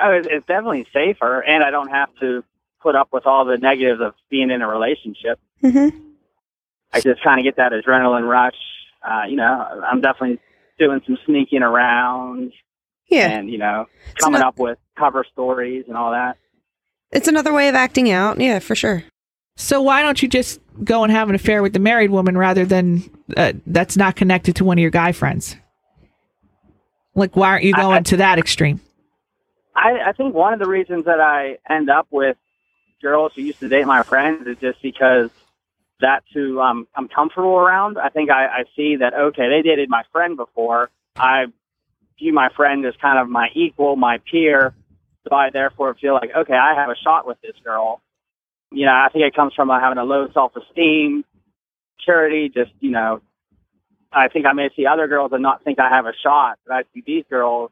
Oh, 0.01 0.11
it's, 0.11 0.27
it's 0.31 0.47
definitely 0.47 0.87
safer, 0.93 1.41
and 1.41 1.63
I 1.63 1.71
don't 1.71 1.91
have 1.91 2.09
to 2.21 2.43
put 2.83 2.97
up 2.97 3.09
with 3.13 3.27
all 3.27 3.45
the 3.45 3.57
negatives 3.59 4.01
of 4.01 4.15
being 4.31 4.51
in 4.51 4.63
a 4.63 4.69
relationship. 4.69 5.39
mm-hmm. 5.63 5.97
I 6.93 7.01
just 7.01 7.23
kind 7.23 7.39
of 7.39 7.45
get 7.45 7.57
that 7.57 7.71
adrenaline 7.73 8.29
rush. 8.29 8.57
Uh, 9.09 9.23
you 9.29 9.37
know, 9.37 9.45
I'm 9.91 10.01
definitely 10.01 10.41
doing 10.79 11.01
some 11.07 11.17
sneaking 11.25 11.63
around 11.63 12.53
Yeah, 13.09 13.29
and, 13.31 13.49
you 13.51 13.59
know, 13.59 13.87
coming 14.19 14.41
not- 14.41 14.49
up 14.49 14.59
with 14.59 14.79
cover 14.99 15.25
stories 15.33 15.85
and 15.89 15.97
all 15.97 16.11
that. 16.11 16.37
it's 17.13 17.29
another 17.29 17.53
way 17.53 17.69
of 17.69 17.75
acting 17.75 18.11
out. 18.11 18.41
Yeah, 18.41 18.59
for 18.59 18.75
sure. 18.75 19.05
So 19.57 19.81
why 19.83 20.03
don't 20.03 20.21
you 20.23 20.29
just 20.29 20.59
go 20.83 21.05
and 21.05 21.13
have 21.13 21.29
an 21.29 21.35
affair 21.35 21.63
with 21.63 21.75
the 21.75 21.79
married 21.79 22.11
woman 22.11 22.37
rather 22.37 22.65
than 22.65 23.03
uh, 23.37 23.53
that's 23.67 23.97
not 23.97 24.17
connected 24.17 24.57
to 24.57 24.65
one 24.65 24.79
of 24.79 24.83
your 24.83 24.91
guy 24.91 25.13
friends? 25.13 25.57
Like, 27.15 27.37
why 27.37 27.49
aren't 27.51 27.65
you 27.65 27.75
I- 27.77 27.83
going 27.83 27.99
I- 27.99 28.03
to 28.03 28.17
that 28.19 28.39
extreme? 28.39 28.81
I, 29.77 30.09
I 30.09 30.13
think 30.13 30.35
one 30.35 30.53
of 30.53 30.59
the 30.59 30.69
reasons 30.69 31.05
that 31.05 31.21
I 31.21 31.57
end 31.73 31.89
up 31.89 32.09
with 32.11 32.37
girls 33.01 33.33
who 33.35 33.43
used 33.43 33.61
to 33.61 33.69
date 33.69 33.87
my 33.87 34.03
friends 34.03 34.47
is 34.47 34.59
just 34.59 34.81
because 34.83 35.31
that's 36.01 36.27
who 36.33 36.61
um, 36.61 36.87
I'm 36.95 37.09
comfortable 37.09 37.57
around. 37.57 37.99
I 37.99 38.09
think 38.09 38.31
I, 38.31 38.47
I 38.47 38.65
see 38.77 38.97
that, 38.97 39.15
okay, 39.15 39.49
they 39.49 39.63
dated 39.63 39.89
my 39.89 40.03
friend 40.13 40.37
before. 40.37 40.91
I 41.17 41.47
view 42.19 42.33
my 42.33 42.49
friend 42.57 42.85
as 42.87 42.95
kind 43.01 43.19
of 43.19 43.29
my 43.29 43.49
equal, 43.55 43.97
my 43.97 44.19
peer. 44.31 44.75
So 45.29 45.35
I 45.35 45.51
therefore 45.51 45.95
feel 46.01 46.15
like, 46.15 46.31
okay, 46.35 46.55
I 46.55 46.75
have 46.75 46.89
a 46.89 46.97
shot 46.97 47.27
with 47.27 47.39
this 47.43 47.57
girl. 47.63 48.01
You 48.73 48.87
know, 48.87 48.93
I 48.93 49.09
think 49.13 49.25
it 49.25 49.35
comes 49.35 49.53
from 49.55 49.71
uh, 49.71 49.81
having 49.81 49.99
a 49.99 50.05
low 50.05 50.29
self 50.33 50.53
esteem, 50.57 51.25
purity, 52.05 52.49
just, 52.49 52.71
you 52.81 52.91
know, 52.91 53.21
I 54.13 54.29
think 54.29 54.47
I 54.47 54.53
may 54.53 54.71
see 54.75 54.87
other 54.87 55.07
girls 55.07 55.33
and 55.33 55.43
not 55.43 55.63
think 55.63 55.79
I 55.79 55.89
have 55.89 56.07
a 56.07 56.13
shot, 56.23 56.59
but 56.67 56.75
I 56.75 56.83
see 56.95 57.03
these 57.07 57.25
girls 57.29 57.71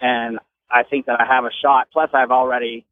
and 0.00 0.38
I 0.70 0.84
think 0.84 1.06
that 1.06 1.20
I 1.20 1.26
have 1.26 1.44
a 1.44 1.50
shot. 1.62 1.88
Plus, 1.92 2.10
I've 2.12 2.30
already 2.30 2.86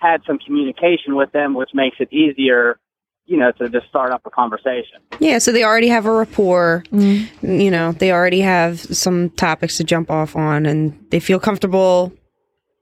had 0.00 0.22
some 0.26 0.38
communication 0.38 1.14
with 1.14 1.30
them, 1.32 1.54
which 1.54 1.70
makes 1.74 1.96
it 2.00 2.12
easier, 2.12 2.78
you 3.26 3.36
know, 3.36 3.52
to 3.52 3.68
just 3.68 3.86
start 3.88 4.12
up 4.12 4.22
a 4.24 4.30
conversation. 4.30 5.00
Yeah, 5.18 5.38
so 5.38 5.52
they 5.52 5.62
already 5.62 5.88
have 5.88 6.06
a 6.06 6.10
rapport. 6.10 6.84
Mm. 6.90 7.28
You 7.42 7.70
know, 7.70 7.92
they 7.92 8.10
already 8.10 8.40
have 8.40 8.80
some 8.80 9.30
topics 9.30 9.76
to 9.76 9.84
jump 9.84 10.10
off 10.10 10.34
on, 10.36 10.66
and 10.66 10.98
they 11.10 11.20
feel 11.20 11.38
comfortable 11.38 12.12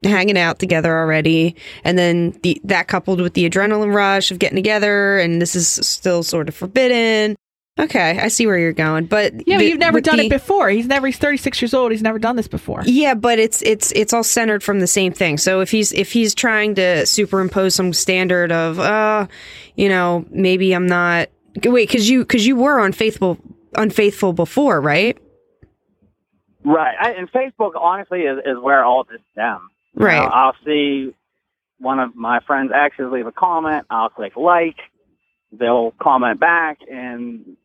hanging 0.03 0.37
out 0.37 0.59
together 0.59 0.97
already. 0.97 1.55
And 1.83 1.97
then 1.97 2.39
the 2.43 2.59
that 2.63 2.87
coupled 2.87 3.19
with 3.19 3.33
the 3.33 3.49
adrenaline 3.49 3.93
rush 3.93 4.31
of 4.31 4.39
getting 4.39 4.55
together, 4.55 5.19
and 5.19 5.41
this 5.41 5.55
is 5.55 5.67
still 5.67 6.23
sort 6.23 6.47
of 6.47 6.55
forbidden. 6.55 7.35
Okay, 7.79 8.19
I 8.19 8.27
see 8.27 8.45
where 8.45 8.57
you're 8.59 8.73
going, 8.73 9.05
but 9.05 9.33
Yeah, 9.47 9.55
but 9.55 9.59
the- 9.59 9.65
you've 9.69 9.79
never 9.79 10.01
done 10.01 10.17
the- 10.17 10.25
it 10.25 10.29
before. 10.29 10.69
He's 10.69 10.87
never. 10.87 11.07
He's 11.07 11.17
36 11.17 11.61
years 11.61 11.73
old. 11.73 11.91
He's 11.91 12.03
never 12.03 12.19
done 12.19 12.35
this 12.35 12.47
before. 12.47 12.81
Yeah, 12.85 13.13
but 13.13 13.39
it's 13.39 13.61
it's 13.61 13.91
it's 13.93 14.11
all 14.13 14.23
centered 14.23 14.61
from 14.63 14.79
the 14.81 14.87
same 14.87 15.13
thing. 15.13 15.37
So 15.37 15.61
if 15.61 15.71
he's 15.71 15.91
if 15.93 16.11
he's 16.11 16.35
trying 16.35 16.75
to 16.75 17.05
superimpose 17.05 17.75
some 17.75 17.93
standard 17.93 18.51
of 18.51 18.79
uh, 18.79 19.27
you 19.75 19.87
know, 19.89 20.25
maybe 20.29 20.73
I'm 20.73 20.87
not 20.87 21.29
wait 21.63 21.87
because 21.87 22.09
you 22.09 22.19
because 22.19 22.45
you 22.45 22.55
were 22.57 22.79
unfaithful 22.83 23.37
unfaithful 23.75 24.33
before, 24.33 24.81
right? 24.81 25.17
Right. 26.65 26.95
I, 26.99 27.11
and 27.11 27.31
Facebook, 27.31 27.71
honestly, 27.79 28.21
is, 28.21 28.39
is 28.45 28.57
where 28.61 28.83
all 28.83 29.05
this 29.05 29.21
stems. 29.31 29.61
You 29.97 30.05
Right. 30.05 30.17
know, 30.21 30.27
I'll 30.29 30.55
see 30.65 31.13
one 31.79 31.99
of 31.99 32.15
my 32.15 32.39
friends 32.45 32.71
exes 32.75 33.09
leave 33.11 33.27
a 33.27 33.31
comment. 33.31 33.85
I'll 33.89 34.09
click 34.09 34.35
like, 34.35 34.75
they'll 35.51 35.91
comment 36.01 36.39
back, 36.39 36.79
and 36.91 37.55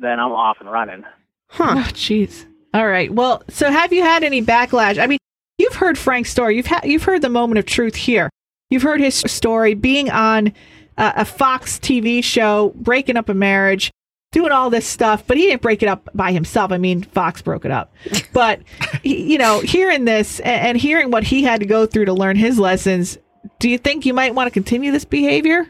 then 0.00 0.18
I'm 0.18 0.32
off 0.32 0.58
and 0.60 0.70
running. 0.70 1.04
Huh. 1.48 1.74
Oh, 1.76 1.90
jeez. 1.92 2.46
All 2.72 2.86
right. 2.86 3.12
Well, 3.12 3.42
so 3.48 3.70
have 3.70 3.92
you 3.92 4.02
had 4.02 4.22
any 4.24 4.42
backlash? 4.42 4.98
I 4.98 5.06
mean, 5.06 5.18
you've 5.58 5.74
heard 5.74 5.98
Frank's 5.98 6.30
story. 6.30 6.56
You've 6.56 6.66
had 6.66 6.84
you've 6.84 7.04
heard 7.04 7.22
the 7.22 7.28
moment 7.28 7.58
of 7.58 7.66
truth 7.66 7.94
here. 7.94 8.30
You've 8.70 8.82
heard 8.82 9.00
his 9.00 9.16
story 9.16 9.74
being 9.74 10.10
on 10.10 10.52
uh, 10.96 11.12
a 11.16 11.24
Fox 11.24 11.78
TV 11.78 12.22
show, 12.22 12.72
breaking 12.76 13.16
up 13.16 13.28
a 13.28 13.34
marriage, 13.34 13.90
doing 14.32 14.52
all 14.52 14.70
this 14.70 14.86
stuff, 14.86 15.24
but 15.26 15.36
he 15.36 15.46
didn't 15.46 15.62
break 15.62 15.82
it 15.82 15.88
up 15.88 16.08
by 16.14 16.30
himself. 16.30 16.70
I 16.70 16.78
mean, 16.78 17.02
Fox 17.02 17.42
broke 17.42 17.64
it 17.64 17.70
up. 17.70 17.92
But 18.32 18.60
he, 19.02 19.32
you 19.32 19.38
know, 19.38 19.58
hearing 19.60 20.04
this 20.04 20.38
and, 20.40 20.68
and 20.68 20.76
hearing 20.78 21.10
what 21.10 21.24
he 21.24 21.42
had 21.42 21.60
to 21.60 21.66
go 21.66 21.84
through 21.84 22.04
to 22.04 22.12
learn 22.12 22.36
his 22.36 22.58
lessons, 22.60 23.18
do 23.58 23.68
you 23.68 23.76
think 23.76 24.06
you 24.06 24.14
might 24.14 24.36
want 24.36 24.46
to 24.46 24.52
continue 24.52 24.92
this 24.92 25.04
behavior? 25.04 25.66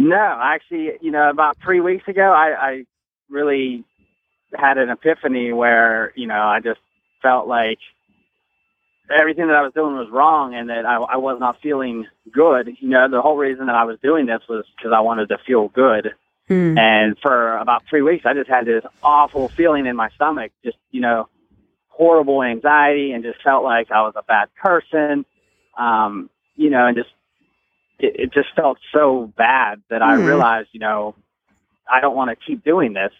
No, 0.00 0.38
actually, 0.42 0.92
you 1.02 1.10
know, 1.10 1.28
about 1.28 1.58
three 1.62 1.80
weeks 1.80 2.08
ago, 2.08 2.32
I, 2.32 2.54
I 2.58 2.84
really 3.28 3.84
had 4.54 4.78
an 4.78 4.88
epiphany 4.88 5.52
where, 5.52 6.14
you 6.16 6.26
know, 6.26 6.40
I 6.40 6.60
just 6.60 6.80
felt 7.20 7.46
like 7.46 7.78
everything 9.14 9.48
that 9.48 9.56
I 9.56 9.60
was 9.60 9.74
doing 9.74 9.96
was 9.96 10.08
wrong 10.10 10.54
and 10.54 10.70
that 10.70 10.86
I, 10.86 10.96
I 10.96 11.16
was 11.18 11.36
not 11.38 11.60
feeling 11.60 12.06
good. 12.32 12.70
You 12.80 12.88
know, 12.88 13.10
the 13.10 13.20
whole 13.20 13.36
reason 13.36 13.66
that 13.66 13.74
I 13.74 13.84
was 13.84 13.98
doing 14.02 14.24
this 14.24 14.40
was 14.48 14.64
because 14.74 14.92
I 14.96 15.00
wanted 15.00 15.28
to 15.28 15.38
feel 15.46 15.68
good. 15.68 16.14
Hmm. 16.48 16.78
And 16.78 17.18
for 17.20 17.58
about 17.58 17.82
three 17.90 18.00
weeks, 18.00 18.24
I 18.24 18.32
just 18.32 18.48
had 18.48 18.64
this 18.64 18.84
awful 19.02 19.48
feeling 19.50 19.84
in 19.84 19.96
my 19.96 20.08
stomach, 20.14 20.50
just, 20.64 20.78
you 20.92 21.02
know, 21.02 21.28
horrible 21.88 22.42
anxiety 22.42 23.12
and 23.12 23.22
just 23.22 23.42
felt 23.42 23.64
like 23.64 23.90
I 23.90 24.00
was 24.00 24.14
a 24.16 24.22
bad 24.22 24.48
person. 24.54 25.26
Um, 25.76 26.30
you 26.56 26.70
know, 26.70 26.86
and 26.86 26.96
just, 26.96 27.10
it, 28.02 28.16
it 28.18 28.32
just 28.32 28.48
felt 28.54 28.78
so 28.92 29.32
bad 29.36 29.80
that 29.90 30.02
I 30.02 30.16
Hmm. 30.16 30.24
realized, 30.24 30.68
you 30.72 30.80
know, 30.80 31.14
I 31.90 32.00
don't 32.00 32.16
want 32.16 32.30
to 32.30 32.36
keep 32.36 32.64
doing 32.64 32.92
this. 32.92 33.12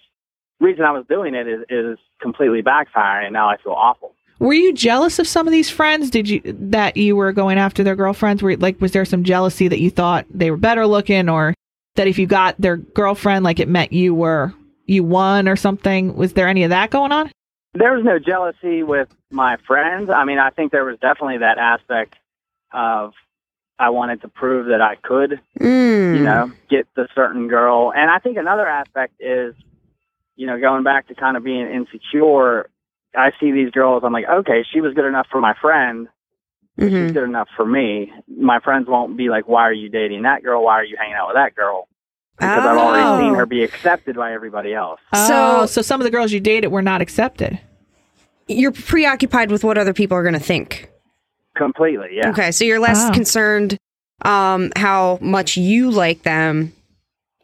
reason 0.61 0.85
I 0.85 0.91
was 0.91 1.07
doing 1.09 1.35
it 1.35 1.49
is, 1.49 1.65
is 1.71 1.99
completely 2.21 2.63
backfiring 2.63 3.25
and 3.25 3.33
now 3.33 3.49
I 3.49 3.57
feel 3.57 3.73
awful. 3.73 4.15
Were 4.41 4.53
you 4.53 4.73
jealous 4.75 5.19
of 5.19 5.27
some 5.27 5.47
of 5.47 5.53
these 5.53 5.71
friends? 5.71 6.11
Did 6.11 6.29
you 6.29 6.41
that 6.45 6.97
you 6.99 7.17
were 7.17 7.33
going 7.33 7.57
after 7.59 7.83
their 7.83 7.97
girlfriends? 7.97 8.43
Were 8.43 8.57
like 8.59 8.79
was 8.81 8.93
there 8.93 9.05
some 9.07 9.25
jealousy 9.25 9.69
that 9.69 9.81
you 9.81 9.91
thought 9.91 10.27
they 10.31 10.51
were 10.51 10.57
better 10.59 10.87
looking, 10.87 11.29
or 11.31 11.55
that 11.97 12.07
if 12.09 12.19
you 12.19 12.27
got 12.27 12.61
their 12.61 12.77
girlfriend, 12.77 13.43
like 13.45 13.59
it 13.59 13.69
meant 13.69 13.93
you 13.93 14.15
were 14.15 14.53
you 14.87 15.03
won 15.05 15.49
or 15.49 15.57
something? 15.57 16.15
Was 16.17 16.35
there 16.35 16.47
any 16.49 16.63
of 16.65 16.71
that 16.71 16.91
going 16.91 17.13
on? 17.13 17.31
There 17.75 17.93
was 17.95 18.05
no 18.05 18.19
jealousy 18.19 18.83
with 18.83 19.09
my 19.31 19.57
friends. 19.67 20.11
I 20.11 20.25
mean, 20.25 20.39
I 20.39 20.51
think 20.51 20.73
there 20.73 20.85
was 20.85 20.99
definitely 21.01 21.39
that 21.39 21.57
aspect 21.59 22.17
of 22.73 23.13
I 23.81 23.89
wanted 23.91 24.21
to 24.23 24.29
prove 24.29 24.67
that 24.67 24.81
I 24.83 24.97
could, 24.97 25.41
Mm. 25.59 26.19
you 26.19 26.23
know, 26.23 26.53
get 26.69 26.87
the 26.95 27.09
certain 27.15 27.49
girl. 27.49 27.93
And 27.97 28.11
I 28.11 28.19
think 28.19 28.37
another 28.37 28.67
aspect 28.67 29.15
is, 29.21 29.55
you 30.37 30.47
know, 30.47 30.61
going 30.61 30.85
back 30.85 31.09
to 31.09 31.15
kind 31.15 31.37
of 31.37 31.43
being 31.43 31.67
insecure. 31.67 32.69
I 33.17 33.33
see 33.41 33.51
these 33.53 33.71
girls. 33.71 34.03
I'm 34.05 34.13
like, 34.13 34.29
okay, 34.29 34.65
she 34.71 34.81
was 34.83 34.93
good 34.95 35.07
enough 35.07 35.27
for 35.33 35.41
my 35.41 35.55
friend. 35.61 36.09
She's 36.79 36.91
Mhm. 36.93 37.15
good 37.15 37.25
enough 37.25 37.49
for 37.57 37.65
me. 37.67 38.13
My 38.29 38.61
friends 38.61 38.87
won't 38.87 39.17
be 39.17 39.29
like, 39.31 39.49
why 39.49 39.63
are 39.63 39.73
you 39.73 39.89
dating 39.89 40.23
that 40.23 40.43
girl? 40.43 40.63
Why 40.63 40.75
are 40.75 40.85
you 40.85 40.97
hanging 40.99 41.15
out 41.15 41.29
with 41.29 41.37
that 41.37 41.55
girl? 41.55 41.89
Because 42.39 42.65
I've 42.65 42.79
already 42.79 43.23
seen 43.23 43.33
Oh. 43.33 43.39
her 43.39 43.47
be 43.47 43.63
accepted 43.65 44.15
by 44.17 44.33
everybody 44.33 44.73
else. 44.75 45.01
So 45.15 45.21
So- 45.27 45.67
so 45.67 45.83
some 45.83 46.01
of 46.01 46.05
the 46.05 46.11
girls 46.11 46.33
you 46.33 46.41
dated 46.41 46.71
were 46.71 46.81
not 46.83 47.01
accepted. 47.01 47.59
You're 48.47 48.73
preoccupied 48.73 49.51
with 49.51 49.63
what 49.65 49.77
other 49.79 49.93
people 49.93 50.17
are 50.17 50.23
going 50.23 50.35
to 50.35 50.41
think. 50.41 50.89
Completely, 51.57 52.09
yeah. 52.13 52.31
Okay, 52.31 52.53
so 52.53 52.65
you're 52.65 52.81
less 52.81 53.09
Oh. 53.09 53.13
concerned 53.13 53.77
um, 54.25 54.71
how 54.77 55.19
much 55.21 55.57
you 55.57 55.91
like 55.91 56.23
them. 56.23 56.73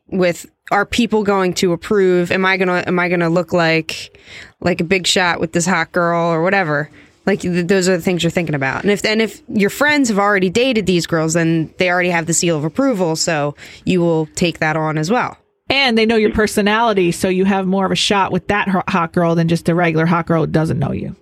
With 0.08 0.46
are 0.70 0.86
people 0.86 1.24
going 1.24 1.54
to 1.54 1.72
approve? 1.72 2.30
Am 2.30 2.44
I 2.44 2.56
gonna 2.56 2.84
am 2.86 2.98
I 2.98 3.08
gonna 3.08 3.28
look 3.28 3.52
like 3.52 4.16
like 4.60 4.80
a 4.80 4.84
big 4.84 5.06
shot 5.06 5.40
with 5.40 5.52
this 5.52 5.66
hot 5.66 5.90
girl 5.90 6.20
or 6.30 6.42
whatever? 6.42 6.88
Like 7.26 7.40
th- 7.40 7.66
those 7.66 7.88
are 7.88 7.96
the 7.96 8.02
things 8.02 8.22
you're 8.22 8.30
thinking 8.30 8.54
about. 8.54 8.82
And 8.82 8.92
if 8.92 9.04
and 9.04 9.20
if 9.20 9.42
your 9.48 9.70
friends 9.70 10.08
have 10.08 10.18
already 10.18 10.48
dated 10.48 10.86
these 10.86 11.08
girls, 11.08 11.32
then 11.34 11.74
they 11.78 11.90
already 11.90 12.10
have 12.10 12.26
the 12.26 12.34
seal 12.34 12.56
of 12.56 12.64
approval. 12.64 13.16
So 13.16 13.56
you 13.84 14.00
will 14.00 14.26
take 14.36 14.60
that 14.60 14.76
on 14.76 14.96
as 14.96 15.10
well. 15.10 15.36
And 15.68 15.98
they 15.98 16.06
know 16.06 16.14
your 16.14 16.32
personality, 16.32 17.10
so 17.10 17.28
you 17.28 17.44
have 17.44 17.66
more 17.66 17.84
of 17.84 17.90
a 17.90 17.96
shot 17.96 18.30
with 18.30 18.46
that 18.46 18.68
hot 18.88 19.12
girl 19.12 19.34
than 19.34 19.48
just 19.48 19.68
a 19.68 19.74
regular 19.74 20.06
hot 20.06 20.26
girl 20.26 20.42
who 20.42 20.46
doesn't 20.46 20.78
know 20.78 20.92
you. 20.92 21.16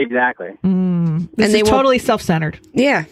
Exactly. 0.00 0.48
Mm. 0.64 1.28
This 1.36 1.46
And 1.46 1.54
they 1.54 1.58
is 1.60 1.64
won't- 1.64 1.68
totally 1.76 1.98
self-centered. 1.98 2.58
Yeah. 2.72 3.04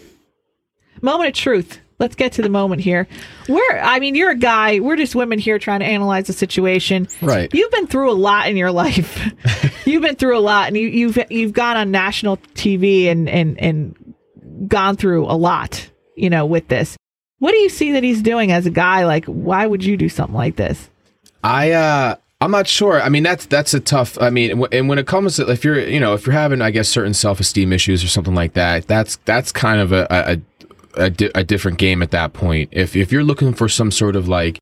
Moment 1.02 1.28
of 1.28 1.34
truth. 1.34 1.80
Let's 2.00 2.14
get 2.14 2.32
to 2.34 2.42
the 2.42 2.48
moment 2.48 2.80
here. 2.80 3.08
We're, 3.48 3.78
I 3.80 3.98
mean, 3.98 4.14
you're 4.14 4.30
a 4.30 4.36
guy. 4.36 4.78
We're 4.78 4.94
just 4.96 5.16
women 5.16 5.40
here 5.40 5.58
trying 5.58 5.80
to 5.80 5.86
analyze 5.86 6.28
the 6.28 6.32
situation. 6.32 7.08
Right. 7.20 7.52
You've 7.52 7.72
been 7.72 7.88
through 7.88 8.10
a 8.10 8.14
lot 8.14 8.48
in 8.48 8.56
your 8.56 8.70
life. 8.84 9.32
you've 9.84 10.02
been 10.02 10.14
through 10.14 10.38
a 10.38 10.40
lot, 10.40 10.68
and 10.68 10.76
you, 10.76 10.86
you've 10.88 11.18
you've 11.28 11.52
gone 11.52 11.76
on 11.76 11.90
national 11.90 12.36
TV 12.54 13.06
and 13.10 13.28
and 13.28 13.58
and 13.60 14.14
gone 14.68 14.96
through 14.96 15.24
a 15.26 15.34
lot. 15.34 15.90
You 16.16 16.30
know, 16.30 16.46
with 16.46 16.68
this, 16.68 16.96
what 17.40 17.50
do 17.50 17.58
you 17.58 17.68
see 17.68 17.92
that 17.92 18.04
he's 18.04 18.22
doing 18.22 18.52
as 18.52 18.64
a 18.66 18.70
guy? 18.70 19.04
Like, 19.04 19.24
why 19.26 19.66
would 19.66 19.82
you 19.84 19.96
do 19.96 20.08
something 20.08 20.36
like 20.36 20.54
this? 20.54 20.88
I 21.42 21.72
uh 21.72 22.14
I'm 22.40 22.50
not 22.52 22.68
sure. 22.68 23.00
I 23.02 23.08
mean 23.08 23.24
that's 23.24 23.46
that's 23.46 23.74
a 23.74 23.80
tough. 23.80 24.16
I 24.20 24.30
mean, 24.30 24.62
and 24.72 24.88
when 24.88 24.98
it 24.98 25.06
comes 25.06 25.36
to 25.36 25.50
if 25.50 25.64
you're 25.64 25.80
you 25.80 25.98
know 25.98 26.14
if 26.14 26.24
you're 26.26 26.34
having 26.34 26.62
I 26.62 26.70
guess 26.70 26.88
certain 26.88 27.14
self 27.14 27.40
esteem 27.40 27.72
issues 27.72 28.04
or 28.04 28.08
something 28.08 28.34
like 28.34 28.52
that, 28.54 28.86
that's 28.86 29.16
that's 29.24 29.50
kind 29.50 29.80
of 29.80 29.90
a 29.92 30.06
a, 30.10 30.40
a, 31.06 31.10
di- 31.10 31.30
a 31.34 31.42
different 31.42 31.78
game 31.78 32.00
at 32.02 32.12
that 32.12 32.32
point. 32.34 32.68
If 32.72 32.94
if 32.94 33.10
you're 33.10 33.24
looking 33.24 33.54
for 33.54 33.68
some 33.68 33.90
sort 33.90 34.14
of 34.14 34.28
like 34.28 34.58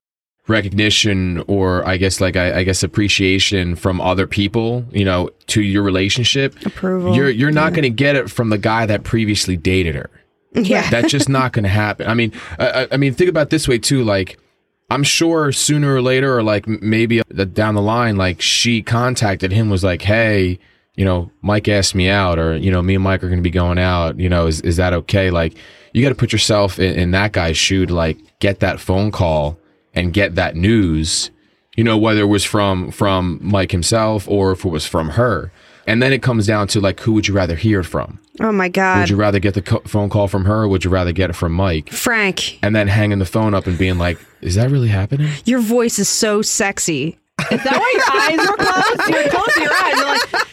recognition 0.48 1.42
or 1.48 1.86
I 1.86 1.96
guess 1.98 2.20
like 2.20 2.36
I, 2.36 2.60
I 2.60 2.62
guess 2.62 2.82
appreciation 2.82 3.76
from 3.76 4.00
other 4.00 4.26
people, 4.26 4.84
you 4.92 5.04
know, 5.04 5.28
to 5.48 5.60
your 5.60 5.82
relationship, 5.82 6.54
Approval. 6.64 7.14
you're 7.14 7.28
you're 7.30 7.50
not 7.50 7.72
going 7.74 7.82
to 7.82 7.90
get 7.90 8.16
it 8.16 8.30
from 8.30 8.48
the 8.48 8.58
guy 8.58 8.86
that 8.86 9.02
previously 9.04 9.56
dated 9.56 9.94
her. 9.96 10.08
Yeah. 10.54 10.88
That's 10.88 11.10
just 11.12 11.28
not 11.28 11.52
going 11.52 11.64
to 11.64 11.68
happen. 11.68 12.06
I 12.08 12.14
mean, 12.14 12.32
I, 12.58 12.68
I- 12.84 12.88
I 12.92 12.96
mean, 12.96 13.12
think 13.12 13.28
about 13.28 13.50
this 13.50 13.68
way 13.68 13.76
too. 13.78 14.02
Like, 14.02 14.38
I'm 14.88 15.02
sure 15.02 15.50
sooner 15.52 15.94
or 15.94 16.02
later, 16.02 16.36
or 16.36 16.42
like 16.42 16.66
maybe 16.68 17.22
down 17.52 17.74
the 17.74 17.82
line, 17.82 18.16
like 18.16 18.40
she 18.40 18.82
contacted 18.82 19.52
him, 19.52 19.68
was 19.68 19.82
like, 19.82 20.02
"Hey, 20.02 20.58
you 20.94 21.04
know, 21.04 21.30
Mike 21.42 21.68
asked 21.68 21.94
me 21.94 22.08
out, 22.08 22.38
or 22.38 22.56
you 22.56 22.70
know, 22.70 22.82
me 22.82 22.94
and 22.94 23.04
Mike 23.04 23.24
are 23.24 23.28
going 23.28 23.40
to 23.40 23.42
be 23.42 23.50
going 23.50 23.78
out. 23.78 24.18
You 24.18 24.28
know, 24.28 24.46
is 24.46 24.60
is 24.60 24.76
that 24.76 24.92
okay?" 24.92 25.30
Like, 25.30 25.54
you 25.92 26.02
got 26.02 26.10
to 26.10 26.14
put 26.14 26.32
yourself 26.32 26.78
in, 26.78 26.94
in 26.98 27.10
that 27.12 27.32
guy's 27.32 27.56
shoe 27.56 27.86
to 27.86 27.94
like 27.94 28.18
get 28.38 28.60
that 28.60 28.78
phone 28.80 29.10
call 29.10 29.58
and 29.92 30.12
get 30.12 30.36
that 30.36 30.54
news. 30.54 31.30
You 31.76 31.84
know, 31.84 31.98
whether 31.98 32.20
it 32.20 32.26
was 32.26 32.44
from 32.44 32.92
from 32.92 33.40
Mike 33.42 33.72
himself 33.72 34.28
or 34.28 34.52
if 34.52 34.64
it 34.64 34.70
was 34.70 34.86
from 34.86 35.10
her. 35.10 35.50
And 35.86 36.02
then 36.02 36.12
it 36.12 36.20
comes 36.22 36.46
down 36.46 36.66
to 36.68 36.80
like, 36.80 36.98
who 37.00 37.12
would 37.12 37.28
you 37.28 37.34
rather 37.34 37.54
hear 37.54 37.82
from? 37.82 38.18
oh 38.40 38.52
my 38.52 38.68
God. 38.68 39.00
Would 39.00 39.10
you 39.10 39.16
rather 39.16 39.38
get 39.38 39.54
the 39.54 39.62
co- 39.62 39.80
phone 39.86 40.10
call 40.10 40.28
from 40.28 40.44
her 40.44 40.62
or 40.64 40.68
would 40.68 40.84
you 40.84 40.90
rather 40.90 41.12
get 41.12 41.30
it 41.30 41.32
from 41.34 41.52
Mike? 41.52 41.90
Frank, 41.90 42.58
And 42.62 42.76
then 42.76 42.86
hanging 42.88 43.18
the 43.18 43.24
phone 43.24 43.54
up 43.54 43.66
and 43.66 43.78
being 43.78 43.96
like, 43.98 44.18
is 44.42 44.56
that 44.56 44.70
really 44.70 44.88
happening? 44.88 45.30
your 45.46 45.60
voice 45.60 45.98
is 45.98 46.08
so 46.08 46.42
sexy. 46.42 47.18
Is 47.50 47.62
that 47.64 47.78
why 47.78 47.92
your 47.94 48.40
eyes 48.40 48.48
were 48.48 48.56
closed? 48.56 49.10
You're 49.10 49.30
closing 49.30 49.62
your 49.62 49.72
eyes. 49.72 49.96
You're 49.96 50.06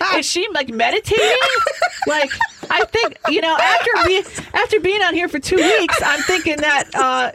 like, 0.10 0.20
is 0.20 0.26
she 0.26 0.48
like 0.54 0.70
meditating? 0.70 1.38
Like, 2.08 2.30
I 2.70 2.86
think 2.86 3.18
you 3.30 3.42
know 3.42 3.58
after 3.58 3.92
being 4.06 4.24
after 4.54 4.80
being 4.80 5.02
on 5.02 5.14
here 5.14 5.28
for 5.28 5.40
two 5.40 5.56
weeks, 5.56 6.00
I'm 6.04 6.22
thinking 6.22 6.58
that 6.58 6.90
uh, 6.96 7.32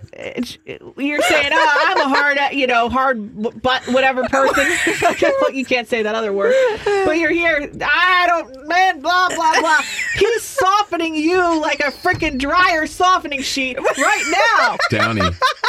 you're 0.96 1.22
saying, 1.22 1.50
oh, 1.52 1.84
I'm 1.86 2.00
a 2.00 2.08
hard, 2.08 2.38
you 2.52 2.66
know, 2.66 2.88
hard 2.88 3.62
butt 3.62 3.86
whatever 3.88 4.24
person. 4.24 4.66
you 5.54 5.64
can't 5.64 5.88
say 5.88 6.02
that 6.02 6.14
other 6.14 6.32
word, 6.32 6.54
but 6.84 7.18
you're 7.18 7.30
here. 7.30 7.70
I 7.82 8.24
don't, 8.26 8.68
man, 8.68 9.00
blah 9.00 9.28
blah 9.28 9.60
blah. 9.60 9.80
He's 10.14 10.42
softening 10.42 11.14
you 11.14 11.60
like 11.60 11.80
a 11.80 11.90
freaking 11.90 12.38
dryer 12.38 12.86
softening 12.86 13.42
sheet 13.42 13.78
right 13.78 14.34
now. 14.58 14.76
Downy, 14.90 15.22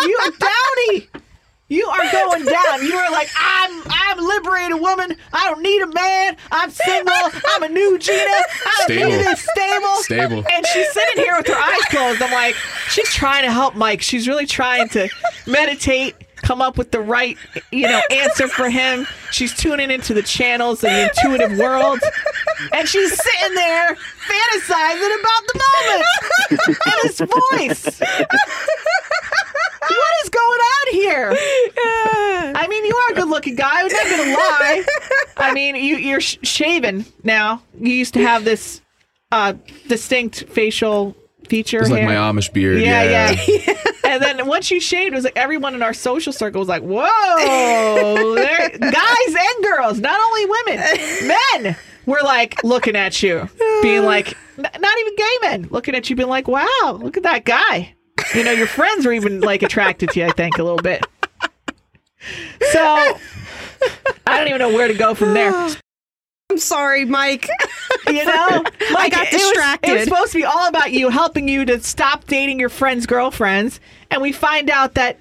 You 0.03 0.19
Downey. 0.39 1.07
You 1.69 1.87
are 1.87 2.11
going 2.11 2.45
down. 2.45 2.83
You 2.83 2.95
are 2.95 3.11
like, 3.11 3.29
I'm 3.37 3.83
I'm 3.87 4.19
a 4.19 4.21
liberated 4.23 4.81
woman. 4.81 5.15
I 5.31 5.49
don't 5.49 5.61
need 5.61 5.81
a 5.83 5.87
man. 5.87 6.35
I'm 6.51 6.71
single. 6.71 7.13
I'm 7.47 7.63
a 7.63 7.69
new 7.69 7.99
Gina. 7.99 8.19
I'm 8.65 8.83
Stable. 8.85 9.11
this 9.11 9.47
stable. 9.53 9.95
Stable. 9.97 10.43
And 10.51 10.65
she's 10.73 10.91
sitting 10.91 11.23
here 11.23 11.37
with 11.37 11.47
her 11.47 11.53
eyes 11.55 11.85
closed. 11.89 12.21
I'm 12.23 12.31
like, 12.31 12.55
she's 12.89 13.09
trying 13.09 13.43
to 13.43 13.51
help 13.51 13.75
Mike. 13.75 14.01
She's 14.01 14.27
really 14.27 14.47
trying 14.47 14.89
to 14.89 15.09
meditate, 15.45 16.15
come 16.49 16.61
up 16.63 16.79
with 16.79 16.89
the 16.89 16.99
right, 16.99 17.37
you 17.71 17.83
know, 17.83 18.01
answer 18.09 18.47
for 18.47 18.71
him. 18.71 19.05
She's 19.29 19.55
tuning 19.55 19.91
into 19.91 20.15
the 20.15 20.23
channels 20.23 20.83
of 20.83 20.89
the 20.89 21.03
intuitive 21.03 21.59
world. 21.59 21.99
And 22.73 22.89
she's 22.89 23.11
sitting 23.11 23.53
there 23.53 23.95
fantasizing 23.95 25.19
about 25.19 25.43
the 25.47 25.61
moment 25.69 26.05
and 26.85 26.93
his 27.03 27.19
voice. 27.19 27.99
What 29.89 30.13
is 30.23 30.29
going 30.29 30.59
on 30.59 30.91
here? 30.91 31.37
I 32.55 32.65
mean, 32.67 32.83
you 32.83 32.95
are 32.95 33.11
a 33.11 33.15
good 33.15 33.29
looking 33.29 33.55
guy. 33.55 33.81
I'm 33.81 33.87
not 33.87 34.07
to 34.07 34.33
lie. 34.33 34.83
I 35.37 35.53
mean, 35.53 35.75
you, 35.75 35.97
you're 35.97 36.19
sh- 36.19 36.39
shaven 36.41 37.05
now. 37.23 37.61
You 37.79 37.93
used 37.93 38.15
to 38.15 38.21
have 38.21 38.43
this 38.43 38.81
uh, 39.31 39.53
distinct 39.87 40.45
facial 40.49 41.15
feature 41.49 41.79
It's 41.79 41.89
like 41.89 42.03
my 42.05 42.15
Amish 42.15 42.51
beard. 42.53 42.79
yeah, 42.81 43.03
Yeah. 43.03 43.41
yeah. 43.47 43.73
and 44.05 44.21
then 44.23 44.47
once 44.47 44.71
you 44.71 44.79
shaved, 44.79 45.13
it 45.13 45.15
was 45.15 45.23
like 45.25 45.37
everyone 45.37 45.75
in 45.75 45.81
our 45.83 45.93
social 45.93 46.31
circle 46.31 46.59
was 46.59 46.67
like, 46.69 46.81
"Whoa!" 46.83 48.35
Guys 48.79 49.35
and 49.35 49.63
girls, 49.63 49.99
not 49.99 50.19
only 50.19 50.45
women, 50.45 51.27
men 51.63 51.75
were 52.05 52.21
like 52.23 52.63
looking 52.63 52.95
at 52.95 53.21
you, 53.21 53.49
being 53.81 54.03
like, 54.05 54.33
not 54.57 54.99
even 54.99 55.15
gay 55.15 55.37
men 55.41 55.67
looking 55.71 55.95
at 55.95 56.09
you, 56.09 56.15
being 56.15 56.29
like, 56.29 56.47
"Wow, 56.47 56.97
look 57.01 57.17
at 57.17 57.23
that 57.23 57.45
guy." 57.45 57.93
You 58.35 58.43
know, 58.43 58.51
your 58.51 58.67
friends 58.67 59.05
were 59.05 59.13
even 59.13 59.41
like 59.41 59.63
attracted 59.63 60.09
to 60.11 60.19
you. 60.19 60.25
I 60.25 60.31
think 60.31 60.57
a 60.57 60.63
little 60.63 60.77
bit. 60.81 61.05
So 62.71 62.83
I 64.27 64.37
don't 64.37 64.47
even 64.49 64.59
know 64.59 64.69
where 64.73 64.87
to 64.87 64.93
go 64.93 65.15
from 65.15 65.33
there. 65.33 65.51
I'm 66.51 66.57
sorry, 66.57 67.05
Mike. 67.05 67.47
You 68.07 68.13
know, 68.25 68.63
Like, 68.91 69.13
got 69.13 69.27
it 69.27 69.33
was- 69.33 69.41
distracted. 69.41 69.91
It 69.91 69.93
was, 69.93 70.03
supposed 70.05 70.31
to 70.31 70.39
be 70.39 70.45
all 70.45 70.67
about 70.67 70.91
you, 70.91 71.09
helping 71.09 71.47
you 71.47 71.63
to 71.65 71.79
stop 71.79 72.25
dating 72.25 72.59
your 72.59 72.69
friends' 72.69 73.05
girlfriends, 73.05 73.79
and 74.09 74.21
we 74.21 74.31
find 74.31 74.69
out 74.69 74.95
that 74.95 75.19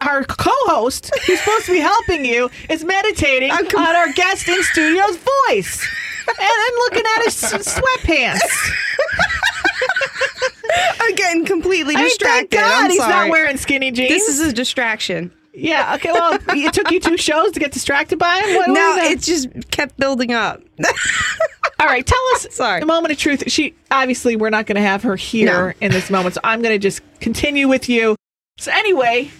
our 0.00 0.24
co-host, 0.24 1.10
who's 1.26 1.38
supposed 1.40 1.66
to 1.66 1.72
be 1.72 1.78
helping 1.78 2.24
you, 2.24 2.50
is 2.70 2.84
meditating 2.84 3.50
com- 3.50 3.84
on 3.86 3.94
our 3.96 4.12
guest 4.12 4.48
in 4.48 4.60
studio's 4.64 5.16
voice, 5.48 5.86
and 6.26 6.36
then 6.38 6.78
looking 6.78 7.04
at 7.16 7.24
his 7.24 7.34
sweatpants. 7.36 8.40
I'm 11.00 11.14
getting 11.14 11.44
completely 11.44 11.94
I 11.94 11.98
mean, 12.02 12.10
thank 12.18 12.50
distracted. 12.50 12.56
God 12.56 12.84
I'm 12.84 12.90
he's 12.90 12.98
sorry. 12.98 13.28
not 13.28 13.30
wearing 13.30 13.56
skinny 13.58 13.90
jeans. 13.90 14.08
this 14.08 14.28
is 14.28 14.40
a 14.40 14.52
distraction. 14.52 15.30
Yeah. 15.52 15.94
Okay. 15.96 16.12
Well, 16.12 16.38
it 16.48 16.72
took 16.72 16.90
you 16.90 17.00
two 17.00 17.16
shows 17.16 17.52
to 17.52 17.60
get 17.60 17.72
distracted 17.72 18.18
by 18.18 18.36
him. 18.40 18.54
What, 18.56 18.68
what 18.68 18.74
no, 18.74 18.88
was 18.88 18.96
that? 18.96 19.10
it 19.12 19.20
just 19.20 19.70
kept 19.70 19.96
building 19.98 20.32
up. 20.32 20.62
All 21.80 21.86
right, 21.86 22.06
tell 22.06 22.20
us. 22.34 22.46
Sorry. 22.50 22.80
The 22.80 22.86
moment 22.86 23.12
of 23.12 23.18
truth. 23.18 23.44
She 23.50 23.74
obviously 23.90 24.36
we're 24.36 24.50
not 24.50 24.66
going 24.66 24.76
to 24.76 24.82
have 24.82 25.02
her 25.02 25.16
here 25.16 25.68
No. 25.68 25.72
in 25.80 25.90
this 25.92 26.10
moment, 26.10 26.34
so 26.34 26.40
I'm 26.44 26.62
going 26.62 26.74
to 26.74 26.78
just 26.78 27.00
continue 27.20 27.66
with 27.68 27.88
you. 27.88 28.14
So 28.58 28.70
anyway, 28.72 29.30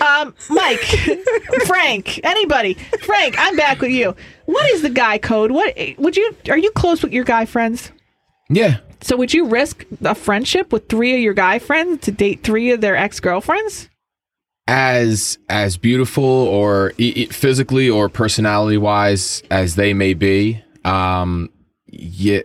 um, 0.00 0.34
Mike, 0.48 0.80
Frank, 1.66 2.20
anybody, 2.24 2.74
Frank, 3.02 3.34
I'm 3.38 3.56
back 3.56 3.80
with 3.80 3.90
you. 3.90 4.16
What 4.46 4.70
is 4.70 4.80
the 4.82 4.88
guy 4.88 5.18
code? 5.18 5.50
What 5.50 5.74
would 5.98 6.16
you? 6.16 6.34
Are 6.48 6.56
you 6.56 6.70
close 6.70 7.02
with 7.02 7.12
your 7.12 7.24
guy 7.24 7.44
friends? 7.44 7.92
Yeah. 8.48 8.78
So 9.02 9.16
would 9.16 9.34
you 9.34 9.46
risk 9.46 9.84
a 10.02 10.14
friendship 10.14 10.72
with 10.72 10.88
three 10.88 11.14
of 11.14 11.20
your 11.20 11.34
guy 11.34 11.58
friends 11.58 12.02
to 12.06 12.10
date 12.10 12.42
three 12.42 12.70
of 12.70 12.80
their 12.80 12.96
ex 12.96 13.20
girlfriends? 13.20 13.88
As 14.70 15.38
as 15.48 15.76
beautiful 15.78 16.22
or 16.24 16.92
physically 17.30 17.88
or 17.88 18.08
personality 18.10 18.76
wise 18.76 19.42
as 19.50 19.74
they 19.76 19.94
may 19.94 20.12
be 20.12 20.62
um 20.84 21.48
i- 21.90 22.44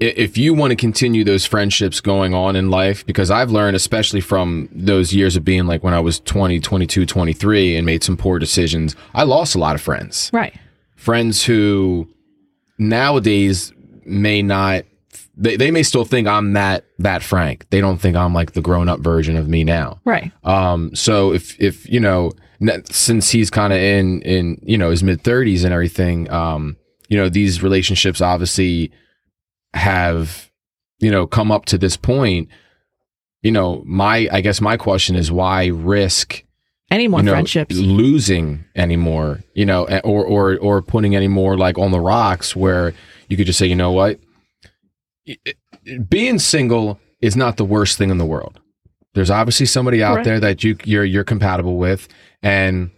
if 0.00 0.36
you 0.36 0.52
want 0.54 0.72
to 0.72 0.76
continue 0.76 1.22
those 1.22 1.46
friendships 1.46 2.00
going 2.00 2.34
on 2.34 2.56
in 2.56 2.68
life 2.68 3.06
because 3.06 3.30
i've 3.30 3.52
learned 3.52 3.76
especially 3.76 4.20
from 4.20 4.68
those 4.72 5.14
years 5.14 5.36
of 5.36 5.44
being 5.44 5.64
like 5.64 5.84
when 5.84 5.94
i 5.94 6.00
was 6.00 6.18
20 6.18 6.58
22 6.58 7.06
23 7.06 7.76
and 7.76 7.86
made 7.86 8.02
some 8.02 8.16
poor 8.16 8.40
decisions 8.40 8.96
i 9.14 9.22
lost 9.22 9.54
a 9.54 9.58
lot 9.58 9.76
of 9.76 9.80
friends 9.80 10.30
Right. 10.32 10.54
friends 10.96 11.44
who 11.44 12.08
nowadays 12.78 13.72
may 14.04 14.42
not 14.42 14.84
they, 15.36 15.56
they 15.56 15.70
may 15.70 15.82
still 15.82 16.04
think 16.04 16.26
i'm 16.28 16.52
that 16.52 16.84
that 16.98 17.22
frank 17.22 17.66
they 17.70 17.80
don't 17.80 17.98
think 17.98 18.16
i'm 18.16 18.34
like 18.34 18.52
the 18.52 18.60
grown-up 18.60 19.00
version 19.00 19.36
of 19.36 19.48
me 19.48 19.64
now 19.64 20.00
Right. 20.04 20.30
um, 20.44 20.94
so 20.94 21.32
if 21.32 21.58
if 21.60 21.88
you 21.88 22.00
know, 22.00 22.32
since 22.90 23.30
he's 23.30 23.50
kind 23.50 23.72
of 23.72 23.78
in 23.80 24.22
in 24.22 24.58
you 24.62 24.78
know 24.78 24.90
his 24.90 25.02
mid 25.02 25.22
thirties 25.22 25.64
and 25.64 25.72
everything, 25.74 26.30
um, 26.30 26.76
you 27.08 27.16
know 27.16 27.28
these 27.28 27.62
relationships 27.62 28.20
obviously 28.20 28.92
have 29.74 30.50
you 31.00 31.10
know 31.10 31.26
come 31.26 31.50
up 31.50 31.64
to 31.66 31.78
this 31.78 31.96
point. 31.96 32.48
You 33.42 33.50
know, 33.50 33.82
my 33.84 34.28
I 34.30 34.40
guess 34.40 34.60
my 34.60 34.76
question 34.76 35.16
is 35.16 35.32
why 35.32 35.66
risk 35.66 36.44
Any 36.90 37.08
more 37.08 37.20
you 37.20 37.26
know 37.26 37.32
friendships? 37.32 37.74
losing 37.76 38.64
anymore? 38.76 39.42
You 39.54 39.66
know, 39.66 39.84
or 40.04 40.24
or 40.24 40.56
or 40.58 40.82
putting 40.82 41.16
any 41.16 41.28
more 41.28 41.56
like 41.56 41.78
on 41.78 41.90
the 41.90 42.00
rocks 42.00 42.54
where 42.54 42.94
you 43.28 43.36
could 43.36 43.46
just 43.46 43.58
say, 43.58 43.66
you 43.66 43.74
know 43.76 43.90
what, 43.92 44.20
Being 46.08 46.38
single 46.38 47.00
is 47.20 47.36
not 47.36 47.56
the 47.56 47.64
worst 47.64 47.98
thing 47.98 48.10
in 48.10 48.18
the 48.18 48.26
world. 48.26 48.60
There's 49.14 49.30
obviously 49.30 49.66
somebody 49.66 50.02
out 50.02 50.24
there 50.24 50.40
that 50.40 50.64
you 50.64 50.76
you're 50.84 51.04
you're 51.04 51.24
compatible 51.24 51.76
with, 51.76 52.08
and 52.42 52.90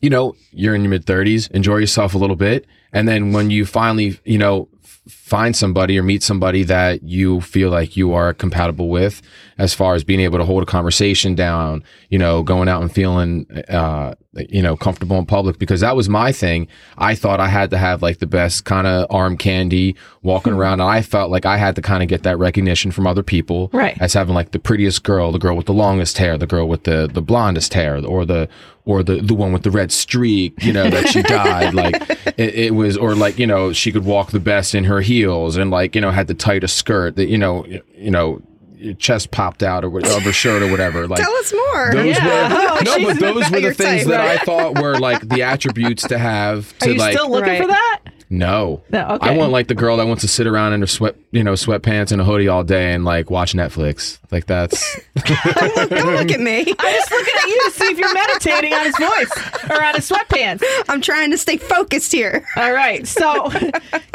you 0.00 0.10
know 0.10 0.34
you're 0.50 0.74
in 0.74 0.82
your 0.82 0.90
mid 0.90 1.06
thirties. 1.06 1.48
Enjoy 1.48 1.76
yourself 1.76 2.14
a 2.14 2.18
little 2.18 2.36
bit, 2.36 2.66
and 2.92 3.08
then 3.08 3.32
when 3.32 3.50
you 3.50 3.64
finally 3.64 4.20
you 4.24 4.38
know 4.38 4.68
find 5.08 5.54
somebody 5.54 5.98
or 5.98 6.02
meet 6.02 6.22
somebody 6.22 6.62
that 6.62 7.02
you 7.02 7.40
feel 7.42 7.68
like 7.70 7.96
you 7.96 8.14
are 8.14 8.32
compatible 8.32 8.88
with, 8.88 9.20
as 9.58 9.74
far 9.74 9.94
as 9.94 10.02
being 10.02 10.20
able 10.20 10.38
to 10.38 10.44
hold 10.44 10.62
a 10.62 10.66
conversation 10.66 11.34
down, 11.34 11.84
you 12.08 12.18
know, 12.18 12.42
going 12.42 12.68
out 12.68 12.80
and 12.82 12.92
feeling 12.92 13.46
uh 13.68 14.14
you 14.50 14.60
know 14.60 14.76
comfortable 14.76 15.16
in 15.16 15.24
public 15.24 15.58
because 15.60 15.80
that 15.80 15.94
was 15.94 16.08
my 16.08 16.32
thing. 16.32 16.66
I 16.98 17.14
thought 17.14 17.38
I 17.38 17.46
had 17.48 17.70
to 17.70 17.78
have 17.78 18.02
like 18.02 18.18
the 18.18 18.26
best 18.26 18.64
kind 18.64 18.84
of 18.86 19.06
arm 19.10 19.36
candy 19.36 19.94
walking 20.22 20.52
around, 20.54 20.80
and 20.80 20.90
I 20.90 21.02
felt 21.02 21.30
like 21.30 21.46
I 21.46 21.56
had 21.56 21.76
to 21.76 21.82
kind 21.82 22.02
of 22.02 22.08
get 22.08 22.22
that 22.24 22.38
recognition 22.38 22.90
from 22.90 23.06
other 23.06 23.22
people 23.22 23.70
Right. 23.72 23.96
as 24.00 24.14
having 24.14 24.34
like 24.34 24.50
the 24.52 24.58
prettiest 24.58 25.02
girl, 25.04 25.30
the 25.32 25.38
girl 25.38 25.56
with 25.56 25.66
the 25.66 25.72
longest 25.74 26.18
hair, 26.18 26.36
the 26.38 26.46
girl 26.46 26.66
with 26.66 26.84
the 26.84 27.08
the 27.12 27.22
blondest 27.22 27.74
hair, 27.74 28.04
or 28.04 28.24
the 28.24 28.48
or 28.86 29.02
the 29.02 29.16
the 29.20 29.34
one 29.34 29.52
with 29.52 29.62
the 29.62 29.70
red 29.70 29.90
streak, 29.92 30.62
you 30.62 30.72
know, 30.72 30.88
that 30.90 31.08
she 31.08 31.22
died. 31.22 31.72
Like 31.74 31.94
it, 32.38 32.54
it 32.54 32.74
was, 32.74 32.96
or 32.96 33.14
like 33.14 33.38
you 33.38 33.46
know, 33.46 33.72
she 33.72 33.90
could 33.92 34.04
walk 34.04 34.30
the 34.32 34.40
best 34.40 34.74
in 34.74 34.84
her 34.84 35.00
heels, 35.00 35.56
and 35.56 35.70
like 35.70 35.94
you 35.94 36.00
know, 36.00 36.10
had 36.10 36.26
the 36.26 36.34
tightest 36.34 36.76
skirt 36.76 37.16
that 37.16 37.26
you 37.28 37.38
know, 37.38 37.64
you 37.96 38.10
know, 38.10 38.40
your 38.76 38.94
chest 38.94 39.30
popped 39.30 39.62
out 39.62 39.84
or 39.84 39.88
what- 39.88 40.06
of 40.06 40.22
her 40.22 40.32
shirt 40.32 40.62
or 40.62 40.70
whatever. 40.70 41.06
Like 41.08 41.20
Tell 41.22 41.32
us 41.36 41.52
more. 41.52 41.90
those 41.92 42.16
Yeah. 42.16 42.48
were 42.52 42.68
Oh, 42.76 42.80
no, 42.84 43.04
but 43.06 43.18
those 43.20 43.50
were 43.50 43.60
the 43.60 43.72
things 43.74 44.02
type. 44.02 44.06
that 44.10 44.20
I 44.20 44.36
thought 44.38 44.78
were 44.82 44.98
like 44.98 45.26
the 45.28 45.42
attributes 45.42 46.06
to 46.08 46.18
have 46.18 46.74
Are 46.82 46.86
to 46.86 46.92
you 46.92 46.98
like. 46.98 47.12
still 47.16 47.30
looking 47.30 47.48
Right. 47.50 47.62
for 47.62 47.68
that? 47.68 48.00
No, 48.30 48.82
No, 48.90 49.06
okay. 49.10 49.30
I 49.30 49.36
want 49.36 49.52
like 49.52 49.68
the 49.68 49.74
girl 49.74 49.96
that 49.98 50.06
wants 50.06 50.22
to 50.22 50.28
sit 50.28 50.46
around 50.46 50.72
in 50.72 50.80
her 50.80 50.86
sweat, 50.86 51.16
you 51.30 51.44
know, 51.44 51.52
sweatpants 51.52 52.12
and 52.12 52.20
a 52.20 52.24
hoodie 52.24 52.48
all 52.48 52.64
day 52.64 52.92
and 52.92 53.04
like 53.04 53.30
watch 53.30 53.52
Netflix. 53.52 54.18
Like 54.30 54.46
that's 54.46 54.98
Don't 55.14 56.14
look 56.14 56.30
at 56.30 56.40
me. 56.40 56.60
I'm 56.60 56.94
just 56.94 57.10
looking 57.10 57.34
at 57.42 57.48
you 57.48 57.60
to 57.64 57.70
see 57.72 57.84
if 57.86 57.98
you're 57.98 58.14
meditating 58.14 58.72
on 58.72 58.84
his 58.84 58.96
voice 58.96 59.70
or 59.70 59.84
on 59.84 59.94
his 59.94 60.08
sweatpants. 60.10 60.62
I'm 60.88 61.00
trying 61.00 61.30
to 61.30 61.38
stay 61.38 61.56
focused 61.56 62.12
here. 62.12 62.46
All 62.56 62.72
right. 62.72 63.06
So 63.06 63.50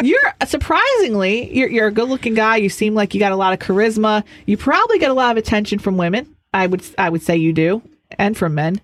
you're 0.03 0.33
surprisingly, 0.45 1.55
you're, 1.55 1.69
you're 1.69 1.87
a 1.87 1.91
good 1.91 2.09
looking 2.09 2.33
guy. 2.33 2.57
You 2.57 2.69
seem 2.69 2.93
like 2.95 3.13
you 3.13 3.19
got 3.19 3.31
a 3.31 3.35
lot 3.37 3.53
of 3.53 3.59
charisma. 3.59 4.23
You 4.45 4.57
probably 4.57 4.99
get 4.99 5.11
a 5.11 5.13
lot 5.13 5.31
of 5.31 5.37
attention 5.37 5.79
from 5.79 5.97
women. 5.97 6.35
I 6.53 6.67
would 6.67 6.83
I 6.97 7.09
would 7.09 7.21
say 7.21 7.37
you 7.37 7.53
do, 7.53 7.81
and 8.17 8.35
from 8.35 8.55
men. 8.55 8.81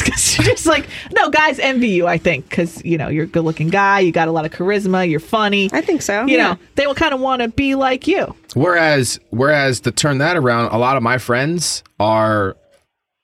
Because 0.08 0.36
you're 0.36 0.46
just 0.46 0.66
like 0.66 0.88
no 1.12 1.30
guys 1.30 1.58
envy 1.58 1.88
you. 1.88 2.06
I 2.06 2.18
think 2.18 2.48
because 2.48 2.84
you 2.84 2.98
know 2.98 3.08
you're 3.08 3.24
a 3.24 3.28
good 3.28 3.44
looking 3.44 3.68
guy. 3.68 4.00
You 4.00 4.12
got 4.12 4.28
a 4.28 4.32
lot 4.32 4.44
of 4.44 4.52
charisma. 4.52 5.08
You're 5.08 5.20
funny. 5.20 5.70
I 5.72 5.80
think 5.80 6.02
so. 6.02 6.24
you 6.26 6.36
yeah. 6.36 6.52
know 6.52 6.58
they 6.76 6.86
will 6.86 6.94
kind 6.94 7.14
of 7.14 7.20
want 7.20 7.42
to 7.42 7.48
be 7.48 7.74
like 7.74 8.06
you. 8.06 8.34
whereas 8.54 9.20
whereas 9.30 9.80
to 9.80 9.92
turn 9.92 10.18
that 10.18 10.36
around, 10.36 10.72
a 10.72 10.78
lot 10.78 10.96
of 10.96 11.02
my 11.02 11.18
friends 11.18 11.82
are 11.98 12.56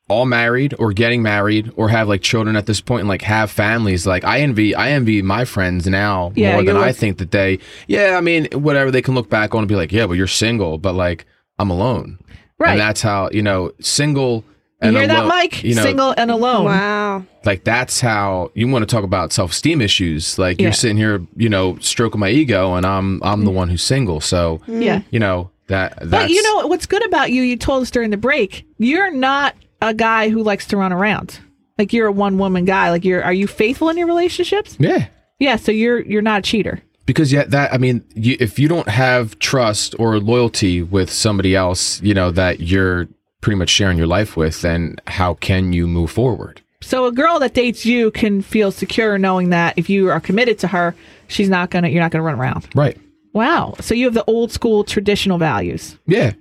all 0.09 0.27
married 0.27 0.75
or 0.79 0.93
getting 0.93 1.23
married 1.23 1.73
or 1.77 1.89
have 1.89 2.09
like 2.09 2.21
children 2.21 2.57
at 2.57 2.67
this 2.67 2.81
point 2.81 3.01
and 3.01 3.09
like 3.09 3.23
have 3.23 3.51
families. 3.51 4.07
Like 4.07 4.25
I 4.25 4.41
envy 4.41 4.75
I 4.75 4.91
envy 4.91 5.23
my 5.23 5.45
friends 5.45 5.87
now 5.87 6.33
Yeah, 6.35 6.53
more 6.53 6.65
than 6.65 6.77
you're 6.77 6.85
I 6.85 6.93
think 6.93 7.19
that 7.19 7.31
they 7.31 7.59
yeah, 7.87 8.17
I 8.19 8.21
mean, 8.21 8.47
whatever 8.53 8.91
they 8.91 9.03
can 9.03 9.15
look 9.15 9.31
back 9.31 9.55
on 9.55 9.61
and 9.61 9.69
be 9.69 9.77
like, 9.77 9.93
Yeah, 9.93 10.07
but 10.07 10.15
you're 10.15 10.27
single, 10.27 10.79
but 10.79 10.95
like 10.95 11.27
I'm 11.59 11.71
alone. 11.71 12.19
Right. 12.59 12.73
And 12.73 12.81
that's 12.81 13.03
how, 13.03 13.31
you 13.33 13.43
know, 13.43 13.73
single 13.81 14.45
You 14.85 14.89
and 14.89 14.97
hear 14.97 15.07
that, 15.09 15.27
Mike? 15.27 15.63
You 15.65 15.75
know, 15.75 15.83
Single 15.83 16.15
and 16.17 16.31
alone. 16.31 16.65
Wow. 16.67 17.25
like 17.45 17.65
that's 17.65 18.01
how 18.01 18.51
you 18.55 18.69
want 18.69 18.89
to 18.89 18.95
talk 18.95 19.05
about 19.05 19.33
self-esteem 19.33 19.81
issues 19.81 20.39
like 20.39 20.59
Yeah. 20.61 20.65
you're 20.67 20.73
sitting 20.73 20.97
here 20.97 21.21
you 21.37 21.49
know 21.49 21.77
stroking 21.81 22.19
my 22.21 22.31
ego 22.31 22.75
and 22.75 22.87
i'm 22.87 23.23
i'm 23.23 23.45
the 23.45 23.51
mm. 23.51 23.55
one 23.55 23.69
who's 23.69 23.83
single 23.83 24.21
so 24.21 24.61
mm. 24.67 24.83
Yeah. 24.83 25.03
you 25.11 25.19
know 25.21 25.51
that 25.69 25.97
that's 25.97 26.11
But 26.11 26.31
you 26.31 26.43
know 26.43 26.67
what's 26.67 26.87
good 26.87 27.05
about 27.07 27.31
you? 27.33 27.43
You 27.43 27.57
told 27.57 27.83
us 27.83 27.91
during 27.91 28.11
the 28.11 28.17
break. 28.19 28.67
You're 28.79 29.11
not 29.11 29.55
a 29.81 29.95
guy 29.95 30.29
who 30.29 30.43
likes 30.43 30.67
to 30.69 30.77
run 30.77 30.93
around. 30.93 31.39
Like 31.79 31.93
you're 31.95 32.07
a 32.09 32.13
one 32.13 32.37
woman 32.39 32.65
guy. 32.67 32.91
Like 32.91 33.05
you're. 33.05 33.25
Are 33.25 33.33
you 33.33 33.47
faithful 33.47 33.89
in 33.89 33.97
your 33.97 34.07
relationships? 34.07 34.77
yeah 34.79 35.07
Yeah. 35.39 35.57
So 35.57 35.73
you're 35.73 36.01
you're 36.01 36.23
not 36.23 36.41
a 36.41 36.43
cheater. 36.43 36.83
because 37.07 37.33
yeah 37.33 37.45
that 37.45 37.73
i 37.73 37.79
mean 37.79 38.03
you, 38.15 38.37
if 38.41 38.59
you 38.59 38.69
don't 38.69 38.89
have 38.89 39.39
trust 39.39 39.95
or 39.99 40.19
loyalty 40.19 40.83
with 40.83 41.11
somebody 41.11 41.55
else 41.55 42.01
you 42.03 42.15
know 42.15 42.31
that 42.31 42.61
you're 42.61 43.09
pretty 43.45 43.59
much 43.59 43.69
sharing 43.69 43.99
your 43.99 44.07
life 44.07 44.39
with 44.39 44.63
then 44.63 44.97
how 45.07 45.35
can 45.35 45.73
you 45.75 45.87
move 45.87 46.11
forward 46.11 46.63
So 46.81 47.05
a 47.05 47.13
girl 47.13 47.39
that 47.41 47.53
dates 47.53 47.85
you 47.85 48.11
can 48.11 48.41
feel 48.43 48.73
secure 48.73 49.19
knowing 49.19 49.51
that 49.51 49.77
if 49.77 49.91
you 49.91 50.09
are 50.11 50.21
committed 50.21 50.59
to 50.61 50.69
her, 50.69 50.95
she's 51.29 51.49
not 51.49 51.71
gonna. 51.71 51.89
You're 51.89 52.03
not 52.03 52.11
gonna 52.11 52.25
run 52.25 52.39
around. 52.41 52.67
right 52.75 52.97
Wow. 53.35 53.75
So 53.81 53.95
you 53.95 54.05
have 54.07 54.15
the 54.15 54.25
old 54.27 54.51
school 54.53 54.85
traditional 54.85 55.39
values. 55.39 55.99
yeah 56.07 56.33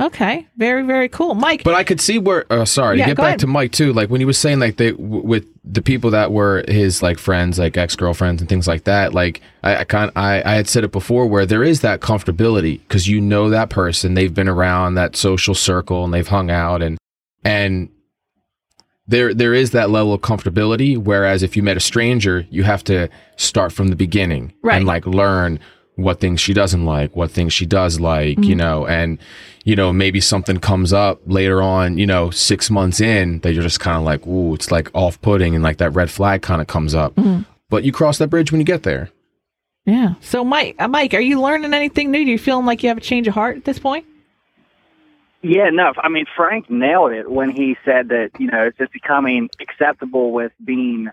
Okay. 0.00 0.46
Very 0.56 0.82
very 0.82 1.08
cool, 1.08 1.34
Mike. 1.34 1.62
But 1.62 1.74
I 1.74 1.84
could 1.84 2.00
see 2.00 2.18
where. 2.18 2.44
Uh, 2.52 2.64
sorry 2.64 2.98
Yeah, 2.98 3.04
to 3.04 3.10
get 3.10 3.16
back 3.16 3.26
ahead. 3.26 3.38
to 3.40 3.46
Mike 3.46 3.70
too. 3.72 3.92
Like 3.92 4.10
when 4.10 4.20
he 4.20 4.24
was 4.24 4.36
saying 4.36 4.58
like 4.58 4.76
they 4.76 4.90
w- 4.90 5.22
with 5.24 5.46
the 5.64 5.82
people 5.82 6.10
that 6.10 6.32
were 6.32 6.64
his 6.66 7.00
like 7.00 7.16
friends, 7.18 7.58
like 7.60 7.76
ex 7.76 7.94
girlfriends 7.94 8.42
and 8.42 8.48
things 8.48 8.66
like 8.66 8.84
that. 8.84 9.14
Like 9.14 9.40
I, 9.62 9.76
I 9.76 9.84
kind 9.84 10.10
I 10.16 10.42
I 10.44 10.54
had 10.56 10.68
said 10.68 10.82
it 10.82 10.90
before 10.90 11.26
where 11.26 11.46
there 11.46 11.62
is 11.62 11.80
that 11.82 12.00
comfortability 12.00 12.80
because 12.80 13.06
you 13.06 13.20
know 13.20 13.50
that 13.50 13.70
person, 13.70 14.14
they've 14.14 14.34
been 14.34 14.48
around 14.48 14.94
that 14.96 15.14
social 15.14 15.54
circle 15.54 16.04
and 16.04 16.12
they've 16.12 16.26
hung 16.26 16.50
out 16.50 16.82
and 16.82 16.98
and 17.44 17.88
there 19.06 19.32
there 19.34 19.54
is 19.54 19.70
that 19.72 19.90
level 19.90 20.12
of 20.14 20.22
comfortability 20.22 20.96
whereas 20.98 21.42
if 21.42 21.56
you 21.56 21.62
met 21.62 21.76
a 21.76 21.80
stranger 21.80 22.46
you 22.50 22.62
have 22.64 22.82
to 22.82 23.08
start 23.36 23.70
from 23.72 23.88
the 23.88 23.96
beginning 23.96 24.52
Right. 24.62 24.76
and 24.76 24.86
like 24.86 25.06
learn 25.06 25.60
what 25.96 26.20
things 26.20 26.40
she 26.40 26.52
doesn't 26.52 26.84
like 26.84 27.14
what 27.14 27.30
things 27.30 27.52
she 27.52 27.66
does 27.66 28.00
like 28.00 28.36
you 28.38 28.44
mm-hmm. 28.44 28.58
know 28.58 28.86
and 28.86 29.18
you 29.64 29.76
know 29.76 29.92
maybe 29.92 30.20
something 30.20 30.58
comes 30.58 30.92
up 30.92 31.20
later 31.26 31.62
on 31.62 31.98
you 31.98 32.06
know 32.06 32.30
6 32.30 32.70
months 32.70 33.00
in 33.00 33.38
that 33.40 33.52
you're 33.52 33.62
just 33.62 33.80
kind 33.80 33.96
of 33.96 34.02
like 34.02 34.26
ooh 34.26 34.54
it's 34.54 34.70
like 34.70 34.90
off-putting 34.94 35.54
and 35.54 35.62
like 35.62 35.78
that 35.78 35.90
red 35.90 36.10
flag 36.10 36.42
kind 36.42 36.60
of 36.60 36.66
comes 36.66 36.94
up 36.94 37.14
mm-hmm. 37.14 37.42
but 37.70 37.84
you 37.84 37.92
cross 37.92 38.18
that 38.18 38.28
bridge 38.28 38.50
when 38.50 38.60
you 38.60 38.64
get 38.64 38.82
there 38.82 39.10
Yeah. 39.86 40.14
So, 40.20 40.44
Mike, 40.44 40.76
uh, 40.78 40.88
Mike, 40.88 41.12
are 41.14 41.20
you 41.20 41.40
learning 41.40 41.74
anything 41.74 42.10
new? 42.10 42.24
Do 42.24 42.30
you 42.30 42.38
feeling 42.38 42.64
like 42.64 42.82
you 42.82 42.88
have 42.88 42.98
a 42.98 43.02
change 43.02 43.28
of 43.28 43.34
heart 43.34 43.56
at 43.58 43.64
this 43.64 43.78
point? 43.78 44.06
Yeah, 45.42 45.68
no. 45.70 45.92
I 45.98 46.08
mean, 46.08 46.24
Frank 46.34 46.70
nailed 46.70 47.12
it 47.12 47.30
when 47.30 47.50
he 47.50 47.76
said 47.84 48.08
that 48.08 48.30
you 48.38 48.46
know 48.46 48.62
it's 48.62 48.78
just 48.78 48.92
becoming 48.92 49.50
acceptable 49.60 50.32
with 50.32 50.52
being 50.64 51.10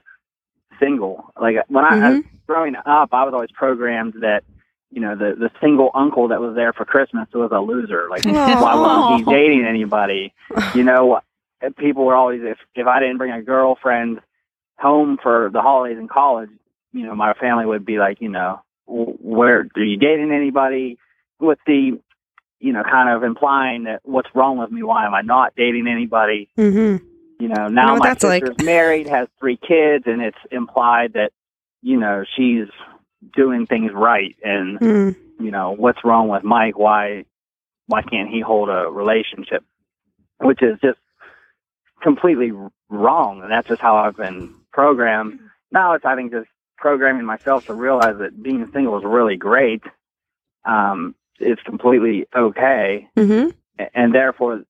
single. 0.80 1.26
Like 1.40 1.58
when 1.68 1.84
I, 1.84 1.90
I 1.90 2.10
was 2.12 2.24
growing 2.48 2.76
up, 2.78 3.10
I 3.12 3.26
was 3.26 3.34
always 3.34 3.52
programmed 3.52 4.14
that 4.22 4.46
you 4.92 5.02
know 5.02 5.16
the 5.16 5.36
the 5.38 5.50
single 5.62 5.90
uncle 5.94 6.28
that 6.30 6.40
was 6.42 6.56
there 6.56 6.74
for 6.74 6.86
Christmas 6.86 7.28
was 7.34 7.52
a 7.52 7.60
loser. 7.60 8.08
Like 8.10 8.26
why 8.26 8.76
wasn't 8.76 9.28
he 9.28 9.34
dating 9.34 9.66
anybody? 9.66 10.34
You 10.76 10.84
know, 10.84 11.22
people 11.78 12.06
were 12.06 12.16
always 12.16 12.42
if 12.44 12.58
if 12.76 12.88
I 12.88 13.00
didn't 13.00 13.18
bring 13.18 13.32
a 13.32 13.42
girlfriend 13.42 14.20
home 14.78 15.18
for 15.22 15.50
the 15.52 15.62
holidays 15.62 15.98
in 15.98 16.08
college, 16.08 16.50
you 16.92 17.06
know, 17.06 17.16
my 17.16 17.34
family 17.34 17.66
would 17.66 17.86
be 17.86 18.00
like, 18.00 18.20
you 18.20 18.30
know, 18.30 18.62
where 18.86 19.68
are 19.76 19.84
you 19.84 19.98
dating 19.98 20.32
anybody? 20.32 20.98
With 21.40 21.60
the 21.66 22.00
you 22.62 22.72
know, 22.72 22.84
kind 22.84 23.10
of 23.10 23.24
implying 23.24 23.86
that 23.86 24.02
what's 24.04 24.30
wrong 24.36 24.58
with 24.58 24.72
me? 24.72 24.84
Why 24.84 25.06
am 25.06 25.16
I 25.16 25.22
not 25.22 25.54
dating 25.58 25.88
anybody? 25.88 26.48
Mm-hmm. 26.58 27.04
You 27.42 27.48
know, 27.48 27.68
know 27.68 27.70
now 27.70 27.94
what 27.94 28.04
my 28.04 28.10
that's 28.10 28.24
like. 28.24 28.46
sister's 28.46 28.64
married, 28.64 29.08
has 29.08 29.28
three 29.40 29.58
kids, 29.58 30.04
and 30.06 30.22
it's 30.22 30.38
implied 30.52 31.14
that, 31.14 31.32
you 31.82 32.00
know, 32.00 32.24
she's 32.38 32.68
doing 33.36 33.66
things 33.68 33.92
right. 33.94 34.36
And, 34.44 34.80
Mm. 34.80 35.16
you 35.40 35.52
know, 35.52 35.72
what's 35.72 36.04
wrong 36.04 36.28
with 36.28 36.44
Mike? 36.44 36.78
Why, 36.78 37.26
why 37.88 38.02
can't 38.02 38.30
he 38.30 38.40
hold 38.42 38.70
a 38.70 38.90
relationship? 38.90 39.64
Which 40.40 40.62
is 40.62 40.80
just 40.82 41.00
completely 42.02 42.52
wrong. 42.90 43.42
And 43.44 43.52
that's 43.52 43.68
just 43.68 43.82
how 43.82 43.96
I've 43.98 44.18
been 44.18 44.54
programmed. 44.72 45.40
Now 45.72 45.94
it's, 45.94 46.06
I 46.06 46.16
think, 46.16 46.32
just 46.32 46.48
programming 46.78 47.26
myself 47.26 47.66
to 47.68 47.74
realize 47.74 48.18
that 48.20 48.42
being 48.42 48.68
single 48.74 48.98
is 48.98 49.04
really 49.06 49.38
great. 49.38 49.84
Um, 50.66 51.16
it's 51.40 51.62
completely 51.64 52.28
okay 52.36 53.08
Mm-hmm. 53.18 53.50
and 53.96 54.14
therefore 54.14 54.62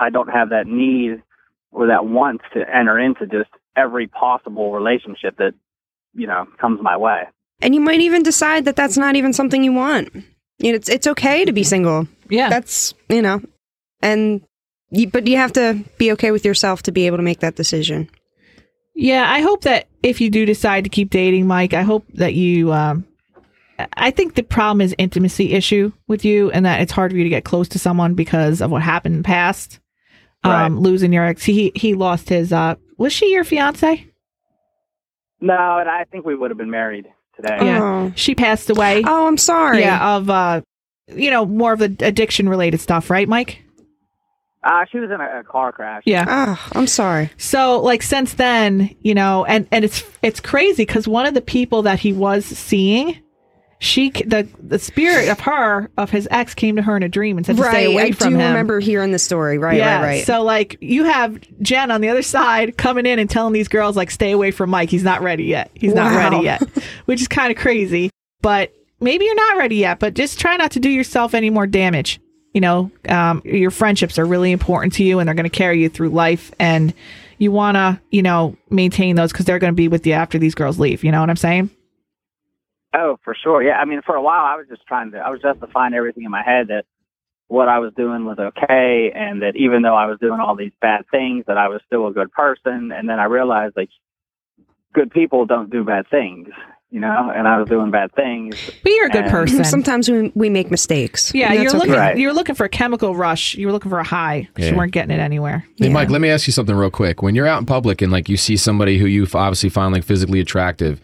I 0.00 0.10
don't 0.10 0.28
have 0.30 0.50
that 0.50 0.66
need 0.66 1.22
or 1.70 1.86
that 1.88 2.06
want 2.06 2.40
to 2.54 2.60
enter 2.76 2.98
into 2.98 3.26
just 3.26 3.50
every 3.76 4.08
possible 4.08 4.72
relationship 4.72 5.36
that 5.38 5.54
you 6.14 6.26
know 6.26 6.46
comes 6.60 6.80
my 6.82 6.96
way. 6.96 7.28
And 7.60 7.74
you 7.74 7.80
might 7.80 8.00
even 8.00 8.22
decide 8.22 8.64
that 8.66 8.76
that's 8.76 8.96
not 8.96 9.16
even 9.16 9.32
something 9.32 9.64
you 9.64 9.72
want. 9.72 10.14
You 10.58 10.72
know, 10.72 10.76
It's 10.76 10.88
it's 10.88 11.06
okay 11.06 11.44
to 11.44 11.52
be 11.52 11.64
single. 11.64 12.06
Yeah. 12.28 12.48
That's 12.48 12.94
you 13.08 13.22
know, 13.22 13.40
and 14.00 14.42
you, 14.90 15.08
but 15.10 15.26
you 15.26 15.36
have 15.36 15.52
to 15.54 15.84
be 15.98 16.12
okay 16.12 16.30
with 16.30 16.44
yourself 16.44 16.82
to 16.84 16.92
be 16.92 17.06
able 17.06 17.16
to 17.16 17.22
make 17.22 17.40
that 17.40 17.56
decision. 17.56 18.10
Yeah, 18.94 19.30
I 19.30 19.40
hope 19.40 19.62
that 19.62 19.86
if 20.02 20.20
you 20.20 20.30
do 20.30 20.44
decide 20.44 20.84
to 20.84 20.90
keep 20.90 21.10
dating, 21.10 21.46
Mike, 21.46 21.74
I 21.74 21.82
hope 21.82 22.04
that 22.14 22.34
you. 22.34 22.72
Um, 22.72 23.06
I 23.96 24.10
think 24.10 24.34
the 24.34 24.42
problem 24.42 24.80
is 24.80 24.94
intimacy 24.98 25.52
issue 25.52 25.92
with 26.08 26.24
you, 26.24 26.50
and 26.50 26.66
that 26.66 26.80
it's 26.80 26.90
hard 26.90 27.12
for 27.12 27.16
you 27.16 27.22
to 27.22 27.30
get 27.30 27.44
close 27.44 27.68
to 27.68 27.78
someone 27.78 28.14
because 28.14 28.60
of 28.60 28.72
what 28.72 28.82
happened 28.82 29.14
in 29.14 29.22
the 29.22 29.26
past. 29.26 29.78
Um, 30.42 30.80
losing 30.80 31.12
your 31.12 31.24
ex, 31.24 31.44
he 31.44 31.70
he 31.74 31.94
lost 31.94 32.28
his. 32.28 32.52
Uh, 32.52 32.76
was 32.96 33.12
she 33.12 33.32
your 33.32 33.44
fiance? 33.44 34.04
No, 35.40 35.78
and 35.78 35.88
I 35.88 36.04
think 36.04 36.24
we 36.24 36.34
would 36.34 36.50
have 36.50 36.58
been 36.58 36.70
married 36.70 37.06
today. 37.40 37.58
Yeah. 37.62 37.82
Oh, 37.82 38.12
She 38.16 38.34
passed 38.34 38.68
away. 38.70 39.02
oh 39.06 39.26
I'm 39.26 39.36
sorry. 39.38 39.80
Yeah, 39.80 40.16
of 40.16 40.28
uh, 40.28 40.60
you 41.08 41.30
know, 41.30 41.46
more 41.46 41.72
of 41.72 41.78
the 41.78 41.94
addiction 42.00 42.48
related 42.48 42.80
stuff, 42.80 43.08
right, 43.10 43.28
Mike? 43.28 43.62
Uh, 44.64 44.84
she 44.90 44.98
was 44.98 45.08
in 45.10 45.20
a, 45.20 45.40
a 45.40 45.44
car 45.44 45.70
crash. 45.72 46.02
Yeah. 46.04 46.24
Oh, 46.28 46.68
I'm 46.78 46.88
sorry. 46.88 47.30
So 47.38 47.80
like 47.80 48.02
since 48.02 48.34
then, 48.34 48.94
you 49.00 49.14
know, 49.14 49.44
and 49.44 49.66
and 49.70 49.84
it's 49.84 50.02
it's 50.20 50.40
crazy 50.40 50.82
because 50.84 51.06
one 51.08 51.26
of 51.26 51.34
the 51.34 51.40
people 51.40 51.82
that 51.82 52.00
he 52.00 52.12
was 52.12 52.44
seeing, 52.44 53.18
she 53.80 54.10
the 54.10 54.48
the 54.60 54.78
spirit 54.78 55.28
of 55.28 55.38
her 55.40 55.88
of 55.96 56.10
his 56.10 56.26
ex 56.30 56.54
came 56.54 56.76
to 56.76 56.82
her 56.82 56.96
in 56.96 57.02
a 57.02 57.08
dream 57.08 57.36
and 57.36 57.46
said 57.46 57.56
to 57.56 57.62
right. 57.62 57.70
stay 57.70 57.92
away 57.92 58.02
I 58.04 58.10
from 58.12 58.30
do 58.30 58.38
him. 58.38 58.48
remember 58.48 58.80
hearing 58.80 59.12
the 59.12 59.18
story. 59.18 59.58
Right. 59.58 59.76
yeah. 59.76 60.00
Right. 60.00 60.06
Right. 60.06 60.24
So 60.26 60.42
like 60.42 60.76
you 60.80 61.04
have 61.04 61.40
Jen 61.62 61.90
on 61.90 62.00
the 62.00 62.08
other 62.08 62.22
side 62.22 62.76
coming 62.76 63.06
in 63.06 63.18
and 63.18 63.30
telling 63.30 63.52
these 63.52 63.68
girls 63.68 63.96
like 63.96 64.10
stay 64.10 64.32
away 64.32 64.50
from 64.50 64.70
Mike. 64.70 64.90
He's 64.90 65.04
not 65.04 65.22
ready 65.22 65.44
yet. 65.44 65.70
He's 65.74 65.94
not 65.94 66.14
ready 66.14 66.44
yet, 66.44 66.62
which 67.04 67.20
is 67.20 67.28
kind 67.28 67.52
of 67.52 67.58
crazy. 67.58 68.10
But 68.42 68.72
maybe 69.00 69.24
you're 69.24 69.34
not 69.34 69.58
ready 69.58 69.76
yet. 69.76 70.00
But 70.00 70.14
just 70.14 70.40
try 70.40 70.56
not 70.56 70.72
to 70.72 70.80
do 70.80 70.90
yourself 70.90 71.34
any 71.34 71.50
more 71.50 71.66
damage. 71.66 72.20
You 72.54 72.60
know, 72.62 72.90
um, 73.08 73.42
your 73.44 73.70
friendships 73.70 74.18
are 74.18 74.24
really 74.24 74.50
important 74.50 74.94
to 74.94 75.04
you, 75.04 75.20
and 75.20 75.28
they're 75.28 75.34
going 75.34 75.44
to 75.44 75.50
carry 75.50 75.80
you 75.80 75.88
through 75.88 76.08
life. 76.08 76.50
And 76.58 76.92
you 77.36 77.52
want 77.52 77.76
to, 77.76 78.00
you 78.10 78.22
know, 78.22 78.56
maintain 78.70 79.14
those 79.14 79.30
because 79.30 79.44
they're 79.46 79.60
going 79.60 79.72
to 79.72 79.76
be 79.76 79.86
with 79.86 80.04
you 80.06 80.14
after 80.14 80.38
these 80.38 80.54
girls 80.54 80.80
leave. 80.80 81.04
You 81.04 81.12
know 81.12 81.20
what 81.20 81.30
I'm 81.30 81.36
saying? 81.36 81.70
Oh, 82.94 83.18
for 83.24 83.34
sure. 83.34 83.62
Yeah. 83.62 83.78
I 83.78 83.84
mean, 83.84 84.00
for 84.04 84.14
a 84.14 84.22
while, 84.22 84.44
I 84.44 84.56
was 84.56 84.66
just 84.68 84.86
trying 84.86 85.10
to. 85.12 85.18
I 85.18 85.30
was 85.30 85.40
justifying 85.42 85.94
everything 85.94 86.24
in 86.24 86.30
my 86.30 86.42
head 86.42 86.68
that 86.68 86.84
what 87.48 87.68
I 87.68 87.78
was 87.78 87.92
doing 87.96 88.24
was 88.24 88.38
okay, 88.38 89.12
and 89.14 89.42
that 89.42 89.56
even 89.56 89.82
though 89.82 89.94
I 89.94 90.06
was 90.06 90.18
doing 90.20 90.40
all 90.40 90.54
these 90.56 90.72
bad 90.80 91.04
things, 91.10 91.44
that 91.46 91.56
I 91.58 91.68
was 91.68 91.80
still 91.86 92.06
a 92.06 92.12
good 92.12 92.30
person. 92.32 92.92
And 92.92 93.08
then 93.08 93.18
I 93.18 93.24
realized 93.24 93.76
like 93.76 93.90
good 94.94 95.10
people 95.10 95.46
don't 95.46 95.70
do 95.70 95.84
bad 95.84 96.06
things, 96.10 96.48
you 96.90 97.00
know. 97.00 97.30
And 97.34 97.46
I 97.46 97.58
was 97.58 97.68
doing 97.68 97.90
bad 97.90 98.14
things. 98.14 98.54
But 98.82 98.92
you're 98.92 99.06
a 99.06 99.10
good 99.10 99.24
And- 99.24 99.30
person. 99.30 99.64
Sometimes 99.64 100.10
we, 100.10 100.32
we 100.34 100.48
make 100.50 100.70
mistakes. 100.70 101.32
yeah, 101.34 101.52
you're 101.52 101.64
that's 101.64 101.74
looking. 101.74 101.90
okay. 101.92 102.00
Right. 102.00 102.18
You're 102.18 102.32
looking 102.32 102.54
for 102.54 102.64
a 102.64 102.68
chemical 102.70 103.14
rush. 103.14 103.54
You 103.54 103.66
were 103.66 103.72
looking 103.72 103.90
for 103.90 103.98
a 103.98 104.04
high. 104.04 104.48
'cause 104.54 104.70
You 104.70 104.76
weren't 104.76 104.92
getting 104.92 105.14
it 105.14 105.20
anywhere. 105.20 105.64
Hey, 105.78 105.86
Yeah. 105.86 105.92
Mike, 105.92 106.10
let 106.10 106.20
me 106.20 106.30
ask 106.30 106.46
you 106.46 106.52
something 106.52 106.74
real 106.74 106.90
quick. 106.90 107.22
When 107.22 107.34
you're 107.34 107.46
out 107.46 107.60
in 107.60 107.66
public 107.66 108.00
and 108.02 108.10
like 108.10 108.28
you 108.30 108.36
see 108.38 108.56
somebody 108.56 108.98
who 108.98 109.06
you 109.06 109.24
obviously 109.34 109.68
find 109.68 109.92
like 109.92 110.04
physically 110.04 110.40
attractive, 110.40 111.00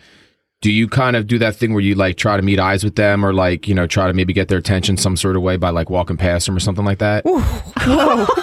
do 0.64 0.72
you 0.72 0.88
kind 0.88 1.14
of 1.14 1.26
do 1.26 1.38
that 1.38 1.54
thing 1.54 1.74
where 1.74 1.82
you 1.82 1.94
like 1.94 2.16
try 2.16 2.38
to 2.38 2.42
meet 2.42 2.58
eyes 2.58 2.82
with 2.82 2.94
them 2.96 3.22
or 3.22 3.34
like, 3.34 3.68
you 3.68 3.74
know, 3.74 3.86
try 3.86 4.06
to 4.06 4.14
maybe 4.14 4.32
get 4.32 4.48
their 4.48 4.56
attention 4.56 4.96
some 4.96 5.14
sort 5.14 5.36
of 5.36 5.42
way 5.42 5.58
by 5.58 5.68
like 5.68 5.90
walking 5.90 6.16
past 6.16 6.46
them 6.46 6.56
or 6.56 6.60
something 6.60 6.86
like 6.86 6.98
that? 6.98 7.22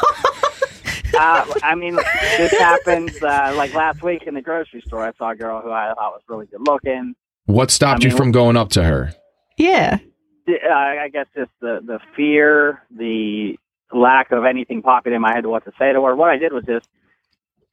Uh, 1.13 1.45
I 1.61 1.75
mean, 1.75 1.99
this 2.37 2.51
happened 2.57 3.11
uh, 3.21 3.53
like 3.55 3.73
last 3.73 4.01
week 4.01 4.23
in 4.23 4.33
the 4.33 4.41
grocery 4.41 4.81
store. 4.87 5.05
I 5.05 5.11
saw 5.17 5.31
a 5.31 5.35
girl 5.35 5.61
who 5.61 5.69
I 5.69 5.93
thought 5.93 6.13
was 6.13 6.21
really 6.27 6.45
good 6.45 6.65
looking. 6.65 7.15
What 7.45 7.69
stopped 7.69 8.01
I 8.01 8.05
you 8.05 8.09
mean, 8.09 8.17
from 8.17 8.31
going 8.31 8.55
up 8.55 8.69
to 8.69 8.83
her? 8.83 9.13
Yeah. 9.57 9.99
Uh, 10.47 10.73
I 10.73 11.09
guess 11.11 11.27
just 11.35 11.51
the 11.59 11.81
the 11.85 11.99
fear, 12.15 12.81
the 12.89 13.55
lack 13.93 14.31
of 14.31 14.45
anything 14.45 14.81
popping 14.81 15.13
in 15.13 15.21
my 15.21 15.33
head 15.33 15.45
what 15.45 15.65
to 15.65 15.71
say 15.77 15.91
to 15.91 16.01
her. 16.01 16.15
What 16.15 16.29
I 16.29 16.37
did 16.37 16.53
was 16.53 16.63
just 16.63 16.87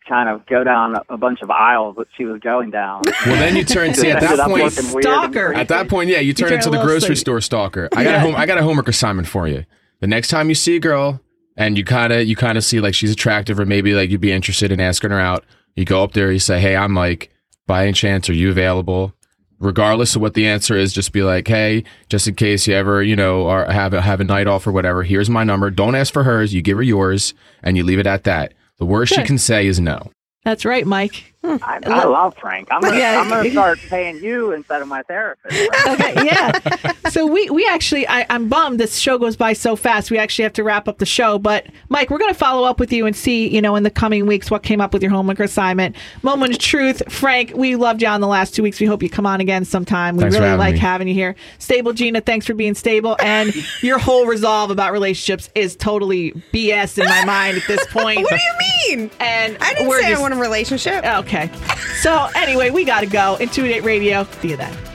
kind 0.08 0.28
of 0.28 0.46
go 0.46 0.64
down 0.64 0.96
a, 0.96 1.14
a 1.14 1.16
bunch 1.16 1.42
of 1.42 1.50
aisles 1.50 1.96
that 1.96 2.06
she 2.16 2.24
was 2.24 2.40
going 2.40 2.70
down. 2.70 3.02
Well, 3.26 3.36
then 3.36 3.54
you 3.56 3.64
turn, 3.64 3.94
see, 3.94 4.10
at 4.10 4.20
that 4.20 4.48
point, 4.48 4.64
looking 4.64 4.92
weird 4.92 5.06
and 5.06 5.32
Stalker. 5.32 5.54
At 5.54 5.68
that 5.68 5.88
point, 5.88 6.10
yeah, 6.10 6.20
you 6.20 6.32
turn 6.32 6.48
turn 6.48 6.58
into 6.58 6.70
the 6.70 6.82
grocery 6.82 7.16
stalker. 7.16 7.40
store 7.40 7.40
stalker. 7.40 7.88
I 7.92 8.04
got 8.04 8.14
a 8.14 8.20
home. 8.20 8.34
I 8.34 8.46
got 8.46 8.58
a 8.58 8.62
homework 8.62 8.88
assignment 8.88 9.28
for 9.28 9.46
you. 9.46 9.64
The 10.00 10.06
next 10.06 10.28
time 10.28 10.48
you 10.48 10.54
see 10.54 10.76
a 10.76 10.80
girl 10.80 11.20
and 11.56 11.76
you 11.76 11.84
kind 11.84 12.12
of 12.12 12.26
you 12.26 12.36
kind 12.36 12.56
of 12.56 12.64
see 12.64 12.80
like 12.80 12.94
she's 12.94 13.12
attractive 13.12 13.58
or 13.58 13.66
maybe 13.66 13.94
like 13.94 14.10
you'd 14.10 14.20
be 14.20 14.32
interested 14.32 14.72
in 14.72 14.80
asking 14.80 15.10
her 15.10 15.20
out, 15.20 15.44
you 15.76 15.84
go 15.84 16.02
up 16.02 16.12
there. 16.12 16.32
You 16.32 16.38
say, 16.38 16.60
"Hey, 16.60 16.76
I'm 16.76 16.92
Mike. 16.92 17.30
By 17.66 17.82
any 17.82 17.92
chance, 17.92 18.28
are 18.30 18.34
you 18.34 18.50
available?" 18.50 19.12
Regardless 19.60 20.14
of 20.14 20.22
what 20.22 20.34
the 20.34 20.46
answer 20.46 20.76
is, 20.76 20.92
just 20.92 21.12
be 21.12 21.22
like, 21.22 21.48
"Hey, 21.48 21.82
just 22.08 22.28
in 22.28 22.36
case 22.36 22.68
you 22.68 22.74
ever 22.74 23.02
you 23.02 23.16
know 23.16 23.48
are 23.48 23.70
have 23.70 23.92
a, 23.92 24.00
have 24.00 24.20
a 24.20 24.24
night 24.24 24.46
off 24.46 24.66
or 24.66 24.72
whatever. 24.72 25.02
Here's 25.02 25.28
my 25.28 25.42
number. 25.42 25.68
Don't 25.70 25.96
ask 25.96 26.12
for 26.12 26.22
hers. 26.22 26.54
You 26.54 26.62
give 26.62 26.76
her 26.76 26.82
yours, 26.82 27.34
and 27.62 27.76
you 27.76 27.82
leave 27.82 27.98
it 27.98 28.06
at 28.06 28.24
that. 28.24 28.54
The 28.78 28.86
worst 28.86 29.10
she 29.12 29.20
Good. 29.20 29.26
can 29.26 29.38
say 29.38 29.66
is 29.66 29.80
no. 29.80 30.10
That's 30.44 30.64
right, 30.64 30.86
Mike. 30.86 31.34
I, 31.44 31.78
I 31.86 32.04
love 32.04 32.36
Frank. 32.38 32.68
I'm 32.70 32.80
gonna, 32.80 32.98
Yeah. 32.98 33.20
I'm 33.20 33.28
gonna 33.28 33.50
start 33.52 33.78
paying 33.88 34.18
you 34.22 34.52
instead 34.52 34.82
of 34.82 34.88
my 34.88 35.02
therapist. 35.02 35.56
Okay, 35.86 36.14
yeah. 36.24 36.52
so 37.10 37.26
we 37.26 37.48
we 37.50 37.66
actually 37.70 38.06
I, 38.08 38.26
I'm 38.28 38.48
bummed 38.48 38.80
this 38.80 38.98
show 38.98 39.18
goes 39.18 39.36
by 39.36 39.52
so 39.52 39.76
fast. 39.76 40.10
We 40.10 40.18
actually 40.18 40.42
have 40.44 40.52
to 40.54 40.64
wrap 40.64 40.88
up 40.88 40.98
the 40.98 41.06
show. 41.06 41.38
But 41.38 41.66
Mike, 41.88 42.10
we're 42.10 42.18
gonna 42.18 42.34
follow 42.34 42.66
up 42.68 42.80
with 42.80 42.92
you 42.92 43.06
and 43.06 43.14
see, 43.14 43.48
you 43.48 43.62
know, 43.62 43.76
in 43.76 43.84
the 43.84 43.90
coming 43.90 44.26
weeks 44.26 44.50
what 44.50 44.62
came 44.64 44.80
up 44.80 44.92
with 44.92 45.00
your 45.02 45.12
homework 45.12 45.38
assignment. 45.40 45.94
Moment 46.22 46.52
of 46.54 46.58
truth. 46.58 47.02
Frank, 47.08 47.52
we 47.54 47.76
loved 47.76 48.02
you 48.02 48.08
on 48.08 48.20
the 48.20 48.26
last 48.26 48.54
two 48.54 48.62
weeks. 48.64 48.80
We 48.80 48.86
hope 48.86 49.02
you 49.02 49.08
come 49.08 49.26
on 49.26 49.40
again 49.40 49.64
sometime. 49.64 50.16
We 50.16 50.22
Thanks 50.22 50.34
really 50.34 50.46
having 50.48 50.58
like 50.58 50.74
me. 50.74 50.80
having 50.80 51.08
you 51.08 51.14
here. 51.14 51.36
Stable 51.58 51.92
Gina, 51.92 52.20
thanks 52.20 52.46
for 52.46 52.54
being 52.54 52.74
stable. 52.74 53.16
And 53.20 53.54
your 53.82 53.98
whole 53.98 54.26
resolve 54.26 54.70
about 54.72 54.92
relationships 54.92 55.50
is 55.54 55.76
totally 55.76 56.32
BS 56.52 56.98
in 56.98 57.06
my 57.08 57.24
mind 57.24 57.58
at 57.58 57.66
this 57.68 57.86
point. 57.92 58.22
what 58.22 58.30
do 58.30 58.36
you 58.36 58.96
mean? 58.98 59.10
And 59.20 59.56
I 59.60 59.74
didn't 59.74 59.88
we're 59.88 60.00
say 60.02 60.08
just, 60.08 60.18
I 60.18 60.22
want 60.22 60.34
a 60.34 60.38
relationship. 60.38 61.04
Okay. 61.04 61.27
So 62.00 62.28
anyway, 62.34 62.70
we 62.70 62.84
gotta 62.84 63.06
go. 63.06 63.36
Intuitive 63.36 63.84
Radio. 63.84 64.24
See 64.40 64.50
you 64.50 64.56
then. 64.56 64.87